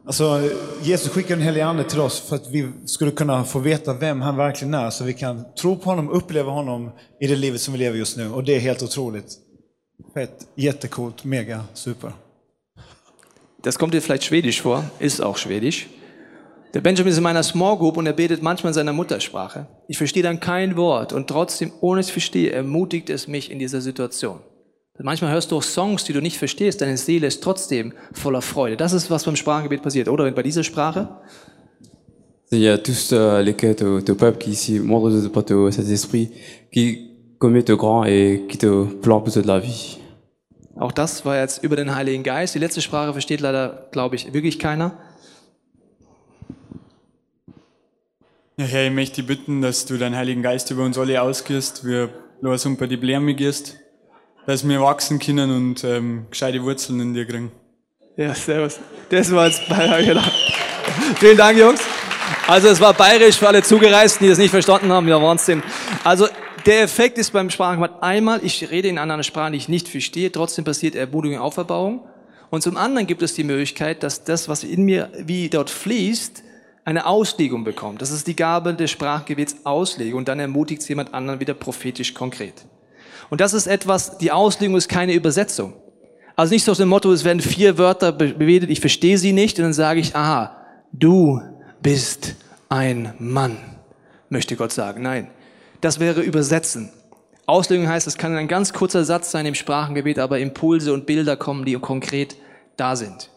Alltså, 0.06 0.40
Jesus 0.82 1.12
skickar 1.12 1.36
den 1.36 1.44
helige 1.44 1.66
Ande 1.66 1.84
till 1.84 2.00
oss 2.00 2.18
för 2.18 2.36
att 2.36 2.50
vi 2.50 2.68
skulle 2.86 3.10
kunna 3.10 3.44
få 3.44 3.58
veta 3.58 3.92
vem 3.92 4.22
han 4.22 4.36
verkligen 4.36 4.74
är, 4.74 4.90
så 4.90 5.04
vi 5.04 5.12
kan 5.14 5.44
tro 5.54 5.76
på 5.76 5.90
honom, 5.90 6.08
uppleva 6.08 6.50
honom 6.50 6.90
i 7.20 7.26
det 7.26 7.36
livet 7.36 7.60
som 7.60 7.72
vi 7.72 7.78
lever 7.78 7.98
just 7.98 8.16
nu. 8.16 8.30
Och 8.30 8.44
det 8.44 8.56
är 8.56 8.60
helt 8.60 8.82
otroligt. 8.82 9.38
Fett, 10.14 10.46
jättecoolt, 10.54 11.24
mega, 11.24 11.64
super. 11.74 12.12
Das 13.62 13.76
kommt 13.76 13.92
dir 13.92 14.00
vielleicht 14.00 14.24
schwedisch 14.24 14.62
vor, 14.62 14.84
ist 15.00 15.20
auch 15.20 15.36
schwedisch. 15.36 15.86
Der 16.72 16.80
Benjamin 16.80 17.10
ist 17.10 17.16
in 17.16 17.24
meiner 17.24 17.42
Small 17.42 17.76
Group 17.76 17.96
und 17.96 18.06
er 18.06 18.12
betet 18.12 18.42
manchmal 18.42 18.70
in 18.70 18.74
seiner 18.74 18.92
Muttersprache. 18.92 19.66
Ich 19.88 19.98
verstehe 19.98 20.22
dann 20.22 20.38
kein 20.38 20.76
Wort 20.76 21.12
und 21.12 21.26
trotzdem, 21.26 21.72
ohne 21.80 22.00
es 22.00 22.10
verstehe, 22.10 22.50
ermutigt 22.52 23.10
es 23.10 23.26
mich 23.26 23.50
in 23.50 23.58
dieser 23.58 23.80
Situation. 23.80 24.38
Manchmal 25.02 25.32
hörst 25.32 25.50
du 25.50 25.56
auch 25.56 25.62
Songs, 25.62 26.04
die 26.04 26.12
du 26.12 26.20
nicht 26.20 26.38
verstehst, 26.38 26.80
deine 26.80 26.96
Seele 26.96 27.26
ist 27.26 27.42
trotzdem 27.42 27.92
voller 28.12 28.42
Freude. 28.42 28.76
Das 28.76 28.92
ist, 28.92 29.10
was 29.10 29.24
beim 29.24 29.34
Sprachengebet 29.34 29.82
passiert, 29.82 30.08
oder? 30.08 30.30
Bei 30.30 30.42
dieser 30.42 30.62
Sprache? 30.62 31.08
Il 32.52 32.58
y 32.60 32.68
a 32.68 32.76
tous 32.78 33.12
euh, 33.12 33.42
les 33.42 33.54
quêtes 33.54 33.82
au, 33.82 33.98
au 33.98 34.14
peuple 34.14 34.38
qui 34.38 34.54
s'y 34.54 34.80
montrent 34.80 35.10
de 35.10 35.28
porter 35.28 35.54
au 35.54 35.70
Saint-Esprit, 35.70 36.30
qui 36.72 37.10
commet 37.38 37.68
au 37.70 37.76
grand 37.76 38.04
et 38.04 38.44
qui 38.48 38.58
te 38.58 38.84
plan 38.84 39.20
de 39.20 39.40
la 39.46 39.58
vie. 39.60 39.98
Auch 40.76 40.92
das 40.92 41.24
war 41.24 41.36
jetzt 41.36 41.62
über 41.62 41.76
den 41.76 41.94
Heiligen 41.94 42.22
Geist. 42.22 42.54
Die 42.54 42.58
letzte 42.58 42.80
Sprache 42.80 43.12
versteht 43.12 43.40
leider, 43.40 43.88
glaube 43.92 44.16
ich, 44.16 44.32
wirklich 44.32 44.58
keiner. 44.58 44.98
Ja, 48.60 48.66
Herr, 48.66 48.88
ich 48.88 48.92
möchte 48.92 49.22
dich 49.22 49.26
bitten, 49.26 49.62
dass 49.62 49.86
du 49.86 49.96
deinen 49.96 50.14
Heiligen 50.14 50.42
Geist 50.42 50.70
über 50.70 50.84
uns 50.84 50.98
alle 50.98 51.22
ausgehst. 51.22 51.86
Wir 51.86 52.10
lassen 52.42 52.76
bei 52.76 52.86
die 52.86 52.98
Blärme 52.98 53.32
gehst 53.32 53.78
dass 54.44 54.68
wir 54.68 54.82
wachsen 54.82 55.18
können 55.18 55.50
und 55.50 55.82
ähm, 55.82 56.26
gescheite 56.30 56.62
Wurzeln 56.62 57.00
in 57.00 57.14
dir 57.14 57.24
kriegen. 57.24 57.52
Ja, 58.18 58.34
servus. 58.34 58.78
Das 59.08 59.32
war 59.32 59.46
jetzt 59.46 59.66
bayerisch. 59.66 60.08
Genau. 60.08 60.22
Vielen 61.18 61.38
Dank, 61.38 61.56
Jungs. 61.56 61.80
Also 62.46 62.68
es 62.68 62.78
war 62.82 62.92
bayerisch 62.92 63.36
für 63.36 63.48
alle 63.48 63.62
Zugereisten, 63.62 64.24
die 64.24 64.28
das 64.28 64.38
nicht 64.38 64.50
verstanden 64.50 64.92
haben. 64.92 65.08
Ja, 65.08 65.22
Wahnsinn. 65.22 65.62
Also 66.04 66.28
der 66.66 66.82
Effekt 66.82 67.16
ist 67.16 67.32
beim 67.32 67.48
Sprachenwort 67.48 68.02
einmal, 68.02 68.40
ich 68.44 68.70
rede 68.70 68.88
in 68.88 68.98
einer 68.98 69.22
Sprache, 69.22 69.52
die 69.52 69.56
ich 69.56 69.70
nicht 69.70 69.88
verstehe, 69.88 70.30
trotzdem 70.30 70.66
passiert 70.66 70.94
Ermutigung 70.96 71.38
und 71.38 71.42
Auferbauung. 71.42 72.06
Und 72.50 72.60
zum 72.60 72.76
anderen 72.76 73.06
gibt 73.06 73.22
es 73.22 73.32
die 73.32 73.44
Möglichkeit, 73.44 74.02
dass 74.02 74.24
das, 74.24 74.50
was 74.50 74.64
in 74.64 74.82
mir 74.82 75.10
wie 75.16 75.48
dort 75.48 75.70
fließt, 75.70 76.42
eine 76.84 77.06
Auslegung 77.06 77.64
bekommt. 77.64 78.02
Das 78.02 78.10
ist 78.10 78.26
die 78.26 78.36
Gabe 78.36 78.74
des 78.74 78.90
Sprachgebets 78.90 79.64
Auslegung 79.64 80.18
und 80.18 80.28
dann 80.28 80.40
ermutigt 80.40 80.88
jemand 80.88 81.14
anderen 81.14 81.40
wieder 81.40 81.54
prophetisch 81.54 82.14
konkret. 82.14 82.54
Und 83.28 83.40
das 83.40 83.52
ist 83.52 83.66
etwas, 83.66 84.18
die 84.18 84.32
Auslegung 84.32 84.76
ist 84.76 84.88
keine 84.88 85.14
Übersetzung. 85.14 85.74
Also 86.36 86.54
nicht 86.54 86.64
so 86.64 86.72
aus 86.72 86.78
dem 86.78 86.88
Motto, 86.88 87.12
es 87.12 87.24
werden 87.24 87.40
vier 87.40 87.78
Wörter 87.78 88.12
bebetet, 88.12 88.70
ich 88.70 88.80
verstehe 88.80 89.18
sie 89.18 89.32
nicht, 89.32 89.58
und 89.58 89.64
dann 89.64 89.72
sage 89.72 90.00
ich, 90.00 90.16
aha, 90.16 90.56
du 90.92 91.40
bist 91.82 92.34
ein 92.68 93.14
Mann, 93.18 93.58
möchte 94.28 94.56
Gott 94.56 94.72
sagen. 94.72 95.02
Nein, 95.02 95.28
das 95.80 96.00
wäre 96.00 96.22
übersetzen. 96.22 96.90
Auslegung 97.46 97.88
heißt, 97.88 98.06
es 98.06 98.16
kann 98.16 98.36
ein 98.36 98.48
ganz 98.48 98.72
kurzer 98.72 99.04
Satz 99.04 99.30
sein 99.30 99.44
im 99.44 99.54
Sprachengebet, 99.54 100.18
aber 100.18 100.38
Impulse 100.38 100.92
und 100.92 101.06
Bilder 101.06 101.36
kommen, 101.36 101.64
die 101.64 101.74
konkret 101.74 102.36
da 102.76 102.96
sind. 102.96 103.29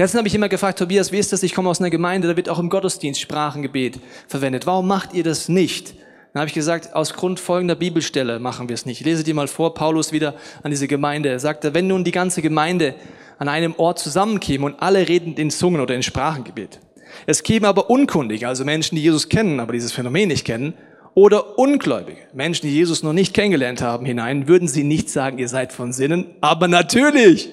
Letztens 0.00 0.20
habe 0.20 0.28
ich 0.28 0.34
immer 0.34 0.48
gefragt, 0.48 0.78
Tobias, 0.78 1.12
wie 1.12 1.18
ist 1.18 1.30
das? 1.30 1.42
Ich 1.42 1.54
komme 1.54 1.68
aus 1.68 1.78
einer 1.78 1.90
Gemeinde, 1.90 2.26
da 2.26 2.34
wird 2.34 2.48
auch 2.48 2.58
im 2.58 2.70
Gottesdienst 2.70 3.20
Sprachengebet 3.20 4.00
verwendet. 4.28 4.64
Warum 4.66 4.88
macht 4.88 5.12
ihr 5.12 5.22
das 5.22 5.50
nicht? 5.50 5.92
Dann 6.32 6.40
habe 6.40 6.48
ich 6.48 6.54
gesagt, 6.54 6.94
aus 6.94 7.12
Grund 7.12 7.38
folgender 7.38 7.74
Bibelstelle 7.74 8.38
machen 8.38 8.70
wir 8.70 8.74
es 8.74 8.86
nicht. 8.86 9.00
Ich 9.00 9.06
lese 9.06 9.24
dir 9.24 9.34
mal 9.34 9.46
vor, 9.46 9.74
Paulus 9.74 10.10
wieder 10.10 10.36
an 10.62 10.70
diese 10.70 10.88
Gemeinde. 10.88 11.28
Er 11.28 11.38
sagte, 11.38 11.74
wenn 11.74 11.86
nun 11.86 12.02
die 12.02 12.12
ganze 12.12 12.40
Gemeinde 12.40 12.94
an 13.38 13.48
einem 13.48 13.74
Ort 13.76 13.98
zusammenkäme 13.98 14.64
und 14.64 14.80
alle 14.80 15.06
reden 15.06 15.34
in 15.34 15.50
Zungen 15.50 15.82
oder 15.82 15.94
in 15.94 16.02
Sprachengebet. 16.02 16.80
Es 17.26 17.42
kämen 17.42 17.66
aber 17.66 17.90
Unkundige, 17.90 18.48
also 18.48 18.64
Menschen, 18.64 18.96
die 18.96 19.02
Jesus 19.02 19.28
kennen, 19.28 19.60
aber 19.60 19.74
dieses 19.74 19.92
Phänomen 19.92 20.28
nicht 20.28 20.46
kennen, 20.46 20.72
oder 21.12 21.58
Ungläubige, 21.58 22.22
Menschen, 22.32 22.66
die 22.66 22.72
Jesus 22.72 23.02
noch 23.02 23.12
nicht 23.12 23.34
kennengelernt 23.34 23.82
haben, 23.82 24.06
hinein, 24.06 24.48
würden 24.48 24.66
sie 24.66 24.82
nicht 24.82 25.10
sagen, 25.10 25.36
ihr 25.36 25.48
seid 25.48 25.74
von 25.74 25.92
Sinnen, 25.92 26.24
aber 26.40 26.68
natürlich. 26.68 27.50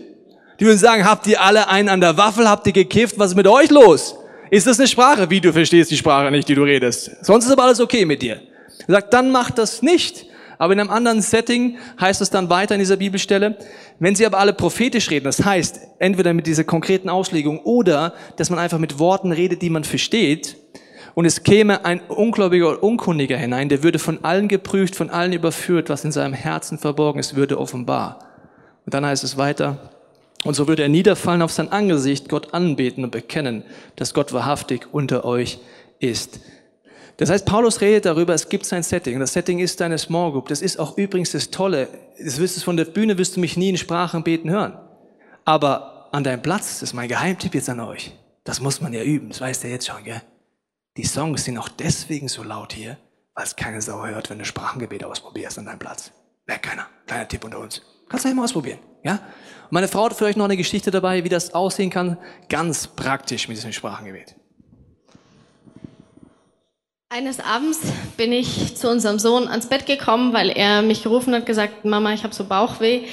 Die 0.60 0.66
würden 0.66 0.78
sagen, 0.78 1.06
habt 1.06 1.28
ihr 1.28 1.42
alle 1.42 1.68
einen 1.70 1.90
an 1.90 2.02
der 2.02 2.18
Waffel, 2.18 2.50
habt 2.50 2.66
ihr 2.68 2.74
gekifft, 2.74 3.20
was 3.20 3.32
ist 3.32 3.38
mit 3.38 3.48
euch 3.48 3.70
los? 3.70 4.16
Ist 4.50 4.66
das 4.66 4.80
eine 4.80 4.88
Sprache? 4.88 5.30
Wie 5.30 5.42
du 5.42 5.54
verstehst 5.54 5.92
die 5.92 5.98
Sprache 5.98 6.32
nicht, 6.32 6.48
die 6.48 6.56
du 6.56 6.64
redest. 6.64 7.12
Sonst 7.22 7.46
ist 7.46 7.52
aber 7.52 7.64
alles 7.64 7.80
okay 7.80 8.06
mit 8.06 8.22
dir. 8.22 8.42
Er 8.88 8.94
sagt, 8.96 9.14
dann 9.14 9.32
macht 9.32 9.58
das 9.58 9.82
nicht. 9.82 10.26
Aber 10.58 10.74
in 10.74 10.80
einem 10.80 10.90
anderen 10.90 11.22
Setting 11.22 11.78
heißt 12.00 12.22
es 12.22 12.32
dann 12.32 12.50
weiter 12.50 12.74
in 12.76 12.80
dieser 12.80 12.98
Bibelstelle, 12.98 13.58
wenn 14.00 14.16
sie 14.16 14.26
aber 14.26 14.40
alle 14.40 14.54
prophetisch 14.54 15.12
reden, 15.12 15.26
das 15.26 15.46
heißt, 15.46 15.80
entweder 16.00 16.34
mit 16.34 16.48
dieser 16.48 16.64
konkreten 16.64 17.10
Auslegung 17.10 17.60
oder, 17.60 18.14
dass 18.38 18.50
man 18.50 18.58
einfach 18.58 18.80
mit 18.80 18.98
Worten 18.98 19.32
redet, 19.32 19.62
die 19.62 19.70
man 19.70 19.84
versteht, 19.84 20.58
und 21.14 21.26
es 21.26 21.44
käme 21.44 21.84
ein 21.84 22.00
Ungläubiger 22.02 22.70
oder 22.70 22.84
Unkundiger 22.84 23.38
hinein, 23.38 23.70
der 23.70 23.82
würde 23.82 23.98
von 23.98 24.24
allen 24.24 24.48
geprüft, 24.48 24.96
von 24.96 25.10
allen 25.10 25.34
überführt, 25.34 25.90
was 25.90 26.06
in 26.06 26.12
seinem 26.12 26.34
Herzen 26.34 26.78
verborgen 26.78 27.20
ist, 27.20 27.36
würde 27.36 27.60
offenbar. 27.60 28.20
Und 28.86 28.94
dann 28.94 29.04
heißt 29.04 29.24
es 29.24 29.36
weiter, 29.36 29.97
und 30.44 30.54
so 30.54 30.68
würde 30.68 30.84
er 30.84 30.90
niederfallen 30.90 31.42
auf 31.42 31.52
sein 31.52 31.72
Angesicht, 31.72 32.30
Gott 32.30 32.54
anbeten 32.54 33.04
und 33.04 33.12
bekennen, 33.12 33.64
dass 33.96 34.14
Gott 34.14 34.34
wahrhaftig 34.34 34.88
unter 34.92 35.26
euch 35.26 35.60
ist. 36.00 36.40
Das 37.18 37.32
heißt, 37.32 37.46
Paulus 37.46 37.82
redet 37.82 38.06
darüber, 38.06 38.36
es 38.36 38.48
gibt 38.48 38.66
sein 38.66 38.84
Setting. 38.84 39.20
Das 39.20 39.34
Setting 39.34 39.58
ist 39.58 39.82
deine 39.82 39.98
Small 39.98 40.32
Group. 40.32 40.50
Das 40.50 40.62
ist 40.62 40.80
auch 40.80 40.98
übrigens 40.98 41.32
das 41.32 41.50
Tolle. 41.50 41.88
Das 42.24 42.40
wirst 42.40 42.58
du 42.58 42.62
von 42.62 42.78
der 42.78 42.86
Bühne, 42.86 43.18
wirst 43.18 43.36
du 43.36 43.40
mich 43.40 43.58
nie 43.58 43.70
in 43.70 43.78
Sprachen 43.78 44.24
beten 44.24 44.52
hören. 44.52 44.78
Aber 45.44 46.10
an 46.12 46.24
deinem 46.24 46.44
Platz, 46.44 46.74
das 46.74 46.84
ist 46.84 46.94
mein 46.94 47.10
Geheimtipp 47.10 47.56
jetzt 47.56 47.70
an 47.70 47.80
euch. 47.80 48.14
Das 48.44 48.62
muss 48.62 48.82
man 48.82 48.94
ja 48.94 49.02
üben. 49.02 49.30
Das 49.30 49.42
weißt 49.42 49.64
du 49.64 49.68
jetzt 49.68 49.88
schon, 49.88 50.04
gell? 50.04 50.22
Die 50.96 51.06
Songs 51.06 51.44
sind 51.44 51.58
auch 51.58 51.70
deswegen 51.70 52.28
so 52.28 52.44
laut 52.44 52.74
hier, 52.74 52.98
weil 53.34 53.46
es 53.46 53.56
keine 53.56 53.82
Sau 53.82 54.06
hört, 54.06 54.30
wenn 54.30 54.40
du 54.40 54.46
Sprachengebet 54.46 55.04
ausprobierst 55.04 55.58
an 55.58 55.66
deinem 55.66 55.80
Platz. 55.80 56.12
Merkt 56.46 56.64
keiner. 56.64 56.86
Kleiner 57.08 57.28
Tipp 57.28 57.44
unter 57.44 57.60
uns. 57.60 57.82
Kannst 58.10 58.26
du 58.26 58.30
einmal 58.30 58.46
ausprobieren, 58.46 58.80
ja? 59.04 59.14
Und 59.14 59.74
meine 59.74 59.88
Frau 59.88 60.06
hat 60.06 60.22
euch 60.22 60.38
noch 60.38 60.46
eine 60.46 60.56
Geschichte 60.56 60.92
dabei, 60.92 61.24
wie 61.24 61.30
das 61.30 61.54
aussehen 61.54 61.90
kann, 61.90 62.18
ganz 62.48 62.88
praktisch 62.88 63.48
mit 63.48 63.58
diesem 63.58 63.74
Sprachengebet. 63.74 64.36
Eines 67.10 67.40
Abends 67.40 67.80
bin 68.18 68.32
ich 68.32 68.76
zu 68.76 68.90
unserem 68.90 69.18
Sohn 69.18 69.48
ans 69.48 69.68
Bett 69.68 69.86
gekommen, 69.86 70.34
weil 70.34 70.50
er 70.50 70.82
mich 70.82 71.04
gerufen 71.04 71.34
hat, 71.34 71.46
gesagt, 71.46 71.86
Mama, 71.86 72.14
ich 72.14 72.24
habe 72.24 72.34
so 72.34 72.46
Bauchweh. 72.46 73.04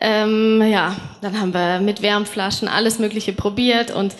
Ähm, 0.00 0.62
ja, 0.62 0.94
dann 1.22 1.40
haben 1.40 1.52
wir 1.52 1.80
mit 1.80 2.02
Wärmflaschen 2.02 2.68
alles 2.68 2.98
Mögliche 2.98 3.32
probiert 3.32 3.90
und 3.90 4.14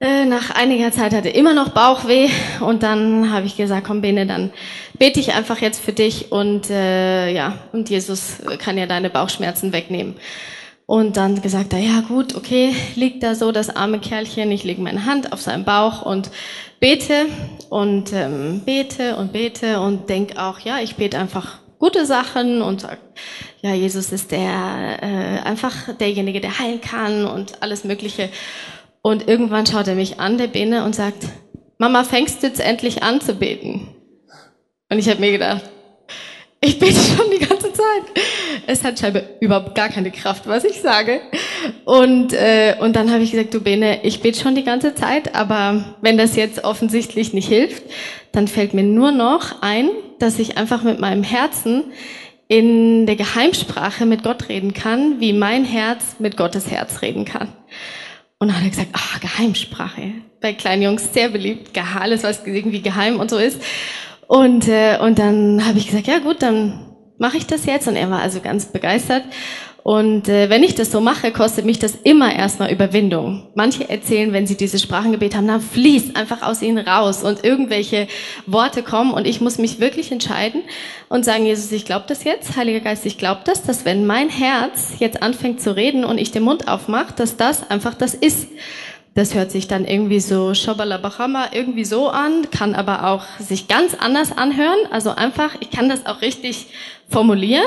äh, 0.00 0.26
nach 0.26 0.50
einiger 0.50 0.92
Zeit 0.92 1.12
hatte 1.12 1.28
er 1.28 1.34
immer 1.34 1.54
noch 1.54 1.70
Bauchweh 1.70 2.28
und 2.60 2.82
dann 2.82 3.32
habe 3.32 3.46
ich 3.46 3.56
gesagt, 3.56 3.86
komm 3.86 4.00
Bene, 4.00 4.26
dann 4.26 4.52
bete 4.98 5.20
ich 5.20 5.34
einfach 5.34 5.60
jetzt 5.60 5.80
für 5.80 5.92
dich 5.92 6.32
und 6.32 6.70
äh, 6.70 7.32
ja, 7.32 7.58
und 7.72 7.90
Jesus 7.90 8.38
kann 8.58 8.78
ja 8.78 8.86
deine 8.86 9.10
Bauchschmerzen 9.10 9.72
wegnehmen. 9.72 10.16
Und 10.86 11.18
dann 11.18 11.42
gesagt, 11.42 11.74
er, 11.74 11.80
ja 11.80 12.00
gut, 12.00 12.34
okay, 12.34 12.74
liegt 12.94 13.22
da 13.22 13.34
so 13.34 13.52
das 13.52 13.68
arme 13.68 13.98
Kerlchen, 13.98 14.50
ich 14.50 14.64
lege 14.64 14.80
meine 14.80 15.04
Hand 15.04 15.34
auf 15.34 15.40
seinen 15.42 15.64
Bauch 15.64 16.00
und 16.00 16.30
bete 16.80 17.26
und 17.68 18.12
ähm, 18.14 18.62
bete 18.64 19.16
und 19.16 19.32
bete 19.32 19.80
und 19.80 20.08
denk 20.08 20.38
auch, 20.38 20.60
ja, 20.60 20.78
ich 20.80 20.96
bete 20.96 21.18
einfach 21.18 21.58
gute 21.78 22.06
Sachen 22.06 22.62
und 22.62 22.80
sag, 22.80 22.98
ja, 23.60 23.74
Jesus 23.74 24.12
ist 24.12 24.32
der 24.32 24.98
äh, 25.02 25.46
einfach 25.46 25.94
derjenige, 25.94 26.40
der 26.40 26.58
heilen 26.58 26.80
kann 26.80 27.26
und 27.26 27.62
alles 27.62 27.84
Mögliche. 27.84 28.30
Und 29.02 29.28
irgendwann 29.28 29.66
schaut 29.66 29.88
er 29.88 29.94
mich 29.94 30.20
an, 30.20 30.38
der 30.38 30.48
Bene, 30.48 30.84
und 30.84 30.94
sagt, 30.94 31.26
Mama, 31.78 32.02
fängst 32.02 32.42
du 32.42 32.46
jetzt 32.46 32.60
endlich 32.60 33.02
an 33.02 33.20
zu 33.20 33.34
beten? 33.34 33.88
Und 34.90 34.98
ich 34.98 35.08
habe 35.08 35.20
mir 35.20 35.32
gedacht, 35.32 35.62
ich 36.60 36.78
bete 36.78 36.94
schon 37.16 37.30
die 37.30 37.44
ganze 37.44 37.72
Zeit. 37.72 38.02
Es 38.66 38.82
hat 38.84 38.98
scheinbar 38.98 39.22
überhaupt 39.40 39.74
gar 39.74 39.88
keine 39.88 40.10
Kraft, 40.10 40.46
was 40.46 40.64
ich 40.64 40.80
sage. 40.80 41.20
Und, 41.84 42.32
äh, 42.32 42.76
und 42.80 42.96
dann 42.96 43.12
habe 43.12 43.22
ich 43.22 43.30
gesagt, 43.30 43.54
du 43.54 43.60
Bene, 43.60 44.04
ich 44.04 44.20
bete 44.20 44.40
schon 44.40 44.54
die 44.54 44.64
ganze 44.64 44.94
Zeit, 44.94 45.34
aber 45.34 45.96
wenn 46.00 46.18
das 46.18 46.36
jetzt 46.36 46.64
offensichtlich 46.64 47.32
nicht 47.32 47.48
hilft, 47.48 47.82
dann 48.32 48.48
fällt 48.48 48.74
mir 48.74 48.82
nur 48.82 49.12
noch 49.12 49.62
ein, 49.62 49.90
dass 50.18 50.38
ich 50.38 50.58
einfach 50.58 50.82
mit 50.82 50.98
meinem 50.98 51.22
Herzen 51.22 51.84
in 52.48 53.04
der 53.06 53.16
Geheimsprache 53.16 54.06
mit 54.06 54.22
Gott 54.22 54.48
reden 54.48 54.72
kann, 54.72 55.20
wie 55.20 55.34
mein 55.34 55.64
Herz 55.64 56.16
mit 56.18 56.36
Gottes 56.36 56.70
Herz 56.70 57.02
reden 57.02 57.26
kann. 57.26 57.48
Und 58.38 58.48
dann 58.48 58.56
hat 58.56 58.64
er 58.64 58.70
gesagt, 58.70 58.90
ah, 58.94 59.18
Geheimsprache. 59.20 60.12
Bei 60.40 60.52
kleinen 60.54 60.82
Jungs 60.82 61.12
sehr 61.12 61.28
beliebt, 61.28 61.76
alles, 61.98 62.22
was 62.22 62.46
irgendwie 62.46 62.80
geheim 62.80 63.20
und 63.20 63.30
so 63.30 63.36
ist. 63.36 63.60
Und, 64.28 64.68
äh, 64.68 64.98
und 65.00 65.18
dann 65.18 65.66
habe 65.66 65.78
ich 65.78 65.86
gesagt, 65.86 66.06
ja 66.06 66.18
gut, 66.18 66.42
dann 66.42 66.86
mache 67.16 67.38
ich 67.38 67.46
das 67.46 67.66
jetzt. 67.66 67.88
Und 67.88 67.96
er 67.96 68.10
war 68.10 68.20
also 68.20 68.40
ganz 68.40 68.66
begeistert. 68.66 69.24
Und 69.82 70.28
äh, 70.28 70.50
wenn 70.50 70.62
ich 70.64 70.74
das 70.74 70.92
so 70.92 71.00
mache, 71.00 71.32
kostet 71.32 71.64
mich 71.64 71.78
das 71.78 71.94
immer 71.94 72.34
erstmal 72.34 72.70
Überwindung. 72.70 73.48
Manche 73.54 73.88
erzählen, 73.88 74.34
wenn 74.34 74.46
sie 74.46 74.56
dieses 74.56 74.82
Sprachengebet 74.82 75.34
haben, 75.34 75.46
dann 75.46 75.62
fließt 75.62 76.14
einfach 76.14 76.42
aus 76.42 76.60
ihnen 76.60 76.86
raus 76.86 77.22
und 77.22 77.42
irgendwelche 77.42 78.06
Worte 78.44 78.82
kommen 78.82 79.14
und 79.14 79.26
ich 79.26 79.40
muss 79.40 79.56
mich 79.56 79.80
wirklich 79.80 80.12
entscheiden 80.12 80.60
und 81.08 81.24
sagen, 81.24 81.46
Jesus, 81.46 81.72
ich 81.72 81.86
glaube 81.86 82.04
das 82.06 82.24
jetzt, 82.24 82.54
Heiliger 82.54 82.80
Geist, 82.80 83.06
ich 83.06 83.16
glaube 83.16 83.40
das, 83.46 83.62
dass 83.62 83.86
wenn 83.86 84.04
mein 84.04 84.28
Herz 84.28 84.96
jetzt 84.98 85.22
anfängt 85.22 85.62
zu 85.62 85.74
reden 85.74 86.04
und 86.04 86.18
ich 86.18 86.32
den 86.32 86.42
Mund 86.42 86.68
aufmache, 86.68 87.14
dass 87.16 87.38
das 87.38 87.70
einfach 87.70 87.94
das 87.94 88.12
ist. 88.12 88.48
Das 89.18 89.34
hört 89.34 89.50
sich 89.50 89.66
dann 89.66 89.84
irgendwie 89.84 90.20
so 90.20 90.54
Shobalabachama 90.54 91.46
irgendwie 91.50 91.84
so 91.84 92.08
an, 92.08 92.52
kann 92.52 92.76
aber 92.76 93.04
auch 93.08 93.24
sich 93.40 93.66
ganz 93.66 93.94
anders 93.98 94.30
anhören. 94.30 94.78
Also 94.92 95.10
einfach, 95.10 95.56
ich 95.58 95.72
kann 95.72 95.88
das 95.88 96.06
auch 96.06 96.22
richtig 96.22 96.68
formulieren. 97.08 97.66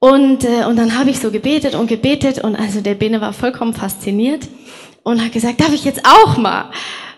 Und, 0.00 0.42
äh, 0.42 0.64
und 0.64 0.74
dann 0.74 0.98
habe 0.98 1.10
ich 1.10 1.20
so 1.20 1.30
gebetet 1.30 1.76
und 1.76 1.86
gebetet 1.86 2.42
und 2.42 2.56
also 2.56 2.80
der 2.80 2.94
Bene 2.94 3.20
war 3.20 3.32
vollkommen 3.32 3.74
fasziniert 3.74 4.48
und 5.04 5.24
hat 5.24 5.30
gesagt, 5.30 5.60
darf 5.60 5.72
ich 5.72 5.84
jetzt 5.84 6.04
auch 6.04 6.36
mal? 6.36 6.72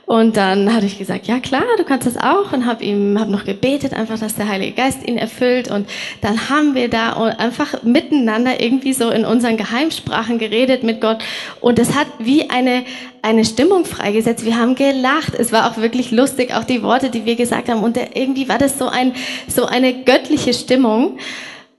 Und 0.08 0.38
dann 0.38 0.72
hatte 0.72 0.86
ich 0.86 0.96
gesagt, 0.96 1.26
ja 1.26 1.38
klar, 1.38 1.64
du 1.76 1.84
kannst 1.84 2.06
das 2.06 2.16
auch 2.16 2.54
und 2.54 2.64
habe 2.64 2.82
ihm 2.82 3.20
hab 3.20 3.28
noch 3.28 3.44
gebetet, 3.44 3.92
einfach, 3.92 4.18
dass 4.18 4.36
der 4.36 4.48
Heilige 4.48 4.72
Geist 4.72 5.06
ihn 5.06 5.18
erfüllt. 5.18 5.70
Und 5.70 5.86
dann 6.22 6.48
haben 6.48 6.74
wir 6.74 6.88
da 6.88 7.12
einfach 7.12 7.82
miteinander 7.82 8.58
irgendwie 8.58 8.94
so 8.94 9.10
in 9.10 9.26
unseren 9.26 9.58
Geheimsprachen 9.58 10.38
geredet 10.38 10.82
mit 10.82 11.02
Gott. 11.02 11.18
Und 11.60 11.78
es 11.78 11.94
hat 11.94 12.06
wie 12.18 12.48
eine 12.48 12.84
eine 13.20 13.44
Stimmung 13.44 13.84
freigesetzt. 13.84 14.46
Wir 14.46 14.56
haben 14.56 14.76
gelacht. 14.76 15.34
Es 15.38 15.52
war 15.52 15.70
auch 15.70 15.76
wirklich 15.76 16.10
lustig, 16.10 16.54
auch 16.54 16.64
die 16.64 16.82
Worte, 16.82 17.10
die 17.10 17.26
wir 17.26 17.36
gesagt 17.36 17.68
haben. 17.68 17.82
Und 17.82 17.98
irgendwie 17.98 18.48
war 18.48 18.56
das 18.56 18.78
so 18.78 18.88
ein 18.88 19.12
so 19.46 19.66
eine 19.66 20.04
göttliche 20.04 20.54
Stimmung. 20.54 21.18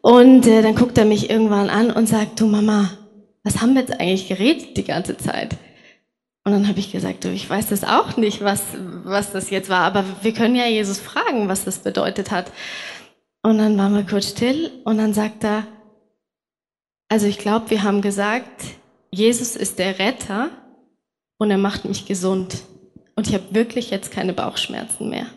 Und 0.02 0.46
äh, 0.46 0.62
dann 0.62 0.76
guckt 0.76 1.00
er 1.00 1.06
mich 1.06 1.32
irgendwann 1.32 1.72
an 1.72 1.90
und 1.90 2.08
sagt, 2.08 2.40
du 2.40 2.46
Mama, 2.46 2.92
was 3.44 3.60
haben 3.60 3.74
wir 3.74 3.82
jetzt 3.82 4.00
eigentlich 4.00 4.28
geredet 4.28 4.78
die 4.78 4.84
ganze 4.84 5.18
Zeit? 5.18 5.58
Und 6.50 6.56
dann 6.56 6.68
habe 6.68 6.80
ich 6.80 6.92
gesagt, 6.92 7.26
du, 7.26 7.32
ich 7.32 7.48
weiß 7.48 7.68
das 7.68 7.84
auch 7.84 8.18
nicht, 8.18 8.44
was, 8.44 8.64
was 9.04 9.32
das 9.32 9.52
jetzt 9.52 9.70
war, 9.70 9.82
aber 9.82 10.04
wir 10.24 10.34
können 10.34 10.56
ja 10.56 10.66
Jesus 10.66 10.98
fragen, 10.98 11.48
was 11.48 11.64
das 11.64 11.78
bedeutet 11.78 12.32
hat. 12.32 12.52
Und 13.44 13.60
dann 13.60 13.78
waren 13.78 13.94
wir 13.94 14.02
kurz 14.02 14.30
still 14.30 14.72
und 14.84 14.98
dann 14.98 15.14
sagt 15.14 15.44
er, 15.44 15.68
also 17.08 17.28
ich 17.28 17.38
glaube, 17.38 17.70
wir 17.70 17.84
haben 17.84 18.02
gesagt, 18.02 18.64
Jesus 19.12 19.56
ist 19.56 19.78
der 19.78 20.00
Retter 20.00 20.50
und 21.38 21.52
er 21.52 21.60
macht 21.60 21.86
mich 21.86 22.08
gesund. 22.08 22.64
Und 23.16 23.28
ich 23.28 23.36
habe 23.36 23.54
wirklich 23.54 23.92
jetzt 23.92 24.10
keine 24.10 24.34
Bauchschmerzen 24.34 25.08
mehr. 25.08 25.28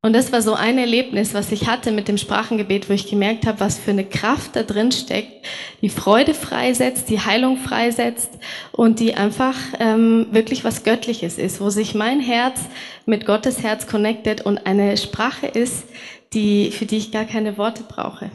Und 0.00 0.12
das 0.12 0.30
war 0.30 0.42
so 0.42 0.54
ein 0.54 0.78
Erlebnis, 0.78 1.34
was 1.34 1.50
ich 1.50 1.66
hatte 1.66 1.90
mit 1.90 2.06
dem 2.06 2.18
Sprachengebet, 2.18 2.88
wo 2.88 2.92
ich 2.92 3.10
gemerkt 3.10 3.46
habe, 3.46 3.58
was 3.58 3.78
für 3.78 3.90
eine 3.90 4.04
Kraft 4.04 4.54
da 4.54 4.62
drin 4.62 4.92
steckt, 4.92 5.44
die 5.82 5.88
Freude 5.88 6.34
freisetzt, 6.34 7.08
die 7.08 7.20
Heilung 7.20 7.56
freisetzt 7.56 8.30
und 8.70 9.00
die 9.00 9.14
einfach 9.14 9.56
ähm, 9.80 10.28
wirklich 10.30 10.62
was 10.62 10.84
Göttliches 10.84 11.36
ist, 11.36 11.60
wo 11.60 11.70
sich 11.70 11.96
mein 11.96 12.20
Herz 12.20 12.60
mit 13.06 13.26
Gottes 13.26 13.64
Herz 13.64 13.88
connectet 13.88 14.42
und 14.42 14.66
eine 14.66 14.96
Sprache 14.96 15.48
ist, 15.48 15.84
die, 16.32 16.70
für 16.70 16.86
die 16.86 16.98
ich 16.98 17.10
gar 17.10 17.24
keine 17.24 17.58
Worte 17.58 17.82
brauche. 17.82 18.30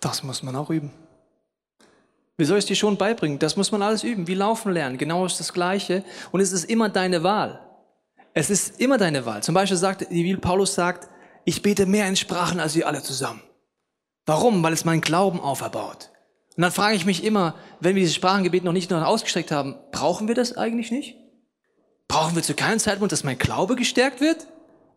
Das 0.00 0.22
muss 0.22 0.42
man 0.42 0.56
auch 0.56 0.70
üben. 0.70 0.90
Wie 2.38 2.46
soll 2.46 2.56
ich 2.56 2.64
es 2.64 2.68
dir 2.68 2.76
schon 2.76 2.96
beibringen? 2.96 3.38
Das 3.38 3.58
muss 3.58 3.70
man 3.70 3.82
alles 3.82 4.02
üben. 4.04 4.26
Wie 4.26 4.34
laufen 4.34 4.72
lernen. 4.72 4.96
Genau 4.96 5.26
ist 5.26 5.38
das 5.38 5.52
Gleiche. 5.52 6.02
Und 6.32 6.40
es 6.40 6.52
ist 6.52 6.64
immer 6.64 6.88
deine 6.88 7.22
Wahl. 7.22 7.60
Es 8.32 8.50
ist 8.50 8.80
immer 8.80 8.98
deine 8.98 9.26
Wahl. 9.26 9.42
Zum 9.42 9.54
Beispiel 9.54 9.76
sagt, 9.76 10.06
wie 10.10 10.36
Paulus 10.36 10.74
sagt, 10.74 11.08
ich 11.44 11.62
bete 11.62 11.86
mehr 11.86 12.06
in 12.06 12.16
Sprachen 12.16 12.60
als 12.60 12.76
ihr 12.76 12.86
alle 12.86 13.02
zusammen. 13.02 13.42
Warum? 14.26 14.62
Weil 14.62 14.72
es 14.72 14.84
meinen 14.84 15.00
Glauben 15.00 15.40
auferbaut. 15.40 16.10
Und 16.56 16.62
dann 16.62 16.72
frage 16.72 16.94
ich 16.94 17.06
mich 17.06 17.24
immer, 17.24 17.54
wenn 17.80 17.96
wir 17.96 18.02
dieses 18.02 18.14
Sprachengebet 18.14 18.64
noch 18.64 18.72
nicht 18.72 18.90
noch 18.90 19.02
ausgestreckt 19.02 19.50
haben, 19.50 19.76
brauchen 19.92 20.28
wir 20.28 20.34
das 20.34 20.56
eigentlich 20.56 20.90
nicht? 20.90 21.16
Brauchen 22.06 22.36
wir 22.36 22.42
zu 22.42 22.54
keinem 22.54 22.78
Zeitpunkt, 22.78 23.12
dass 23.12 23.24
mein 23.24 23.38
Glaube 23.38 23.76
gestärkt 23.76 24.20
wird? 24.20 24.46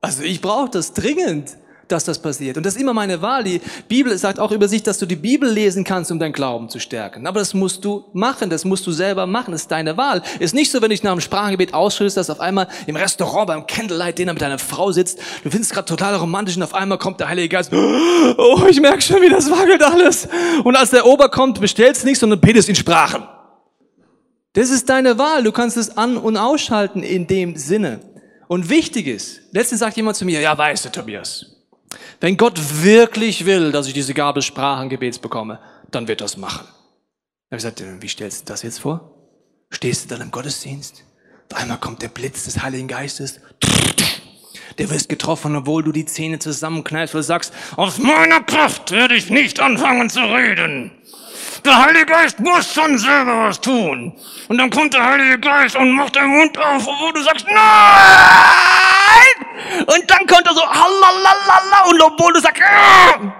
Also 0.01 0.23
ich 0.23 0.41
brauche 0.41 0.69
das 0.69 0.93
dringend 0.93 1.57
dass 1.87 2.03
das 2.05 2.19
passiert. 2.19 2.57
Und 2.57 2.65
das 2.65 2.75
ist 2.75 2.81
immer 2.81 2.93
meine 2.93 3.21
Wahl. 3.21 3.43
Die 3.43 3.61
Bibel 3.87 4.17
sagt 4.17 4.39
auch 4.39 4.51
über 4.51 4.67
sich, 4.67 4.83
dass 4.83 4.97
du 4.97 5.05
die 5.05 5.15
Bibel 5.15 5.49
lesen 5.49 5.83
kannst, 5.83 6.11
um 6.11 6.19
deinen 6.19 6.33
Glauben 6.33 6.69
zu 6.69 6.79
stärken. 6.79 7.27
Aber 7.27 7.39
das 7.39 7.53
musst 7.53 7.83
du 7.85 8.05
machen, 8.13 8.49
das 8.49 8.65
musst 8.65 8.85
du 8.87 8.91
selber 8.91 9.27
machen, 9.27 9.51
das 9.51 9.61
ist 9.61 9.71
deine 9.71 9.97
Wahl. 9.97 10.21
Ist 10.39 10.55
nicht 10.55 10.71
so, 10.71 10.81
wenn 10.81 10.91
ich 10.91 11.03
nach 11.03 11.11
dem 11.11 11.21
Sprachengebet 11.21 11.73
ausschüttelst, 11.73 12.17
dass 12.17 12.29
auf 12.29 12.39
einmal 12.39 12.67
im 12.87 12.95
Restaurant 12.95 13.47
beim 13.47 13.67
Candlelight 13.67 14.17
Dinner 14.17 14.33
mit 14.33 14.41
deiner 14.41 14.59
Frau 14.59 14.91
sitzt, 14.91 15.19
du 15.43 15.49
findest 15.49 15.71
es 15.71 15.75
gerade 15.75 15.87
total 15.87 16.15
romantisch 16.15 16.55
und 16.55 16.63
auf 16.63 16.73
einmal 16.73 16.97
kommt 16.97 17.19
der 17.19 17.29
Heilige 17.29 17.49
Geist, 17.49 17.71
oh, 17.73 18.61
ich 18.69 18.79
merke 18.79 19.01
schon, 19.01 19.21
wie 19.21 19.29
das 19.29 19.49
wackelt 19.49 19.83
alles. 19.83 20.27
Und 20.63 20.75
als 20.75 20.91
der 20.91 21.05
Ober 21.05 21.29
kommt, 21.29 21.59
bestellst 21.59 22.05
nichts, 22.05 22.19
sondern 22.19 22.39
betest 22.39 22.69
in 22.69 22.75
Sprachen. 22.75 23.23
Das 24.53 24.69
ist 24.69 24.87
deine 24.87 25.17
Wahl. 25.17 25.43
Du 25.43 25.51
kannst 25.51 25.77
es 25.77 25.97
an- 25.97 26.17
und 26.17 26.37
ausschalten 26.37 27.01
in 27.01 27.25
dem 27.27 27.55
Sinne. 27.55 27.99
Und 28.47 28.69
wichtig 28.69 29.07
ist, 29.07 29.41
letztens 29.51 29.79
sagt 29.79 29.97
jemand 29.97 30.15
zu 30.15 30.25
mir, 30.25 30.39
ja, 30.39 30.55
weißt 30.55 30.85
du, 30.85 30.89
Tobias, 30.89 31.52
wenn 32.19 32.37
Gott 32.37 32.59
wirklich 32.83 33.45
will, 33.45 33.71
dass 33.71 33.87
ich 33.87 33.93
diese 33.93 34.13
Gabe 34.13 34.41
Sprachengebets 34.41 35.19
bekomme, 35.19 35.59
dann 35.91 36.07
wird 36.07 36.21
das 36.21 36.37
machen. 36.37 36.65
Ich 36.65 37.51
habe 37.51 37.57
gesagt, 37.57 37.81
äh, 37.81 38.01
wie 38.01 38.07
stellst 38.07 38.41
du 38.41 38.45
das 38.51 38.63
jetzt 38.63 38.79
vor? 38.79 39.11
Stehst 39.69 40.05
du 40.05 40.09
dann 40.09 40.21
im 40.21 40.31
Gottesdienst? 40.31 41.03
Auf 41.51 41.59
einmal 41.59 41.77
kommt 41.77 42.01
der 42.01 42.07
Blitz 42.07 42.45
des 42.45 42.61
Heiligen 42.61 42.87
Geistes. 42.87 43.39
Der 44.77 44.89
wirst 44.89 45.09
getroffen, 45.09 45.55
obwohl 45.55 45.83
du 45.83 45.91
die 45.91 46.05
Zähne 46.05 46.39
zusammenkneifst 46.39 47.13
und 47.13 47.23
sagst, 47.23 47.53
aus 47.75 47.99
meiner 47.99 48.41
Kraft 48.41 48.91
werde 48.91 49.15
ich 49.15 49.29
nicht 49.29 49.59
anfangen 49.59 50.09
zu 50.09 50.19
reden. 50.21 50.91
Der 51.63 51.85
Heilige 51.85 52.07
Geist 52.07 52.39
muss 52.39 52.73
schon 52.73 52.97
selber 52.97 53.45
was 53.47 53.61
tun. 53.61 54.13
Und 54.47 54.57
dann 54.57 54.69
kommt 54.69 54.93
der 54.93 55.05
Heilige 55.05 55.39
Geist 55.39 55.75
und 55.75 55.91
macht 55.91 56.15
den 56.15 56.27
Mund 56.27 56.57
auf, 56.57 56.87
obwohl 56.87 57.13
du 57.13 57.23
sagst, 57.23 57.45
nein! 57.45 58.72
Und 59.79 60.09
dann 60.09 60.27
kommt 60.27 60.45
er 60.45 60.53
so, 60.53 60.61
halalala, 60.61 61.89
und 61.89 62.01
obwohl 62.01 62.33
du 62.33 62.39
sagst, 62.39 62.61
ja. 62.61 63.33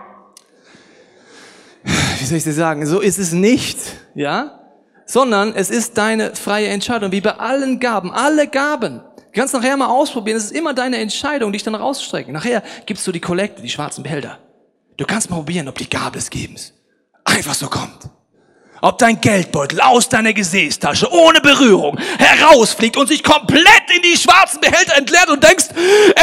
wie 2.20 2.26
soll 2.26 2.38
ich 2.38 2.44
dir 2.44 2.54
sagen, 2.54 2.86
so 2.86 3.00
ist 3.00 3.18
es 3.18 3.32
nicht, 3.32 3.78
ja? 4.16 4.60
Sondern 5.06 5.54
es 5.56 5.70
ist 5.70 5.98
deine 5.98 6.36
freie 6.36 6.68
Entscheidung, 6.68 7.12
wie 7.12 7.22
bei 7.22 7.38
allen 7.38 7.80
Gaben, 7.80 8.12
alle 8.12 8.48
Gaben. 8.48 9.02
Du 9.16 9.40
kannst 9.40 9.54
nachher 9.54 9.76
mal 9.76 9.88
ausprobieren, 9.88 10.38
es 10.38 10.46
ist 10.46 10.56
immer 10.56 10.74
deine 10.74 10.98
Entscheidung, 10.98 11.52
dich 11.52 11.64
dann 11.64 11.76
rauszustrecken. 11.76 12.34
Nachher 12.34 12.64
gibst 12.86 13.06
du 13.06 13.12
die 13.12 13.20
Kollekte, 13.20 13.62
die 13.62 13.70
schwarzen 13.70 14.04
Behälter. 14.04 14.40
Du 14.98 15.06
kannst 15.06 15.30
mal 15.30 15.38
probieren, 15.38 15.68
ob 15.68 15.78
die 15.78 15.90
Gabe 15.90 16.18
des 16.18 16.30
Gebens 16.30 16.74
einfach 17.26 17.54
so 17.54 17.68
kommt. 17.68 18.10
Ob 18.84 18.98
dein 18.98 19.22
Geldbeutel 19.22 19.80
aus 19.80 20.10
deiner 20.10 20.34
Gesäßtasche 20.34 21.10
ohne 21.10 21.40
Berührung 21.40 21.98
herausfliegt 22.20 22.98
und 22.98 23.08
sich 23.08 23.24
komplett 23.24 23.84
in 23.96 24.02
die 24.02 24.18
schwarzen 24.18 24.60
Behälter 24.60 24.98
entleert 24.98 25.30
und 25.30 25.42
denkst, 25.42 25.68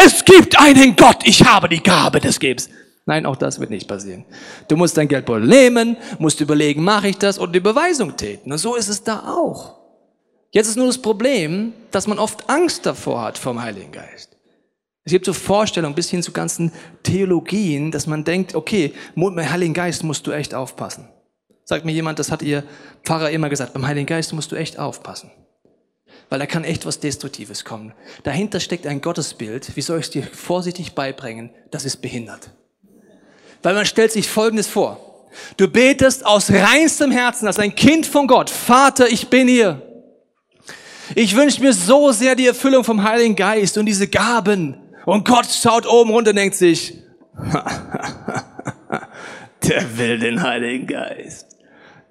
es 0.04 0.22
gibt 0.26 0.60
einen 0.60 0.94
Gott, 0.94 1.22
ich 1.24 1.42
habe 1.42 1.70
die 1.70 1.82
Gabe 1.82 2.20
des 2.20 2.38
Gebens. 2.38 2.68
Nein, 3.06 3.24
auch 3.24 3.36
das 3.36 3.60
wird 3.60 3.70
nicht 3.70 3.88
passieren. 3.88 4.26
Du 4.68 4.76
musst 4.76 4.94
dein 4.98 5.08
Geldbeutel 5.08 5.48
nehmen, 5.48 5.96
musst 6.18 6.42
überlegen, 6.42 6.84
mache 6.84 7.08
ich 7.08 7.16
das 7.16 7.38
und 7.38 7.54
die 7.54 7.60
Beweisung 7.60 8.14
täten. 8.14 8.52
Und 8.52 8.58
so 8.58 8.74
ist 8.74 8.88
es 8.88 9.02
da 9.02 9.20
auch. 9.26 9.78
Jetzt 10.50 10.68
ist 10.68 10.76
nur 10.76 10.88
das 10.88 10.98
Problem, 10.98 11.72
dass 11.90 12.06
man 12.06 12.18
oft 12.18 12.50
Angst 12.50 12.84
davor 12.84 13.22
hat 13.22 13.38
vom 13.38 13.62
Heiligen 13.62 13.90
Geist. 13.90 14.36
Es 15.04 15.12
gibt 15.12 15.24
so 15.24 15.32
Vorstellungen 15.32 15.94
bis 15.94 16.10
hin 16.10 16.22
zu 16.22 16.32
ganzen 16.32 16.72
Theologien, 17.04 17.90
dass 17.90 18.06
man 18.06 18.22
denkt, 18.22 18.54
okay, 18.54 18.92
mit 19.14 19.28
dem 19.28 19.50
Heiligen 19.50 19.72
Geist 19.72 20.04
musst 20.04 20.26
du 20.26 20.32
echt 20.32 20.52
aufpassen. 20.52 21.08
Sagt 21.70 21.84
mir 21.84 21.92
jemand, 21.92 22.18
das 22.18 22.32
hat 22.32 22.42
ihr 22.42 22.64
Pfarrer 23.04 23.30
immer 23.30 23.48
gesagt, 23.48 23.74
beim 23.74 23.86
Heiligen 23.86 24.08
Geist 24.08 24.32
musst 24.32 24.50
du 24.50 24.56
echt 24.56 24.80
aufpassen. 24.80 25.30
Weil 26.28 26.40
da 26.40 26.46
kann 26.46 26.64
echt 26.64 26.84
was 26.84 26.98
Destruktives 26.98 27.64
kommen. 27.64 27.92
Dahinter 28.24 28.58
steckt 28.58 28.88
ein 28.88 29.00
Gottesbild, 29.00 29.76
wie 29.76 29.80
soll 29.80 30.00
ich 30.00 30.06
es 30.06 30.10
dir 30.10 30.24
vorsichtig 30.24 30.96
beibringen, 30.96 31.50
das 31.70 31.84
ist 31.84 31.98
behindert. 31.98 32.50
Weil 33.62 33.74
man 33.74 33.86
stellt 33.86 34.10
sich 34.10 34.28
Folgendes 34.28 34.66
vor. 34.66 35.28
Du 35.58 35.68
betest 35.68 36.26
aus 36.26 36.50
reinstem 36.50 37.12
Herzen 37.12 37.46
als 37.46 37.60
ein 37.60 37.72
Kind 37.72 38.04
von 38.04 38.26
Gott. 38.26 38.50
Vater, 38.50 39.08
ich 39.08 39.28
bin 39.28 39.46
hier. 39.46 39.80
Ich 41.14 41.36
wünsche 41.36 41.60
mir 41.60 41.72
so 41.72 42.10
sehr 42.10 42.34
die 42.34 42.48
Erfüllung 42.48 42.82
vom 42.82 43.04
Heiligen 43.04 43.36
Geist 43.36 43.78
und 43.78 43.86
diese 43.86 44.08
Gaben. 44.08 44.76
Und 45.06 45.24
Gott 45.24 45.46
schaut 45.46 45.86
oben 45.86 46.10
runter 46.10 46.30
und 46.30 46.36
denkt 46.36 46.56
sich, 46.56 46.98
der 49.68 49.96
will 49.96 50.18
den 50.18 50.42
Heiligen 50.42 50.88
Geist. 50.88 51.49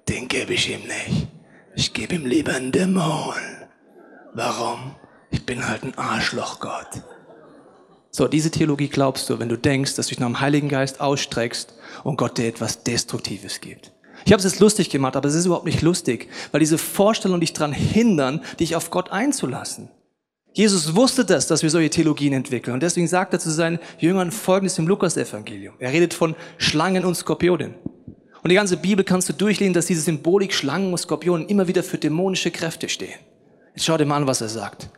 Den 0.08 0.28
gebe 0.28 0.54
ich 0.54 0.70
ihm 0.70 0.82
nicht. 0.82 1.28
Ich 1.74 1.92
gebe 1.92 2.14
ihm 2.14 2.26
lieber 2.26 2.54
einen 2.54 2.72
Dämon. 2.72 3.34
Warum? 4.34 4.94
Ich 5.30 5.44
bin 5.46 5.66
halt 5.66 5.84
ein 5.84 5.96
Arschloch, 5.96 6.60
Gott. 6.60 7.02
So, 8.10 8.26
diese 8.26 8.50
Theologie 8.50 8.88
glaubst 8.88 9.30
du, 9.30 9.38
wenn 9.38 9.48
du 9.48 9.56
denkst, 9.56 9.94
dass 9.94 10.06
du 10.06 10.10
dich 10.10 10.18
nach 10.18 10.26
dem 10.26 10.40
Heiligen 10.40 10.68
Geist 10.68 11.00
ausstreckst 11.00 11.74
und 12.02 12.16
Gott 12.16 12.38
dir 12.38 12.48
etwas 12.48 12.82
Destruktives 12.82 13.60
gibt. 13.60 13.92
Ich 14.24 14.32
habe 14.32 14.40
es 14.40 14.50
jetzt 14.50 14.60
lustig 14.60 14.90
gemacht, 14.90 15.16
aber 15.16 15.28
es 15.28 15.34
ist 15.34 15.46
überhaupt 15.46 15.64
nicht 15.64 15.82
lustig, 15.82 16.28
weil 16.50 16.60
diese 16.60 16.76
Vorstellungen 16.76 17.40
dich 17.40 17.52
daran 17.52 17.72
hindern, 17.72 18.42
dich 18.58 18.74
auf 18.76 18.90
Gott 18.90 19.10
einzulassen. 19.10 19.90
Jesus 20.52 20.96
wusste 20.96 21.24
das, 21.24 21.46
dass 21.46 21.62
wir 21.62 21.70
solche 21.70 21.90
Theologien 21.90 22.32
entwickeln. 22.32 22.74
Und 22.74 22.82
deswegen 22.82 23.06
sagt 23.06 23.32
er 23.32 23.38
zu 23.38 23.50
seinen 23.50 23.78
Jüngern 23.98 24.32
Folgendes 24.32 24.78
im 24.78 24.88
Lukas-Evangelium. 24.88 25.74
Er 25.78 25.92
redet 25.92 26.12
von 26.12 26.34
Schlangen 26.58 27.04
und 27.04 27.14
Skorpionen. 27.14 27.76
Und 28.42 28.50
die 28.50 28.56
ganze 28.56 28.76
Bibel 28.76 29.04
kannst 29.04 29.28
du 29.28 29.32
durchlesen, 29.32 29.74
dass 29.74 29.86
diese 29.86 30.00
Symbolik 30.00 30.54
Schlangen 30.54 30.92
und 30.92 30.98
Skorpionen 30.98 31.46
immer 31.48 31.68
wieder 31.68 31.82
für 31.82 31.98
dämonische 31.98 32.50
Kräfte 32.50 32.88
stehen. 32.88 33.18
Jetzt 33.74 33.84
schau 33.84 33.98
dir 33.98 34.06
mal 34.06 34.16
an, 34.16 34.26
was 34.26 34.40
er 34.40 34.48
sagt. 34.48 34.88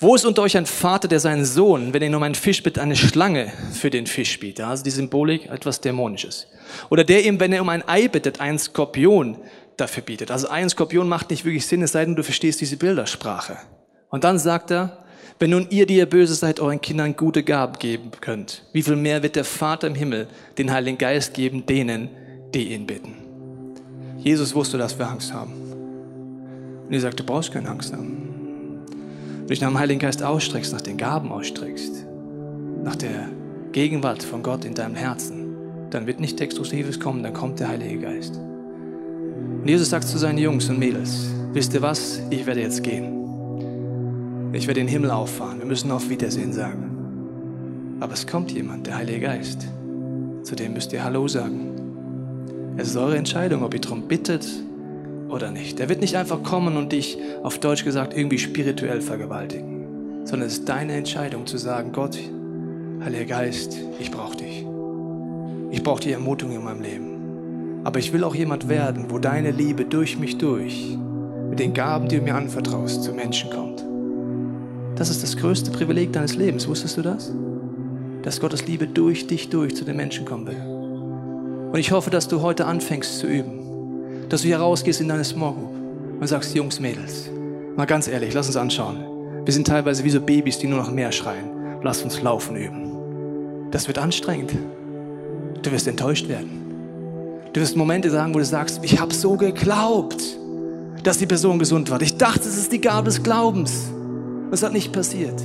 Wo 0.00 0.14
ist 0.14 0.24
unter 0.24 0.42
euch 0.42 0.56
ein 0.56 0.66
Vater, 0.66 1.08
der 1.08 1.20
seinen 1.20 1.44
Sohn, 1.44 1.92
wenn 1.92 2.02
er 2.02 2.08
ihn 2.08 2.14
um 2.14 2.22
einen 2.22 2.34
Fisch 2.34 2.62
bittet, 2.62 2.82
eine 2.82 2.96
Schlange 2.96 3.52
für 3.72 3.90
den 3.90 4.06
Fisch 4.06 4.38
bietet? 4.38 4.64
Also 4.64 4.84
die 4.84 4.90
Symbolik, 4.90 5.46
etwas 5.46 5.80
Dämonisches. 5.80 6.46
Oder 6.90 7.04
der 7.04 7.24
ihm, 7.24 7.40
wenn 7.40 7.52
er 7.52 7.62
um 7.62 7.68
ein 7.68 7.86
Ei 7.88 8.08
bittet, 8.08 8.40
einen 8.40 8.58
Skorpion 8.58 9.38
dafür 9.76 10.02
bietet. 10.02 10.30
Also 10.30 10.48
ein 10.48 10.68
Skorpion 10.68 11.08
macht 11.08 11.30
nicht 11.30 11.44
wirklich 11.44 11.66
Sinn, 11.66 11.82
es 11.82 11.92
sei 11.92 12.04
denn, 12.04 12.16
du 12.16 12.22
verstehst 12.22 12.60
diese 12.60 12.76
Bildersprache. 12.76 13.56
Und 14.10 14.24
dann 14.24 14.38
sagt 14.38 14.70
er, 14.70 15.04
wenn 15.38 15.50
nun 15.50 15.68
ihr, 15.70 15.86
die 15.86 15.96
ihr 15.96 16.06
böse 16.06 16.34
seid, 16.34 16.58
euren 16.58 16.80
Kindern 16.80 17.14
gute 17.14 17.44
Gaben 17.44 17.78
geben 17.78 18.10
könnt, 18.20 18.64
wie 18.72 18.82
viel 18.82 18.96
mehr 18.96 19.22
wird 19.22 19.36
der 19.36 19.44
Vater 19.44 19.86
im 19.86 19.94
Himmel 19.94 20.26
den 20.58 20.72
Heiligen 20.72 20.98
Geist 20.98 21.34
geben 21.34 21.64
denen, 21.64 22.10
die 22.54 22.72
ihn 22.72 22.86
bitten? 22.86 23.14
Jesus 24.18 24.54
wusste, 24.54 24.78
dass 24.78 24.98
wir 24.98 25.08
Angst 25.08 25.32
haben. 25.32 25.52
Und 26.86 26.92
er 26.92 27.00
sagt, 27.00 27.20
du 27.20 27.24
brauchst 27.24 27.52
keine 27.52 27.68
Angst 27.68 27.92
haben. 27.92 28.28
Wenn 28.88 29.42
du 29.42 29.46
dich 29.46 29.60
nach 29.60 29.68
dem 29.68 29.78
Heiligen 29.78 30.00
Geist 30.00 30.22
ausstreckst, 30.22 30.72
nach 30.72 30.80
den 30.80 30.96
Gaben 30.96 31.30
ausstreckst, 31.30 32.06
nach 32.82 32.96
der 32.96 33.28
Gegenwart 33.72 34.22
von 34.22 34.42
Gott 34.42 34.64
in 34.64 34.74
deinem 34.74 34.94
Herzen, 34.94 35.56
dann 35.90 36.06
wird 36.06 36.20
nicht 36.20 36.38
Destruktives 36.38 37.00
kommen, 37.00 37.22
dann 37.22 37.32
kommt 37.32 37.60
der 37.60 37.68
Heilige 37.68 37.98
Geist. 37.98 38.36
Und 38.36 39.66
Jesus 39.66 39.90
sagt 39.90 40.04
zu 40.04 40.18
seinen 40.18 40.38
Jungs 40.38 40.68
und 40.68 40.78
Mädels, 40.78 41.30
wisst 41.52 41.74
ihr 41.74 41.82
was, 41.82 42.20
ich 42.30 42.46
werde 42.46 42.60
jetzt 42.60 42.82
gehen. 42.82 43.14
Ich 44.52 44.66
werde 44.66 44.80
den 44.80 44.88
Himmel 44.88 45.10
auffahren. 45.10 45.58
Wir 45.58 45.66
müssen 45.66 45.90
auf 45.90 46.08
Wiedersehen 46.08 46.52
sagen. 46.52 47.96
Aber 48.00 48.14
es 48.14 48.26
kommt 48.26 48.50
jemand, 48.52 48.86
der 48.86 48.96
Heilige 48.96 49.20
Geist. 49.20 49.66
Zu 50.42 50.56
dem 50.56 50.72
müsst 50.72 50.92
ihr 50.92 51.04
Hallo 51.04 51.28
sagen. 51.28 51.77
Es 52.78 52.90
ist 52.90 52.96
eure 52.96 53.16
Entscheidung, 53.16 53.64
ob 53.64 53.74
ihr 53.74 53.80
darum 53.80 54.02
bittet 54.02 54.46
oder 55.28 55.50
nicht. 55.50 55.80
Er 55.80 55.88
wird 55.88 56.00
nicht 56.00 56.16
einfach 56.16 56.44
kommen 56.44 56.76
und 56.76 56.92
dich, 56.92 57.18
auf 57.42 57.58
Deutsch 57.58 57.84
gesagt, 57.84 58.16
irgendwie 58.16 58.38
spirituell 58.38 59.00
vergewaltigen, 59.00 60.24
sondern 60.24 60.46
es 60.46 60.58
ist 60.58 60.68
deine 60.68 60.92
Entscheidung 60.92 61.44
zu 61.44 61.58
sagen, 61.58 61.90
Gott, 61.90 62.16
Heiliger 63.04 63.24
Geist, 63.24 63.76
ich 63.98 64.12
brauche 64.12 64.36
dich. 64.36 64.64
Ich 65.72 65.82
brauche 65.82 66.02
die 66.02 66.12
Ermutigung 66.12 66.54
in 66.54 66.62
meinem 66.62 66.80
Leben. 66.80 67.80
Aber 67.82 67.98
ich 67.98 68.12
will 68.12 68.22
auch 68.22 68.36
jemand 68.36 68.68
werden, 68.68 69.06
wo 69.08 69.18
deine 69.18 69.50
Liebe 69.50 69.84
durch 69.84 70.16
mich 70.16 70.38
durch, 70.38 70.96
mit 71.50 71.58
den 71.58 71.74
Gaben, 71.74 72.08
die 72.08 72.18
du 72.18 72.22
mir 72.22 72.36
anvertraust, 72.36 73.02
zu 73.02 73.12
Menschen 73.12 73.50
kommt. 73.50 73.84
Das 74.94 75.10
ist 75.10 75.24
das 75.24 75.36
größte 75.36 75.72
Privileg 75.72 76.12
deines 76.12 76.36
Lebens. 76.36 76.68
Wusstest 76.68 76.96
du 76.96 77.02
das? 77.02 77.32
Dass 78.22 78.38
Gottes 78.38 78.68
Liebe 78.68 78.86
durch 78.86 79.26
dich 79.26 79.48
durch 79.48 79.74
zu 79.74 79.84
den 79.84 79.96
Menschen 79.96 80.24
kommen 80.24 80.46
will. 80.46 80.77
Und 81.72 81.78
ich 81.78 81.92
hoffe, 81.92 82.10
dass 82.10 82.28
du 82.28 82.40
heute 82.40 82.66
anfängst 82.66 83.18
zu 83.18 83.26
üben. 83.26 84.26
Dass 84.28 84.42
du 84.42 84.48
hier 84.48 84.58
rausgehst 84.58 85.00
in 85.00 85.08
deine 85.08 85.24
Small 85.24 85.52
Group 85.52 85.74
und 86.20 86.26
sagst, 86.26 86.54
Jungs, 86.54 86.80
Mädels, 86.80 87.30
mal 87.76 87.86
ganz 87.86 88.08
ehrlich, 88.08 88.34
lass 88.34 88.46
uns 88.46 88.56
anschauen. 88.56 89.04
Wir 89.44 89.52
sind 89.52 89.66
teilweise 89.66 90.04
wie 90.04 90.10
so 90.10 90.20
Babys, 90.20 90.58
die 90.58 90.66
nur 90.66 90.78
noch 90.78 90.90
mehr 90.90 91.12
schreien. 91.12 91.50
Lass 91.82 92.02
uns 92.02 92.20
laufen 92.22 92.56
üben. 92.56 93.70
Das 93.70 93.86
wird 93.86 93.98
anstrengend. 93.98 94.52
Du 95.62 95.70
wirst 95.70 95.86
enttäuscht 95.86 96.28
werden. 96.28 96.50
Du 97.52 97.60
wirst 97.60 97.76
Momente 97.76 98.10
sagen, 98.10 98.34
wo 98.34 98.38
du 98.38 98.44
sagst, 98.44 98.80
ich 98.82 99.00
habe 99.00 99.12
so 99.14 99.36
geglaubt, 99.36 100.22
dass 101.02 101.18
die 101.18 101.26
Person 101.26 101.58
gesund 101.58 101.90
wird. 101.90 102.02
Ich 102.02 102.16
dachte, 102.16 102.40
es 102.40 102.58
ist 102.58 102.72
die 102.72 102.80
Gabe 102.80 103.06
des 103.06 103.22
Glaubens. 103.22 103.90
Es 104.50 104.62
hat 104.62 104.72
nicht 104.72 104.92
passiert. 104.92 105.40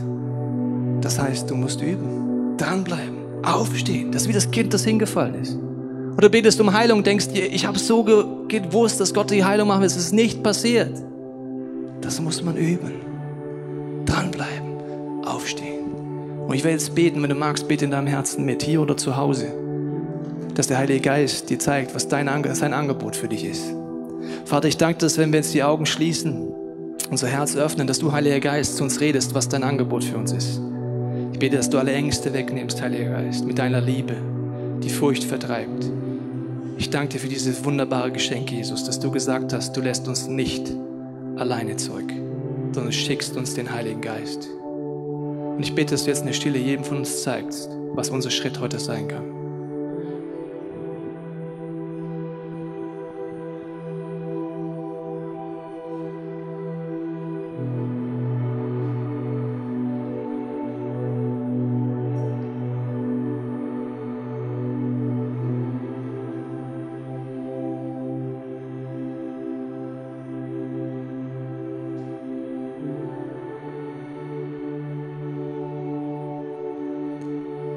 Das 1.01 1.19
heißt, 1.19 1.49
du 1.49 1.55
musst 1.55 1.81
üben, 1.81 2.57
dranbleiben, 2.57 3.17
aufstehen. 3.43 4.11
Das 4.11 4.23
ist 4.23 4.27
wie 4.29 4.33
das 4.33 4.51
Kind, 4.51 4.73
das 4.73 4.83
hingefallen 4.83 5.35
ist. 5.35 5.57
Oder 6.17 6.29
betest 6.29 6.59
um 6.61 6.73
Heilung, 6.73 7.03
denkst 7.03 7.29
dir, 7.29 7.51
ich 7.51 7.65
habe 7.65 7.79
so 7.79 8.03
gewusst, 8.03 8.99
dass 8.99 9.13
Gott 9.13 9.31
die 9.31 9.43
Heilung 9.43 9.67
machen 9.67 9.81
will. 9.81 9.87
Es 9.87 9.97
ist 9.97 10.13
nicht 10.13 10.43
passiert. 10.43 10.91
Das 12.01 12.21
muss 12.21 12.43
man 12.43 12.55
üben. 12.55 12.93
Dranbleiben, 14.05 15.23
aufstehen. 15.25 15.91
Und 16.47 16.53
ich 16.53 16.63
will 16.63 16.71
jetzt 16.71 16.93
beten, 16.93 17.21
wenn 17.21 17.29
du 17.29 17.35
magst, 17.35 17.67
bete 17.67 17.85
in 17.85 17.91
deinem 17.91 18.07
Herzen 18.07 18.45
mit, 18.45 18.61
hier 18.61 18.81
oder 18.81 18.97
zu 18.97 19.15
Hause, 19.15 19.47
dass 20.53 20.67
der 20.67 20.77
Heilige 20.77 20.99
Geist 20.99 21.49
dir 21.49 21.57
zeigt, 21.57 21.95
was 21.95 22.07
dein, 22.07 22.29
sein 22.53 22.73
Angebot 22.73 23.15
für 23.15 23.27
dich 23.27 23.45
ist. 23.45 23.63
Vater, 24.45 24.67
ich 24.67 24.77
danke 24.77 24.99
dir, 24.99 25.17
wenn 25.17 25.31
wir 25.31 25.39
jetzt 25.39 25.53
die 25.53 25.63
Augen 25.63 25.85
schließen, 25.85 26.53
unser 27.09 27.27
Herz 27.27 27.55
öffnen, 27.55 27.87
dass 27.87 27.99
du, 27.99 28.11
Heiliger 28.11 28.39
Geist, 28.39 28.77
zu 28.77 28.83
uns 28.83 28.99
redest, 28.99 29.33
was 29.33 29.49
dein 29.49 29.63
Angebot 29.63 30.03
für 30.03 30.17
uns 30.17 30.31
ist. 30.31 30.61
Ich 31.31 31.39
bete, 31.39 31.57
dass 31.57 31.69
du 31.69 31.77
alle 31.77 31.93
Ängste 31.93 32.33
wegnimmst, 32.33 32.81
Heiliger 32.81 33.11
Geist, 33.11 33.45
mit 33.45 33.57
deiner 33.57 33.81
Liebe, 33.81 34.15
die 34.83 34.89
Furcht 34.89 35.23
vertreibt. 35.23 35.91
Ich 36.77 36.89
danke 36.89 37.13
dir 37.13 37.19
für 37.19 37.27
dieses 37.27 37.63
wunderbare 37.63 38.11
Geschenk, 38.11 38.51
Jesus, 38.51 38.83
dass 38.83 38.99
du 38.99 39.11
gesagt 39.11 39.53
hast, 39.53 39.77
du 39.77 39.81
lässt 39.81 40.07
uns 40.07 40.27
nicht 40.27 40.71
alleine 41.37 41.75
zurück, 41.75 42.11
sondern 42.71 42.91
schickst 42.91 43.37
uns 43.37 43.53
den 43.53 43.71
Heiligen 43.71 44.01
Geist. 44.01 44.49
Und 45.55 45.61
ich 45.61 45.75
bete, 45.75 45.91
dass 45.91 46.03
du 46.03 46.09
jetzt 46.09 46.21
in 46.21 46.27
der 46.27 46.33
Stille 46.33 46.57
jedem 46.57 46.83
von 46.83 46.97
uns 46.97 47.23
zeigst, 47.23 47.69
was 47.93 48.09
unser 48.09 48.31
Schritt 48.31 48.59
heute 48.59 48.79
sein 48.79 49.07
kann. 49.07 49.42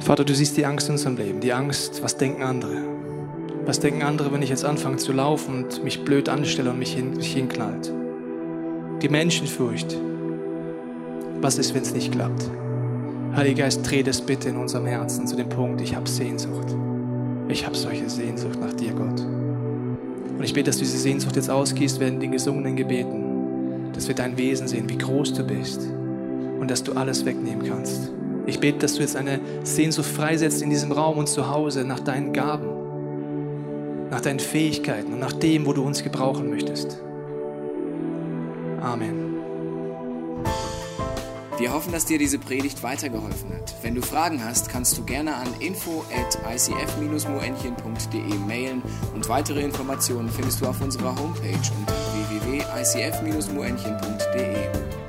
Vater, 0.06 0.24
du 0.24 0.36
siehst 0.36 0.56
die 0.56 0.64
Angst 0.64 0.86
in 0.86 0.92
unserem 0.92 1.16
Leben. 1.16 1.40
Die 1.40 1.52
Angst, 1.52 2.00
was 2.00 2.16
denken 2.16 2.44
andere? 2.44 2.76
Was 3.64 3.80
denken 3.80 4.04
andere, 4.04 4.32
wenn 4.32 4.40
ich 4.40 4.50
jetzt 4.50 4.64
anfange 4.64 4.98
zu 4.98 5.12
laufen 5.12 5.64
und 5.64 5.82
mich 5.82 6.04
blöd 6.04 6.28
anstelle 6.28 6.70
und 6.70 6.78
mich, 6.78 6.94
hin, 6.94 7.14
mich 7.16 7.34
hinknallt? 7.34 7.92
Die 9.02 9.08
Menschenfurcht. 9.08 9.96
Was 11.40 11.58
ist, 11.58 11.74
wenn 11.74 11.82
es 11.82 11.92
nicht 11.92 12.12
klappt? 12.12 12.48
Heiliger 13.34 13.64
Geist, 13.64 13.80
dreh 13.90 14.04
das 14.04 14.20
bitte 14.20 14.48
in 14.48 14.58
unserem 14.58 14.86
Herzen 14.86 15.26
zu 15.26 15.34
dem 15.34 15.48
Punkt, 15.48 15.80
ich 15.80 15.96
habe 15.96 16.08
Sehnsucht. 16.08 16.76
Ich 17.48 17.66
habe 17.66 17.74
solche 17.74 18.08
Sehnsucht 18.08 18.60
nach 18.60 18.74
dir, 18.74 18.92
Gott. 18.92 19.20
Und 19.20 20.44
ich 20.44 20.54
bete, 20.54 20.66
dass 20.66 20.76
du 20.76 20.84
diese 20.84 20.98
Sehnsucht 20.98 21.34
jetzt 21.34 21.50
ausgießt 21.50 21.98
während 21.98 22.22
den 22.22 22.30
gesungenen 22.30 22.76
Gebeten, 22.76 23.90
dass 23.92 24.06
wir 24.06 24.14
dein 24.14 24.38
Wesen 24.38 24.68
sehen, 24.68 24.88
wie 24.88 24.98
groß 24.98 25.32
du 25.32 25.42
bist 25.42 25.80
und 26.60 26.70
dass 26.70 26.84
du 26.84 26.92
alles 26.92 27.24
wegnehmen 27.24 27.68
kannst. 27.68 28.12
Ich 28.46 28.60
bete, 28.60 28.78
dass 28.78 28.94
du 28.94 29.00
jetzt 29.00 29.16
eine 29.16 29.40
Sehnsucht 29.64 30.08
freisetzt 30.08 30.62
in 30.62 30.70
diesem 30.70 30.92
Raum 30.92 31.18
und 31.18 31.28
zu 31.28 31.50
Hause 31.50 31.84
nach 31.84 32.00
deinen 32.00 32.32
Gaben, 32.32 34.08
nach 34.10 34.20
deinen 34.20 34.38
Fähigkeiten 34.38 35.12
und 35.12 35.18
nach 35.18 35.32
dem, 35.32 35.66
wo 35.66 35.72
du 35.72 35.82
uns 35.82 36.04
gebrauchen 36.04 36.48
möchtest. 36.48 37.00
Amen. 38.80 39.26
Wir 41.58 41.72
hoffen, 41.72 41.90
dass 41.90 42.04
dir 42.04 42.18
diese 42.18 42.38
Predigt 42.38 42.82
weitergeholfen 42.82 43.54
hat. 43.54 43.74
Wenn 43.82 43.94
du 43.94 44.02
Fragen 44.02 44.44
hast, 44.44 44.68
kannst 44.68 44.98
du 44.98 45.04
gerne 45.04 45.36
an 45.36 45.48
info 45.58 46.04
at 46.14 46.38
icf-moenchen.de 46.54 48.34
mailen 48.46 48.82
und 49.14 49.26
weitere 49.30 49.62
Informationen 49.62 50.28
findest 50.28 50.60
du 50.60 50.66
auf 50.66 50.82
unserer 50.82 51.18
Homepage 51.18 51.72
unter 51.80 51.94
www.icf-moenchen.de. 52.30 55.05